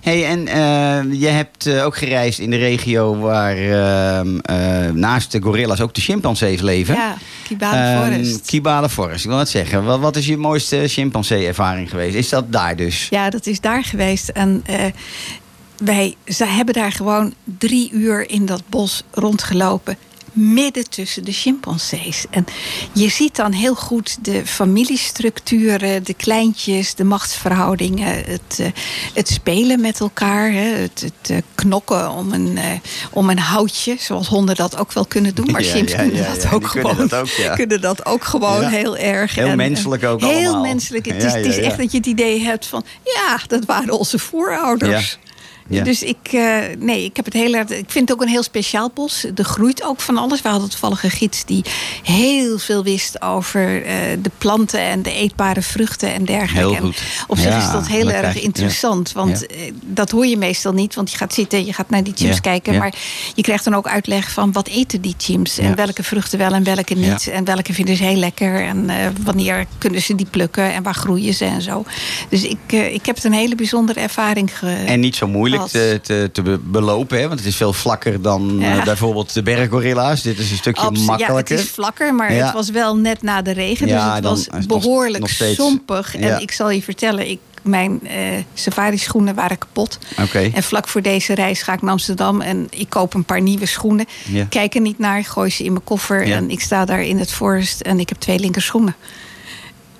Hey, 0.00 0.26
en 0.26 0.48
eh, 0.48 1.20
je 1.20 1.26
hebt 1.26 1.66
eh, 1.66 1.84
ook 1.84 1.96
gereisd 1.96 2.38
in 2.38 2.50
de 2.50 2.56
regio 2.56 3.16
waar 3.16 3.56
ehm, 3.56 4.38
eh, 4.38 4.90
naast 4.92 5.32
de 5.32 5.42
gorillas 5.42 5.80
ook 5.80 5.94
de 5.94 6.00
chimpansees 6.00 6.60
leven. 6.60 6.94
Ja, 6.94 7.16
Kibale 7.46 7.76
Ehm, 7.76 8.12
Forest. 8.12 8.46
Kibale 8.46 8.88
Forest, 8.88 9.24
ik 9.24 9.30
wil 9.30 9.38
het 9.38 9.48
zeggen. 9.48 9.84
Wat, 9.84 10.00
wat 10.00 10.16
is 10.16 10.26
je 10.26 10.36
mooiste 10.36 10.84
chimpansee-ervaring 10.86 11.90
geweest? 11.90 12.14
Is 12.14 12.28
dat 12.28 12.52
daar 12.52 12.76
dus? 12.76 13.06
Ja, 13.10 13.30
dat 13.30 13.46
is 13.46 13.60
daar 13.60 13.84
geweest. 13.84 14.28
En 14.28 14.64
wij 15.76 16.14
ze 16.26 16.44
hebben 16.44 16.74
daar 16.74 16.92
gewoon 16.92 17.34
drie 17.58 17.90
uur 17.92 18.30
in 18.30 18.46
dat 18.46 18.62
bos 18.68 19.02
rondgelopen. 19.10 19.96
Midden 20.32 20.90
tussen 20.90 21.24
de 21.24 21.32
chimpansees. 21.32 22.24
En 22.30 22.44
je 22.92 23.08
ziet 23.08 23.36
dan 23.36 23.52
heel 23.52 23.74
goed 23.74 24.24
de 24.24 24.46
familiestructuren, 24.46 26.04
de 26.04 26.14
kleintjes, 26.14 26.94
de 26.94 27.04
machtsverhoudingen, 27.04 28.14
het, 28.14 28.58
eh, 28.58 28.66
het 29.14 29.28
spelen 29.28 29.80
met 29.80 30.00
elkaar, 30.00 30.52
het, 30.52 31.00
het 31.00 31.30
eh, 31.30 31.36
knokken 31.54 32.10
om 32.10 32.32
een, 32.32 32.58
eh, 32.58 32.64
om 33.10 33.30
een 33.30 33.38
houtje, 33.38 33.96
zoals 33.98 34.28
honden 34.28 34.54
dat 34.56 34.76
ook 34.76 34.92
wel 34.92 35.06
kunnen 35.06 35.34
doen. 35.34 35.50
Maar 35.50 35.62
Ja, 35.70 35.70
chimps 35.70 35.92
ja, 35.92 35.98
kunnen, 35.98 36.24
dat 36.24 36.52
ook 36.52 36.60
die 36.60 36.70
kunnen 36.70 36.90
gewoon, 36.90 37.08
dat 37.08 37.20
ook, 37.20 37.28
ja. 37.28 37.54
kunnen 37.54 37.80
dat 37.80 38.06
ook 38.06 38.24
gewoon 38.24 38.64
heel 38.64 38.96
erg. 38.96 39.34
Heel 39.34 39.46
En, 39.46 39.56
menselijk 39.56 40.04
ook 40.04 40.20
Heel 40.20 40.30
allemaal. 40.30 40.62
menselijk. 40.62 41.06
Het 41.06 41.22
is, 41.24 41.32
het 41.32 41.46
is 41.46 41.56
echt 41.56 41.76
dat 41.76 41.92
je 41.92 41.98
het 41.98 42.06
idee 42.06 42.40
hebt 42.42 42.66
van... 42.66 42.84
ja, 43.04 43.40
dat 43.46 43.64
waren 43.64 43.98
onze 43.98 44.18
voorouders. 44.18 45.18
Ja. 45.70 45.84
Dus 45.84 46.02
ik, 46.02 46.16
eh, 46.30 46.56
nee, 46.78 47.04
ik 47.04 47.16
heb 47.16 47.24
het 47.24 47.34
heel 47.34 47.54
erg. 47.54 47.68
Ik 47.68 47.90
vind 47.90 48.08
het 48.08 48.18
ook 48.18 48.22
een 48.24 48.28
heel 48.32 48.42
speciaal 48.42 48.90
bos. 48.94 49.24
Er 49.34 49.44
groeit 49.44 49.84
ook 49.84 50.00
van 50.00 50.16
alles. 50.18 50.42
We 50.42 50.48
hadden 50.48 50.70
toevallig 50.70 51.04
een 51.04 51.10
gids 51.10 51.44
die 51.44 51.64
heel 52.02 52.58
veel 52.58 52.82
wist 52.82 53.22
over 53.22 53.84
eh, 53.84 53.94
de 54.22 54.30
planten 54.38 54.80
en 54.80 55.02
de 55.02 55.12
eetbare 55.12 55.62
vruchten 55.62 56.12
en 56.14 56.24
dergelijke. 56.24 56.68
Heel 56.68 56.74
En 56.76 56.82
goed. 56.82 57.02
op 57.26 57.36
zich 57.36 57.48
Ja, 57.48 57.58
is 57.66 57.72
dat 57.72 57.88
heel 57.88 58.10
erg 58.10 58.40
interessant. 58.40 59.12
Want 59.12 59.40
Ja. 59.48 59.56
eh, 59.56 59.72
dat 59.84 60.10
hoor 60.10 60.26
je 60.26 60.36
meestal 60.36 60.72
niet. 60.72 60.94
Want 60.94 61.10
je 61.10 61.16
gaat 61.16 61.34
zitten, 61.34 61.64
je 61.66 61.72
gaat 61.72 61.90
naar 61.90 62.02
die 62.04 62.14
chimps 62.16 62.40
kijken. 62.40 62.78
Maar 62.78 62.94
je 63.34 63.42
krijgt 63.42 63.64
dan 63.64 63.74
ook 63.74 63.88
uitleg 63.88 64.30
van 64.32 64.52
wat 64.52 64.68
eten 64.68 65.00
die 65.00 65.14
chimps. 65.18 65.58
En 65.58 65.74
welke 65.76 66.02
vruchten 66.02 66.38
wel 66.38 66.52
en 66.52 66.64
welke 66.64 66.94
niet. 66.94 67.28
En 67.28 67.44
welke 67.44 67.72
vinden 67.74 67.96
ze 67.96 68.04
heel 68.04 68.16
lekker. 68.16 68.64
En 68.64 68.90
wanneer 69.24 69.66
kunnen 69.78 70.02
ze 70.02 70.14
die 70.14 70.26
plukken. 70.30 70.72
En 70.72 70.82
waar 70.82 70.94
groeien 70.94 71.34
ze 71.34 71.44
en 71.44 71.62
zo. 71.62 71.84
Dus 72.28 72.42
ik, 72.44 72.72
ik 72.72 73.06
heb 73.06 73.14
het 73.14 73.24
een 73.24 73.32
hele 73.32 73.54
bijzondere 73.54 74.00
ervaring 74.00 74.58
ge 74.58 74.68
En 74.86 75.00
niet 75.00 75.16
zo 75.16 75.28
moeilijk 75.28 75.59
Als- 75.60 75.70
te, 75.70 76.00
te, 76.02 76.30
te 76.32 76.42
be- 76.42 76.58
belopen, 76.58 77.18
hè? 77.20 77.26
want 77.28 77.38
het 77.40 77.48
is 77.48 77.56
veel 77.56 77.72
vlakker 77.72 78.22
dan 78.22 78.56
Ja. 78.58 78.78
eh, 78.78 78.84
bijvoorbeeld 78.84 79.34
de 79.34 79.42
berggorilla's. 79.42 80.22
Dit 80.22 80.38
is 80.38 80.50
een 80.50 80.56
stukje 80.56 80.90
makkelijker. 80.90 81.34
Ja, 81.34 81.36
het 81.36 81.50
is 81.50 81.74
vlakker, 81.74 82.14
maar 82.14 82.32
Ja. 82.32 82.44
het 82.44 82.54
was 82.54 82.70
wel 82.70 82.96
net 82.96 83.22
na 83.22 83.42
de 83.42 83.52
regen. 83.52 83.86
Dus 83.86 84.02
het 84.02 84.24
was 84.24 84.46
nog- 84.46 84.66
behoorlijk 84.66 85.18
nog 85.20 85.30
steeds- 85.30 85.56
sompig. 85.56 86.16
En 86.16 86.40
ik 86.40 86.52
zal 86.52 86.70
je 86.70 86.82
vertellen, 86.82 87.30
ik, 87.30 87.38
mijn 87.62 88.06
eh 88.06 88.16
safari-schoenen 88.54 89.34
waren 89.34 89.58
kapot. 89.58 89.98
Oké. 90.22 90.50
En 90.54 90.62
vlak 90.62 90.88
voor 90.88 91.02
deze 91.02 91.34
reis 91.34 91.62
ga 91.62 91.72
ik 91.72 91.82
naar 91.82 91.90
Amsterdam 91.90 92.40
en 92.40 92.66
ik 92.70 92.88
koop 92.88 93.14
een 93.14 93.24
paar 93.24 93.40
nieuwe 93.40 93.66
schoenen. 93.66 94.06
Kijk 94.48 94.74
er 94.74 94.80
niet 94.80 94.98
naar, 94.98 95.24
gooi 95.24 95.50
ze 95.50 95.64
in 95.64 95.72
mijn 95.72 95.84
koffer. 95.84 96.32
En 96.32 96.50
ik 96.50 96.60
sta 96.60 96.84
daar 96.84 97.02
in 97.02 97.18
het 97.18 97.32
forest 97.32 97.80
en 97.80 98.00
ik 98.00 98.08
heb 98.08 98.18
twee 98.18 98.38
linkerschoenen. 98.38 98.94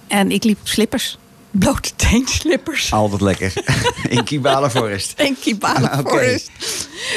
En 0.09 0.31
ik 0.31 0.45
liep 0.45 0.61
op 0.61 0.69
slippers. 0.69 1.19
Blote 1.51 1.91
teenslippers. 1.97 2.93
Altijd 2.93 3.21
lekker. 3.21 3.53
In 4.09 4.25
Kibale 4.25 4.71
Forest. 4.71 5.13
En 5.17 5.37
Kibale 5.41 5.91
Oké. 5.99 6.09
Forest. 6.11 6.51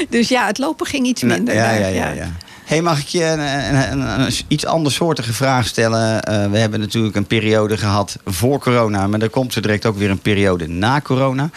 Dus 0.09 0.29
ja, 0.29 0.45
het 0.45 0.57
lopen 0.57 0.86
ging 0.86 1.05
iets 1.05 1.21
minder. 1.23 1.55
ja, 1.55 1.71
ja, 1.71 1.88
ja, 1.88 2.09
ja. 2.11 2.31
Hey, 2.63 2.81
mag 2.81 2.99
ik 2.99 3.07
je 3.07 3.23
een, 3.23 3.39
een, 3.39 3.91
een- 3.91 4.21
een 4.25 4.34
iets 4.47 4.65
andersoortige 4.65 5.34
vraag 5.34 5.67
stellen? 5.67 6.21
Eh, 6.23 6.51
we 6.51 6.57
hebben 6.57 6.79
natuurlijk 6.79 7.15
een 7.15 7.25
periode 7.27 7.77
gehad 7.77 8.17
voor 8.25 8.59
corona, 8.59 9.07
maar 9.07 9.19
er 9.21 9.29
komt 9.29 9.53
zo 9.53 9.59
direct 9.61 9.86
ook 9.86 9.97
weer 9.97 10.09
een 10.09 10.19
periode 10.19 10.67
na 10.67 11.01
corona. 11.01 11.49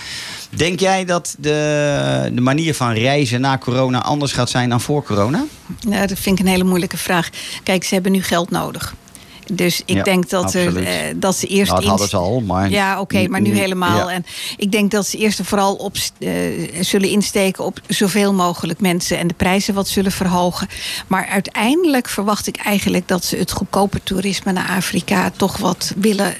Denk 0.50 0.80
jij 0.80 1.04
dat 1.04 1.34
de, 1.38 2.30
de 2.32 2.40
manier 2.40 2.74
van 2.74 2.92
reizen 2.92 3.40
na 3.40 3.58
corona 3.58 4.02
anders 4.02 4.32
gaat 4.32 4.50
zijn 4.50 4.68
dan 4.68 4.80
voor 4.80 5.02
corona? 5.02 5.44
Nou, 5.80 6.06
dat 6.06 6.18
vind 6.18 6.38
ik 6.38 6.44
een 6.44 6.50
hele 6.50 6.64
moeilijke 6.64 6.96
vraag. 6.96 7.28
Kijk, 7.62 7.84
ze 7.84 7.94
hebben 7.94 8.12
nu 8.12 8.22
geld 8.22 8.50
nodig. 8.50 8.94
Dus 9.52 9.82
ik 9.84 9.96
Ja, 9.96 10.02
denk 10.02 10.28
dat, 10.30 10.54
er, 10.54 10.66
absoluut. 10.66 10.86
eh, 10.86 10.94
dat 11.16 11.36
ze 11.36 11.46
eerst 11.46 11.70
Nou, 11.70 11.80
dat 11.80 11.90
hadden 11.90 12.08
ze 12.08 12.16
al, 12.16 12.40
maar... 12.40 12.70
Ja, 12.70 13.00
oké, 13.00 13.28
maar 13.28 13.40
nu 13.40 13.54
helemaal. 13.58 14.08
Ja. 14.08 14.14
En 14.14 14.26
ik 14.56 14.72
denk 14.72 14.90
dat 14.90 15.06
ze 15.06 15.16
eerst 15.18 15.38
en 15.38 15.44
vooral 15.44 15.74
op, 15.74 15.96
eh, 16.18 16.30
zullen 16.80 17.08
insteken 17.08 17.64
op 17.64 17.80
zoveel 17.88 18.32
mogelijk 18.32 18.80
mensen 18.80 19.18
en 19.18 19.26
de 19.26 19.34
prijzen 19.34 19.74
wat 19.74 19.88
zullen 19.88 20.12
verhogen. 20.12 20.68
Maar 21.06 21.26
uiteindelijk 21.26 22.08
verwacht 22.08 22.46
ik 22.46 22.56
eigenlijk 22.56 23.08
dat 23.08 23.24
ze 23.24 23.36
het 23.36 23.52
goedkope 23.52 24.00
toerisme 24.02 24.52
naar 24.52 24.68
Afrika 24.76 25.30
toch 25.36 25.56
wat 25.56 25.92
willen 25.96 26.26
eh, 26.34 26.36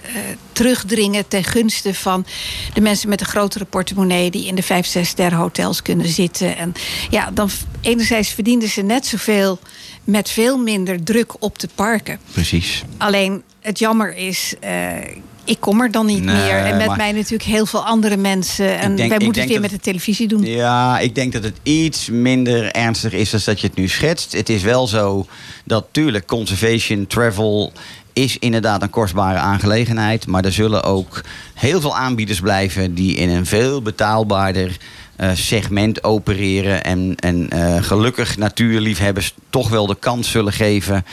terugdringen 0.52 1.28
ten 1.28 1.44
gunste 1.44 1.94
van 1.94 2.26
de 2.74 2.80
mensen 2.80 3.08
met 3.08 3.20
een 3.20 3.26
grotere 3.26 3.64
portemonnee 3.64 4.30
die 4.30 4.46
in 4.46 4.54
de 4.54 4.62
vijf, 4.62 4.86
zes 4.86 5.08
ster 5.08 5.34
hotels 5.34 5.82
kunnen 5.82 6.08
zitten. 6.08 6.56
En 6.56 6.72
ja, 7.10 7.30
dan 7.30 7.50
enerzijds 7.80 8.28
verdienen 8.28 8.68
ze 8.68 8.82
net 8.82 9.06
zoveel 9.06 9.58
met 10.06 10.30
veel 10.30 10.58
minder 10.58 11.02
druk 11.04 11.42
op 11.42 11.58
de 11.58 11.68
parken. 11.74 12.18
Precies. 12.32 12.82
Alleen 12.98 13.42
het 13.60 13.78
jammer 13.78 14.16
is, 14.16 14.54
eh, 14.60 14.86
ik 15.44 15.60
kom 15.60 15.80
er 15.80 15.90
dan 15.90 16.06
niet 16.06 16.22
Nee, 16.24 16.34
meer. 16.34 16.56
En 16.64 16.76
met 16.76 16.86
maar- 16.86 16.96
mij 16.96 17.12
natuurlijk 17.12 17.42
heel 17.42 17.66
veel 17.66 17.84
andere 17.84 18.16
mensen. 18.16 18.78
En 18.78 18.96
denk- 18.96 19.08
wij 19.08 19.18
moeten 19.24 19.42
het 19.42 19.50
weer 19.50 19.60
dat- 19.60 19.70
met 19.70 19.78
de 19.80 19.84
televisie 19.90 20.28
doen. 20.28 20.42
Ja, 20.44 20.98
ik 20.98 21.14
denk 21.14 21.32
dat 21.32 21.42
het 21.42 21.56
iets 21.62 22.08
minder 22.10 22.70
ernstig 22.70 23.12
is 23.12 23.30
dan 23.30 23.40
dat 23.44 23.60
je 23.60 23.66
het 23.66 23.76
nu 23.76 23.88
schetst. 23.88 24.32
Het 24.32 24.48
is 24.48 24.62
wel 24.62 24.86
zo 24.86 25.26
dat 25.64 25.86
tuurlijk 25.90 26.26
conservation, 26.26 27.06
travel 27.06 27.72
is 28.12 28.38
inderdaad 28.38 28.82
een 28.82 28.90
kostbare 28.90 29.38
aangelegenheid. 29.38 30.26
Maar 30.26 30.44
er 30.44 30.52
zullen 30.52 30.82
ook 30.82 31.20
heel 31.54 31.80
veel 31.80 31.96
aanbieders 31.96 32.40
blijven 32.40 32.94
die 32.94 33.16
in 33.16 33.28
een 33.28 33.46
veel 33.46 33.82
betaalbaarder 33.82 34.76
segment 35.34 36.04
opereren. 36.04 36.84
En, 36.84 37.14
en 37.16 37.48
eh, 37.50 37.82
gelukkig 37.82 38.36
natuurliefhebbers 38.36 39.34
toch 39.50 39.68
wel 39.68 39.86
de 39.86 39.96
kans 39.98 40.30
zullen 40.30 40.52
geven 40.52 41.04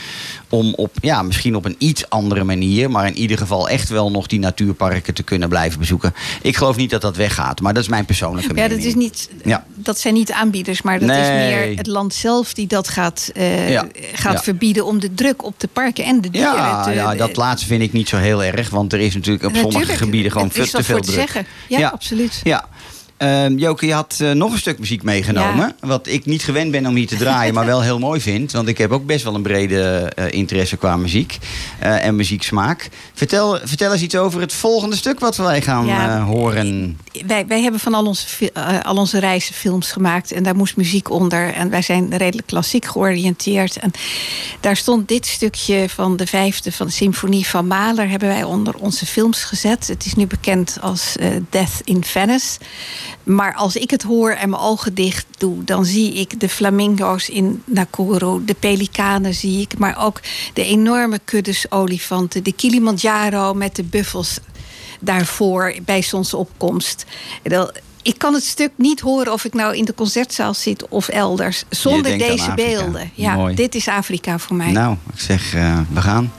om 0.48 0.72
op, 0.74 0.90
ja, 1.00 1.22
misschien 1.22 1.56
op 1.56 1.64
een 1.64 1.74
iets 1.78 2.10
andere 2.10 2.44
manier, 2.44 2.90
maar 2.90 3.06
in 3.06 3.16
ieder 3.16 3.38
geval 3.38 3.68
echt 3.68 3.88
wel 3.88 4.10
nog 4.10 4.26
die 4.26 4.38
natuurparken 4.38 5.14
te 5.14 5.22
kunnen 5.22 5.48
blijven 5.48 5.78
bezoeken. 5.78 6.14
Ik 6.42 6.56
geloof 6.56 6.76
niet 6.76 6.90
dat 6.90 7.00
dat 7.00 7.16
weggaat, 7.16 7.60
maar 7.60 7.74
dat 7.74 7.82
is 7.82 7.88
mijn 7.88 8.04
persoonlijke 8.04 8.48
Ja, 8.48 8.54
mening. 8.54 8.78
dat, 8.78 8.88
is 8.88 8.94
niet, 8.94 9.30
Ja. 9.44 9.64
dat 9.74 9.98
zijn 9.98 10.14
niet 10.14 10.32
aanbieders, 10.32 10.82
maar 10.82 10.98
dat 11.00 11.10
is 11.10 11.16
meer 11.28 11.76
het 11.76 11.86
land 11.86 12.14
zelf 12.14 12.54
die 12.54 12.66
dat 12.66 12.88
gaat, 12.88 13.30
eh, 13.34 13.70
Ja. 13.70 13.86
gaat 14.14 14.32
Ja. 14.32 14.42
verbieden 14.42 14.86
om 14.86 15.00
de 15.00 15.14
druk 15.14 15.44
op 15.44 15.60
de 15.60 15.68
parken 15.72 16.04
en 16.04 16.20
de 16.20 16.30
dieren 16.30 16.52
Ja, 16.54 16.84
te, 16.84 16.90
ja, 16.90 17.14
dat 17.14 17.36
laatste 17.36 17.66
vind 17.66 17.82
ik 17.82 17.92
niet 17.92 18.08
zo 18.08 18.16
heel 18.16 18.44
erg. 18.44 18.70
Want 18.70 18.92
er 18.92 19.00
is 19.00 19.14
natuurlijk 19.14 19.44
op 19.44 19.56
sommige 19.56 19.96
gebieden 19.96 20.32
gewoon 20.32 20.48
te 20.48 20.66
veel 20.82 21.00
druk. 21.00 21.04
zeggen. 21.14 21.46
Ja, 21.68 21.88
absoluut. 21.88 22.40
Ja. 22.42 22.68
Ehm, 23.16 23.56
Joke, 23.56 23.86
je 23.86 23.92
had 23.92 24.16
eh, 24.20 24.30
nog 24.30 24.52
een 24.52 24.58
stuk 24.58 24.78
muziek 24.78 25.02
meegenomen. 25.02 25.76
Wat 25.80 26.06
ik 26.06 26.26
niet 26.26 26.42
gewend 26.42 26.70
ben 26.70 26.86
om 26.86 26.94
hier 26.94 27.06
te 27.06 27.16
draaien, 27.16 27.54
maar 27.54 27.66
wel 27.66 27.82
heel 27.82 27.98
mooi 27.98 28.20
vind. 28.20 28.52
Want 28.52 28.68
ik 28.68 28.78
heb 28.78 28.90
ook 28.92 29.06
best 29.06 29.24
wel 29.24 29.34
een 29.34 29.42
brede 29.42 30.12
eh, 30.14 30.32
interesse 30.32 30.76
qua 30.76 30.96
muziek 30.96 31.38
eh, 31.78 32.04
en 32.06 32.16
muzieksmaak. 32.16 32.88
Vertel, 33.14 33.58
vertel 33.64 33.92
eens 33.92 34.02
iets 34.02 34.16
over 34.16 34.40
het 34.40 34.52
volgende 34.52 34.96
stuk 34.96 35.20
wat 35.20 35.36
wij 35.36 35.62
gaan 35.62 35.86
Ja. 35.86 36.22
horen. 36.22 36.98
Wij, 37.26 37.46
wij 37.46 37.62
hebben 37.62 37.80
van 37.80 37.94
al 37.94 38.06
onze, 38.06 38.52
al 38.82 38.96
onze 38.96 39.18
reizen 39.18 39.54
films 39.54 39.92
gemaakt 39.92 40.32
en 40.32 40.42
daar 40.42 40.56
moest 40.56 40.76
muziek 40.76 41.10
onder. 41.10 41.52
En 41.52 41.70
wij 41.70 41.82
zijn 41.82 42.16
redelijk 42.16 42.46
klassiek 42.46 42.84
georiënteerd. 42.84 43.76
En 43.76 43.90
daar 44.60 44.76
stond 44.76 45.08
dit 45.08 45.26
stukje 45.26 45.88
van 45.88 46.16
de 46.16 46.26
vijfde 46.26 46.72
van 46.72 46.86
de 46.86 46.92
symfonie 46.92 47.46
van 47.46 47.66
Mahler... 47.66 48.08
hebben 48.08 48.28
wij 48.28 48.44
onder 48.44 48.74
onze 48.74 49.06
films 49.06 49.44
gezet. 49.44 49.88
Het 49.88 50.04
is 50.06 50.14
nu 50.14 50.26
bekend 50.26 50.76
als 50.80 51.16
Death 51.50 51.80
in 51.84 52.04
Venice. 52.04 52.58
Maar 53.22 53.54
als 53.54 53.76
ik 53.76 53.90
het 53.90 54.02
hoor 54.02 54.30
en 54.30 54.50
mijn 54.50 54.62
ogen 54.62 54.94
dicht 54.94 55.26
doe... 55.38 55.64
dan 55.64 55.84
zie 55.84 56.14
ik 56.14 56.40
de 56.40 56.48
flamingo's 56.48 57.28
in 57.28 57.62
Nakuru, 57.64 58.44
de 58.44 58.54
pelikanen 58.54 59.34
zie 59.34 59.60
ik... 59.60 59.78
maar 59.78 60.04
ook 60.04 60.20
de 60.52 60.64
enorme 60.64 61.20
kuddes 61.24 61.70
olifanten, 61.70 62.42
de 62.44 62.52
Kilimanjaro 62.52 63.54
met 63.54 63.76
de 63.76 63.82
buffels 63.82 64.38
daarvoor 65.00 65.74
bij 65.84 66.02
zonsopkomst. 66.02 67.04
Ik 68.02 68.18
kan 68.18 68.34
het 68.34 68.44
stuk 68.44 68.70
niet 68.76 69.00
horen 69.00 69.32
of 69.32 69.44
ik 69.44 69.54
nou 69.54 69.76
in 69.76 69.84
de 69.84 69.94
concertzaal 69.94 70.54
zit 70.54 70.88
of 70.88 71.08
elders. 71.08 71.64
Zonder 71.68 72.18
deze 72.18 72.52
beelden. 72.54 73.10
Ja, 73.14 73.34
Mooi. 73.34 73.54
dit 73.54 73.74
is 73.74 73.88
Afrika 73.88 74.38
voor 74.38 74.56
mij. 74.56 74.70
Nou, 74.72 74.96
ik 75.12 75.20
zeg, 75.20 75.54
eh, 75.54 75.78
we 75.92 76.00
gaan. 76.00 76.32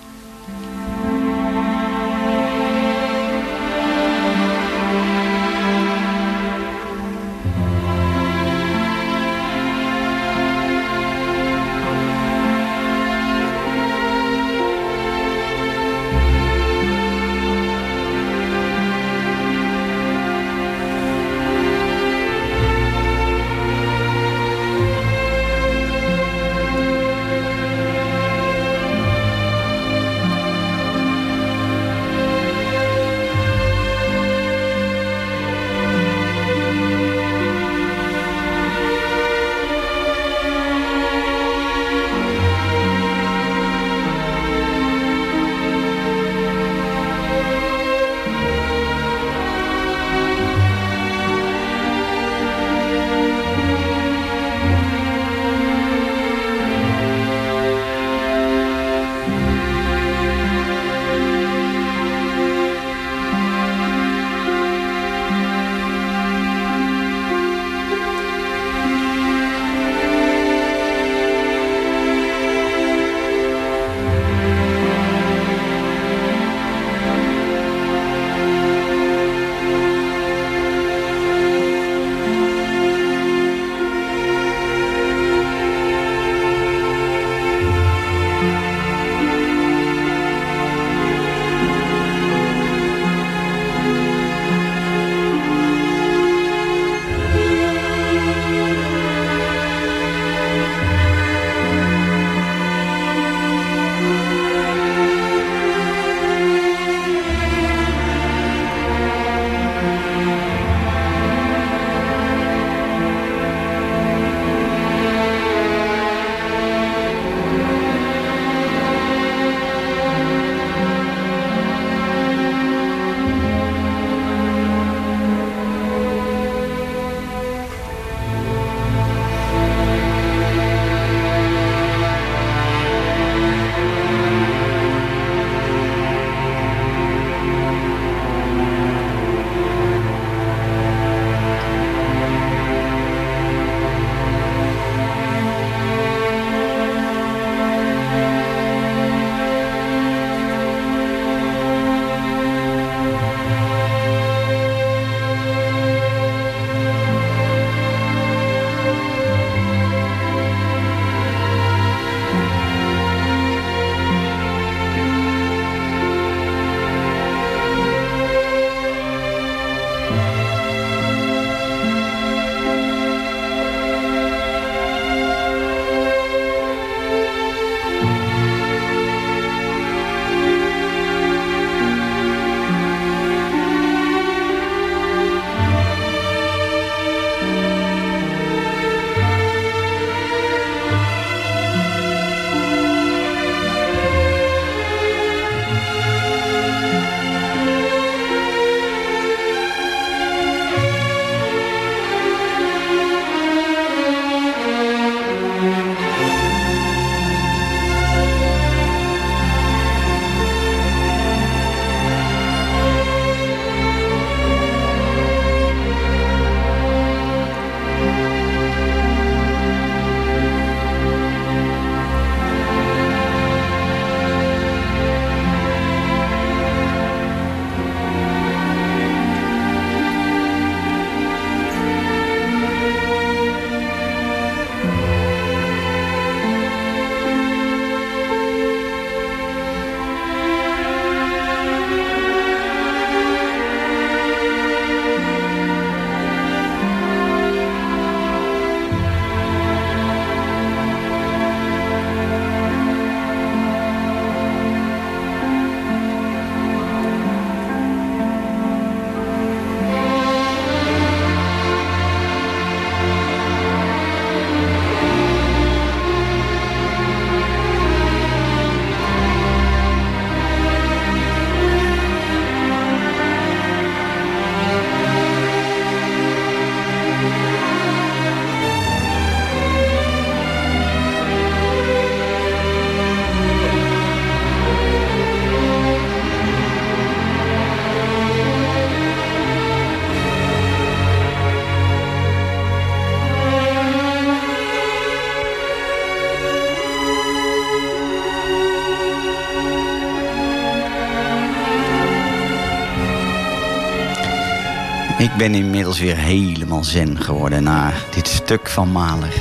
Ben 305.51 305.55
inmiddels 305.55 305.99
weer 305.99 306.17
helemaal 306.17 306.83
zen 306.83 307.21
geworden 307.21 307.63
na 307.63 307.93
dit 308.15 308.27
stuk 308.27 308.69
van 308.69 308.91
Maler. 308.91 309.33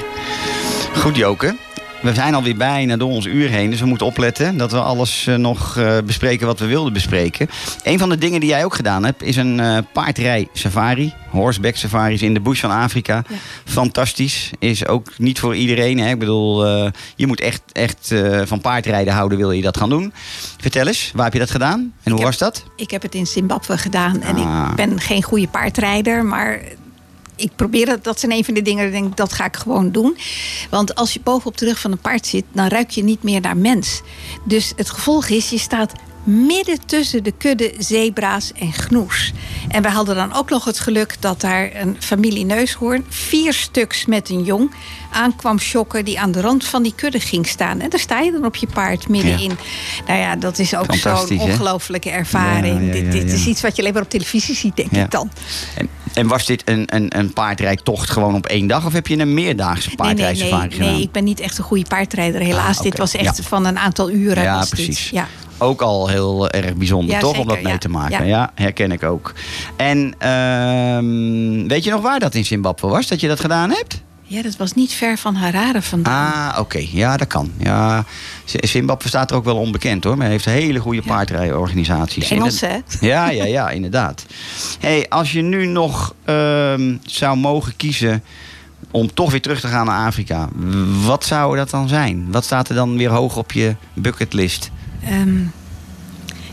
Goed, 0.97 1.17
Joke. 1.17 1.57
We 2.05 2.15
zijn 2.15 2.35
alweer 2.35 2.57
bijna 2.57 2.97
door 2.97 3.11
ons 3.11 3.27
uur 3.27 3.49
heen, 3.49 3.71
dus 3.71 3.81
we 3.81 3.87
moeten 3.87 4.07
opletten 4.07 4.57
dat 4.57 4.73
we 4.73 4.81
alles 4.81 5.27
eh, 5.27 5.35
nog 5.35 5.77
eh, 5.77 5.97
bespreken 6.05 6.47
wat 6.47 6.59
we 6.59 6.67
wilden 6.67 6.93
bespreken. 6.93 7.49
Een 7.83 7.99
van 7.99 8.09
de 8.09 8.19
dingen 8.19 8.41
die 8.41 8.49
jij 8.49 8.65
ook 8.65 8.75
gedaan 8.75 9.05
hebt, 9.05 9.23
is 9.23 9.37
een 9.37 9.61
eh, 9.61 9.79
paardrij 9.93 10.49
safari. 10.53 11.15
Horseback 11.31 11.77
safaris 11.77 12.23
in 12.23 12.35
de 12.35 12.41
bush 12.41 12.61
van 12.61 12.71
Afrika. 12.71 13.25
Ja. 13.29 13.37
Fantastisch. 13.65 14.51
Is 14.59 14.87
ook 14.87 15.19
niet 15.19 15.39
voor 15.41 15.57
iedereen. 15.57 15.99
Hè? 15.99 16.11
Ik 16.11 16.19
bedoel, 16.19 16.67
je 17.17 17.27
moet 17.27 17.41
echt, 17.41 17.63
echt 17.73 18.15
van 18.45 18.61
paardrijden 18.61 19.13
houden, 19.15 19.39
wil 19.39 19.51
je 19.51 19.63
dat 19.63 19.77
gaan 19.77 19.89
doen. 19.89 20.13
Vertel 20.61 20.87
eens, 20.87 21.11
waar 21.15 21.25
heb 21.25 21.33
je 21.33 21.39
dat 21.39 21.51
gedaan? 21.51 21.93
En 22.03 22.11
hoe 22.11 22.21
heb- 22.21 22.29
was 22.29 22.39
dat? 22.39 22.65
Ik 22.77 22.91
heb 22.91 23.03
het 23.03 23.15
in 23.15 23.27
Zimbabwe 23.27 23.79
gedaan. 23.79 24.23
En 24.23 24.37
Ah. 24.37 24.67
ik 24.71 24.77
ben 24.77 25.01
geen 25.01 25.23
goede 25.23 25.49
paardrijder, 25.49 26.25
maar 26.25 26.61
ik 27.37 27.51
probeer 27.57 27.89
het. 27.89 28.05
Dat 28.05 28.21
zijn 28.21 28.33
een 28.33 28.45
van 28.45 28.55
de 28.55 28.63
dingen, 28.63 28.91
denk 28.91 29.17
dat 29.17 29.33
ga 29.33 29.45
ik 29.45 29.57
gewoon 29.57 29.91
doen. 29.93 30.17
Want 30.71 30.95
als 30.95 31.13
je 31.13 31.21
bovenop 31.21 31.59
de 31.59 31.65
rug 31.65 31.81
van 31.81 31.93
een 31.93 31.99
paard 31.99 32.27
zit, 32.27 32.45
dan 32.53 32.67
ruik 32.67 32.91
je 32.91 33.03
niet 33.03 33.23
meer 33.23 33.41
naar 33.41 33.57
mens. 33.57 34.01
Dus 34.45 34.73
het 34.77 34.91
gevolg 34.91 35.29
is, 35.29 35.51
je 35.51 35.59
staat 35.59 35.93
midden 36.25 36.87
tussen 36.87 37.23
de 37.25 37.33
kudde 37.39 37.73
zebra's 37.79 38.53
en 38.59 38.73
gnoes. 38.73 39.33
En 39.69 39.83
we 39.83 39.89
hadden 39.89 40.15
dan 40.15 40.35
ook 40.35 40.51
nog 40.51 40.65
het 40.65 40.79
geluk 40.81 41.17
dat 41.21 41.41
daar 41.41 41.71
een 41.75 41.97
familie 41.99 42.45
neushoorn, 42.45 43.05
vier 43.09 43.53
stuks 43.53 44.07
met 44.07 44.29
een 44.29 44.43
jong, 44.45 44.71
aankwam 45.13 45.59
shocken 45.59 46.05
die 46.05 46.21
aan 46.21 46.33
de 46.33 46.41
rand 46.41 46.65
van 46.65 46.83
die 46.83 46.95
kudde 46.97 47.21
ging 47.21 47.47
staan. 47.47 47.81
En 47.81 47.91
daar 47.91 48.01
sta 48.01 48.21
je 48.21 48.33
dan 48.33 48.45
op 48.45 48.57
je 48.57 48.67
paard 48.67 49.09
middenin. 49.09 49.59
Nou 50.07 50.19
ja, 50.19 50.37
dat 50.37 50.59
is 50.59 50.75
ook 50.75 50.95
zo'n 50.95 51.41
ongelofelijke 51.41 52.11
ervaring. 52.11 52.81
Ja, 52.81 52.87
ja, 52.87 52.93
dit 52.93 53.05
ja, 53.05 53.11
dit 53.11 53.29
ja. 53.29 53.35
is 53.35 53.47
iets 53.47 53.61
wat 53.61 53.77
je 53.77 53.83
alleen 53.83 53.95
maar 53.95 54.03
op 54.03 54.11
televisie 54.11 54.55
ziet, 54.55 54.77
denk 54.77 54.95
Ja. 54.95 55.05
ik 55.05 55.11
dan. 55.11 55.31
En, 55.77 55.89
en 56.15 56.27
was 56.27 56.47
dit 56.47 56.63
een, 56.65 56.85
een, 56.87 57.19
een 57.19 57.33
paardrijtocht 57.33 58.11
gewoon 58.11 58.35
op 58.35 58.47
één 58.47 58.67
dag? 58.67 58.87
Of 58.87 58.93
heb 58.93 59.07
je 59.07 59.19
een 59.19 59.35
meerdaagse 59.35 59.91
Nee, 59.97 60.15
nee, 60.15 60.25
nee, 60.25 60.37
gedaan? 60.43 60.69
nee, 60.79 61.03
ik 61.03 61.13
ben 61.13 61.25
niet 61.25 61.41
echt 61.41 61.59
een 61.59 61.65
goede 61.65 61.85
paardrijder. 61.89 62.41
Helaas, 62.41 62.77
Ah, 62.77 62.83
dit 62.83 62.99
was 62.99 63.15
echt 63.15 63.37
Ja. 63.37 63.43
van 63.43 63.65
een 63.67 63.79
aantal 63.79 64.11
uren. 64.11 64.43
Ja, 64.43 64.65
precies. 64.69 65.11
Ja. 65.11 65.29
Ook 65.59 65.81
al 65.83 66.09
heel 66.09 66.51
erg 66.51 66.75
bijzonder, 66.75 67.15
Ja, 67.15 67.21
toch? 67.21 67.39
Om 67.39 67.47
dat 67.49 67.63
mee 67.63 67.73
ja. 67.73 67.79
te 67.79 67.89
maken. 67.89 68.27
Ja. 68.27 68.37
Ja. 68.37 68.51
herken 68.55 68.93
ik 68.93 69.03
ook. 69.03 69.33
En 69.77 70.15
ehm, 70.19 71.69
weet 71.69 71.85
je 71.85 71.91
nog 71.91 72.01
waar 72.01 72.19
dat 72.19 72.35
in 72.35 72.45
Zimbabwe 72.45 72.87
was, 72.87 73.07
dat 73.07 73.21
je 73.21 73.29
dat 73.29 73.41
gedaan 73.41 73.71
hebt? 73.71 74.03
ja, 74.27 74.43
dat 74.43 74.57
was 74.57 74.73
niet 74.73 74.93
ver 74.93 75.19
van 75.19 75.35
Harare 75.35 75.83
vandaan. 75.83 76.33
Ah, 76.53 76.59
oké. 76.61 76.87
Ja, 76.91 77.17
dat 77.17 77.27
kan. 77.27 77.53
Ja, 77.59 78.05
Zimbabwe 78.45 79.09
staat 79.09 79.31
er 79.31 79.37
ook 79.37 79.45
wel 79.45 79.57
onbekend 79.57 80.05
hoor. 80.05 80.17
Maar 80.17 80.27
heeft 80.29 80.45
hele 80.45 80.79
goede 80.79 81.01
Ja. 81.05 81.07
paardrijorganisaties. 81.15 82.31
Engelse, 82.31 82.67
hè? 82.67 82.79
Ja, 83.09 83.31
ja, 83.31 83.45
ja, 83.45 83.71
inderdaad. 83.71 84.27
hey, 84.81 85.07
als 85.09 85.33
je 85.33 85.43
nu 85.43 85.67
nog 85.67 86.15
ehm, 86.25 86.97
zou 87.07 87.37
mogen 87.37 87.77
kiezen 87.77 88.23
om 88.91 89.15
toch 89.15 89.31
weer 89.31 89.43
terug 89.43 89.61
te 89.61 89.67
gaan 89.69 89.87
naar 89.87 90.07
Afrika, 90.07 90.49
wat 91.05 91.25
zou 91.25 91.57
dat 91.57 91.71
dan 91.71 91.89
zijn? 91.89 92.27
Wat 92.31 92.45
staat 92.45 92.69
er 92.69 92.75
dan 92.75 92.97
weer 92.97 93.11
hoog 93.11 93.37
op 93.37 93.53
je 93.53 93.77
bucketlist? 93.93 94.71
Ehm, 95.07 95.43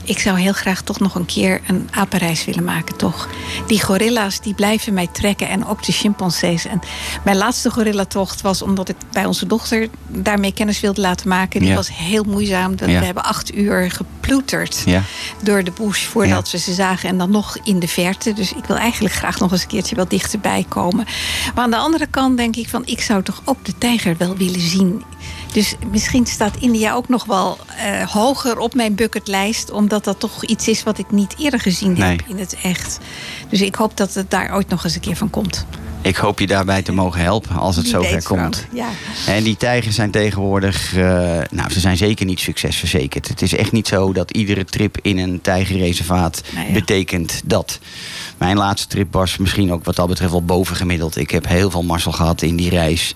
ik 0.03 0.19
zou 0.19 0.39
heel 0.39 0.53
graag 0.53 0.81
toch 0.81 0.99
nog 0.99 1.15
een 1.15 1.25
keer 1.25 1.61
een 1.67 1.87
apenreis 1.91 2.45
willen 2.45 2.63
maken, 2.63 2.97
toch? 2.97 3.27
Die 3.67 3.83
gorilla's 3.83 4.41
die 4.41 4.53
blijven 4.53 4.93
mij 4.93 5.07
trekken 5.11 5.49
en 5.49 5.65
ook 5.65 5.83
de 5.85 5.91
chimpansees. 5.91 6.65
En 6.65 6.79
mijn 7.23 7.37
laatste 7.37 7.69
gorillatocht 7.71 8.41
was 8.41 8.61
omdat 8.61 8.89
ik 8.89 8.95
bij 9.11 9.25
onze 9.25 9.47
dochter 9.47 9.87
daarmee 10.07 10.53
kennis 10.53 10.79
wilde 10.79 11.01
laten 11.01 11.27
maken. 11.29 11.59
Die 11.59 11.69
Ja. 11.69 11.75
was 11.75 11.89
heel 11.97 12.23
moeizaam. 12.23 12.71
Ja. 12.77 12.85
We 12.85 12.91
hebben 13.05 13.23
acht 13.23 13.55
uur 13.55 13.91
geploeterd 13.91 14.81
Ja. 14.85 15.03
door 15.43 15.63
de 15.63 15.71
bush 15.71 16.05
voordat 16.05 16.51
we 16.51 16.57
ze 16.57 16.73
zagen. 16.73 17.09
En 17.09 17.17
dan 17.17 17.31
nog 17.31 17.57
in 17.63 17.79
de 17.79 17.87
verte. 17.87 18.33
Dus 18.33 18.53
ik 18.53 18.65
wil 18.65 18.77
eigenlijk 18.77 19.15
graag 19.15 19.39
nog 19.39 19.51
eens 19.51 19.61
een 19.61 19.67
keertje 19.67 19.95
wel 19.95 20.07
dichterbij 20.07 20.65
komen. 20.67 21.05
Maar 21.55 21.63
aan 21.63 21.71
de 21.71 21.77
andere 21.77 22.07
kant 22.07 22.37
denk 22.37 22.55
ik 22.55 22.69
van... 22.69 22.81
ik 22.85 23.01
zou 23.01 23.23
toch 23.23 23.41
ook 23.45 23.65
de 23.65 23.73
tijger 23.77 24.15
wel 24.17 24.37
willen 24.37 24.61
zien. 24.61 25.03
Dus 25.51 25.75
misschien 25.91 26.25
staat 26.25 26.55
India 26.59 26.93
ook 26.93 27.09
nog 27.09 27.25
wel 27.25 27.57
eh, 27.77 28.09
hoger 28.09 28.57
op 28.59 28.73
mijn 28.73 28.95
bucketlijst. 28.95 29.71
Omdat 29.71 30.03
dat 30.03 30.19
toch 30.19 30.45
iets 30.45 30.67
is 30.67 30.83
wat 30.83 30.97
ik 30.97 31.11
niet 31.11 31.35
eerder 31.37 31.59
gezien 31.59 31.93
Nee. 31.93 32.09
heb 32.09 32.23
in 32.27 32.37
het 32.37 32.55
echt. 32.63 32.99
Dus 33.49 33.61
ik 33.61 33.75
hoop 33.75 33.97
dat 33.97 34.13
het 34.13 34.29
daar 34.29 34.53
ooit 34.53 34.69
nog 34.69 34.83
eens 34.83 34.95
een 34.95 35.01
keer 35.01 35.15
van 35.15 35.29
komt. 35.29 35.65
Ik 36.01 36.15
hoop 36.15 36.39
je 36.39 36.47
daarbij 36.47 36.81
te 36.81 36.91
mogen 36.91 37.21
helpen 37.21 37.55
als 37.55 37.75
het 37.75 37.85
Wie 37.85 37.93
zover 37.93 38.23
komt. 38.23 38.65
Ja. 38.73 38.87
En 39.27 39.43
die 39.43 39.57
tijgers 39.57 39.95
zijn 39.95 40.11
tegenwoordig, 40.11 40.95
eh, 40.95 41.01
nou, 41.51 41.71
ze 41.71 41.79
zijn 41.79 41.97
zeker 41.97 42.25
niet 42.25 42.39
succesverzekerd. 42.39 43.27
Het 43.27 43.41
is 43.41 43.55
echt 43.55 43.71
niet 43.71 43.87
zo 43.87 44.13
dat 44.13 44.31
iedere 44.31 44.65
trip 44.65 44.97
in 45.01 45.17
een 45.17 45.41
tijgerreservaat 45.41 46.41
Nou 46.53 46.67
ja. 46.67 46.73
betekent 46.73 47.41
dat. 47.45 47.79
Mijn 48.41 48.57
laatste 48.57 48.87
trip 48.87 49.13
was 49.13 49.37
misschien 49.37 49.71
ook 49.71 49.83
wat 49.85 49.95
dat 49.95 50.07
betreft 50.07 50.31
wel 50.31 50.43
bovengemiddeld. 50.43 51.17
Ik 51.17 51.31
heb 51.31 51.47
heel 51.47 51.71
veel 51.71 51.83
mazzel 51.83 52.11
gehad 52.11 52.41
in 52.41 52.55
die 52.55 52.69
reis. 52.69 53.15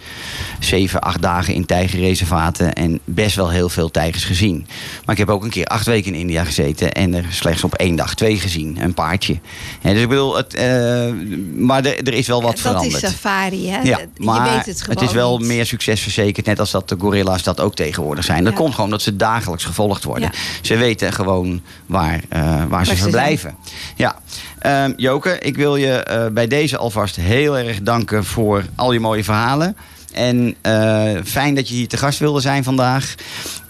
Zeven, 0.59 1.01
acht 1.01 1.21
dagen 1.21 1.53
in 1.53 1.65
tijgerreservaten 1.65 2.73
en 2.73 2.99
best 3.03 3.35
wel 3.35 3.49
heel 3.49 3.69
veel 3.69 3.91
tijgers 3.91 4.23
gezien. 4.23 4.67
Maar 5.05 5.15
ik 5.15 5.17
heb 5.17 5.29
ook 5.29 5.43
een 5.43 5.49
keer 5.49 5.65
acht 5.65 5.85
weken 5.85 6.13
in 6.13 6.19
India 6.19 6.43
gezeten 6.43 6.91
en 6.93 7.13
er 7.13 7.25
slechts 7.29 7.63
op 7.63 7.73
één 7.73 7.95
dag 7.95 8.13
twee 8.15 8.39
gezien. 8.39 8.77
Een 8.81 8.93
paardje. 8.93 9.39
Dus 9.81 10.01
ik 10.01 10.09
bedoel, 10.09 10.35
het, 10.37 10.53
eh, 10.53 11.09
maar 11.55 11.85
er, 11.85 12.13
is 12.13 12.27
wel 12.27 12.41
wat 12.41 12.51
dat 12.51 12.59
veranderd. 12.59 13.03
is 13.03 13.09
safari, 13.09 13.69
hè? 13.69 13.81
Ja, 13.81 13.97
je 13.97 14.07
maar 14.17 14.55
weet 14.55 14.65
het 14.65 14.81
gewoon 14.81 15.03
is 15.03 15.11
wel 15.13 15.37
niet. 15.37 15.47
meer 15.47 15.65
succesverzekerd, 15.65 16.45
net 16.45 16.59
als 16.59 16.71
dat 16.71 16.89
de 16.89 16.95
gorilla's 16.99 17.43
dat 17.43 17.59
ook 17.59 17.75
tegenwoordig 17.75 18.23
zijn. 18.23 18.43
Dat 18.43 18.53
Ja. 18.53 18.59
komt 18.59 18.75
gewoon 18.75 18.89
dat 18.89 19.01
ze 19.01 19.15
dagelijks 19.15 19.63
gevolgd 19.63 20.03
worden. 20.03 20.29
Ja. 20.33 20.39
Ze 20.61 20.75
weten 20.77 21.13
gewoon 21.13 21.61
waar, 21.85 22.21
eh, 22.29 22.63
waar, 22.69 22.85
ze 22.85 22.95
ze 22.95 23.01
verblijven. 23.01 23.55
Ja, 23.95 24.19
Ehm, 24.65 24.93
Joke, 24.95 25.39
ik 25.39 25.55
wil 25.55 25.75
je 25.75 25.93
eh, 25.93 26.27
bij 26.27 26.47
deze 26.47 26.77
alvast 26.77 27.15
heel 27.15 27.57
erg 27.57 27.81
danken 27.81 28.25
voor 28.25 28.65
al 28.75 28.91
je 28.91 28.99
mooie 28.99 29.23
verhalen. 29.23 29.77
En 30.13 30.55
eh, 30.61 31.11
fijn 31.23 31.55
dat 31.55 31.69
je 31.69 31.75
hier 31.75 31.87
te 31.87 31.97
gast 31.97 32.19
wilde 32.19 32.39
zijn 32.39 32.63
vandaag. 32.63 33.15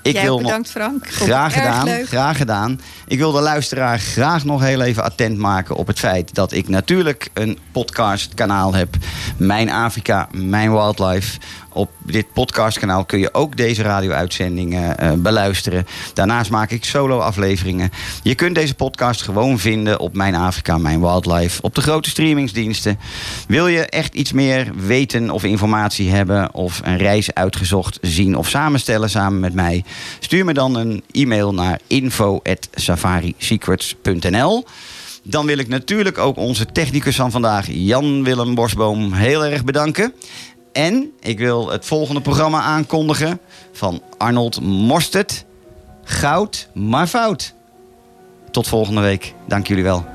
Ik 0.06 0.14
Jij 0.14 0.24
wil 0.24 0.38
bedankt, 0.38 0.70
Frank. 0.70 1.08
Graag 1.08 1.54
gedaan, 1.54 2.06
graag 2.06 2.38
gedaan. 2.38 2.80
Ik 3.08 3.18
wil 3.18 3.32
de 3.32 3.42
luisteraar 3.42 4.00
graag 4.00 4.44
nog 4.46 4.62
heel 4.62 4.82
even 4.82 5.04
attent 5.04 5.38
maken 5.38 5.76
op 5.76 5.88
het 5.88 6.00
feit 6.00 6.36
dat 6.36 6.52
ik 6.52 6.68
natuurlijk 6.68 7.30
een 7.34 7.58
podcastkanaal 7.72 8.74
heb. 8.74 8.96
Mijn 9.38 9.72
Afrika, 9.72 10.28
mijn 10.32 10.72
Wildlife. 10.72 11.40
Op 11.70 11.92
dit 12.06 12.34
podcastkanaal 12.34 13.06
kun 13.06 13.20
je 13.20 13.34
ook 13.34 13.58
deze 13.58 13.82
radio-uitzendingen 13.82 14.98
eh, 14.98 15.12
beluisteren. 15.14 15.88
Daarnaast 16.14 16.52
maak 16.52 16.72
ik 16.72 16.86
solo-afleveringen. 16.86 17.92
Je 18.22 18.36
kunt 18.36 18.56
deze 18.56 18.76
podcast 18.76 19.22
gewoon 19.22 19.60
vinden 19.60 20.00
op 20.00 20.14
Mijn 20.14 20.36
Afrika, 20.36 20.78
Mijn 20.78 21.00
Wildlife. 21.00 21.62
Op 21.62 21.76
de 21.76 21.82
grote 21.82 22.10
streamingsdiensten. 22.10 23.00
Wil 23.48 23.68
je 23.68 23.86
echt 23.86 24.14
iets 24.14 24.32
meer 24.32 24.72
weten 24.76 25.30
of 25.30 25.44
informatie 25.44 26.12
hebben... 26.12 26.54
of 26.54 26.82
een 26.84 26.98
reis 26.98 27.34
uitgezocht 27.34 27.98
zien 28.02 28.38
of 28.38 28.50
samenstellen 28.50 29.10
samen 29.10 29.40
met 29.40 29.54
mij... 29.54 29.84
stuur 30.20 30.46
me 30.46 30.54
dan 30.54 30.76
een 30.76 31.04
e-mail 31.12 31.54
naar 31.54 31.80
info.safarisecrets.nl 31.88 34.66
dan 35.28 35.46
wil 35.46 35.58
ik 35.58 35.68
natuurlijk 35.68 36.18
ook 36.18 36.38
onze 36.38 36.66
technicus 36.66 37.16
van 37.16 37.32
vandaag, 37.32 37.68
Jan-Willem 37.70 38.56
Bosboom, 38.56 39.14
heel 39.14 39.46
erg 39.46 39.64
bedanken. 39.64 40.14
En 40.72 41.12
ik 41.20 41.40
wil 41.40 41.70
het 41.70 41.86
volgende 41.86 42.22
programma 42.22 42.62
aankondigen 42.62 43.40
van 43.72 44.02
Arnold 44.18 44.62
Mostert. 44.62 45.46
Goud, 46.04 46.70
maar 46.74 47.08
fout. 47.08 47.54
Tot 48.52 48.68
volgende 48.68 49.02
week. 49.02 49.34
Dank 49.48 49.68
jullie 49.68 49.84
wel. 49.84 50.15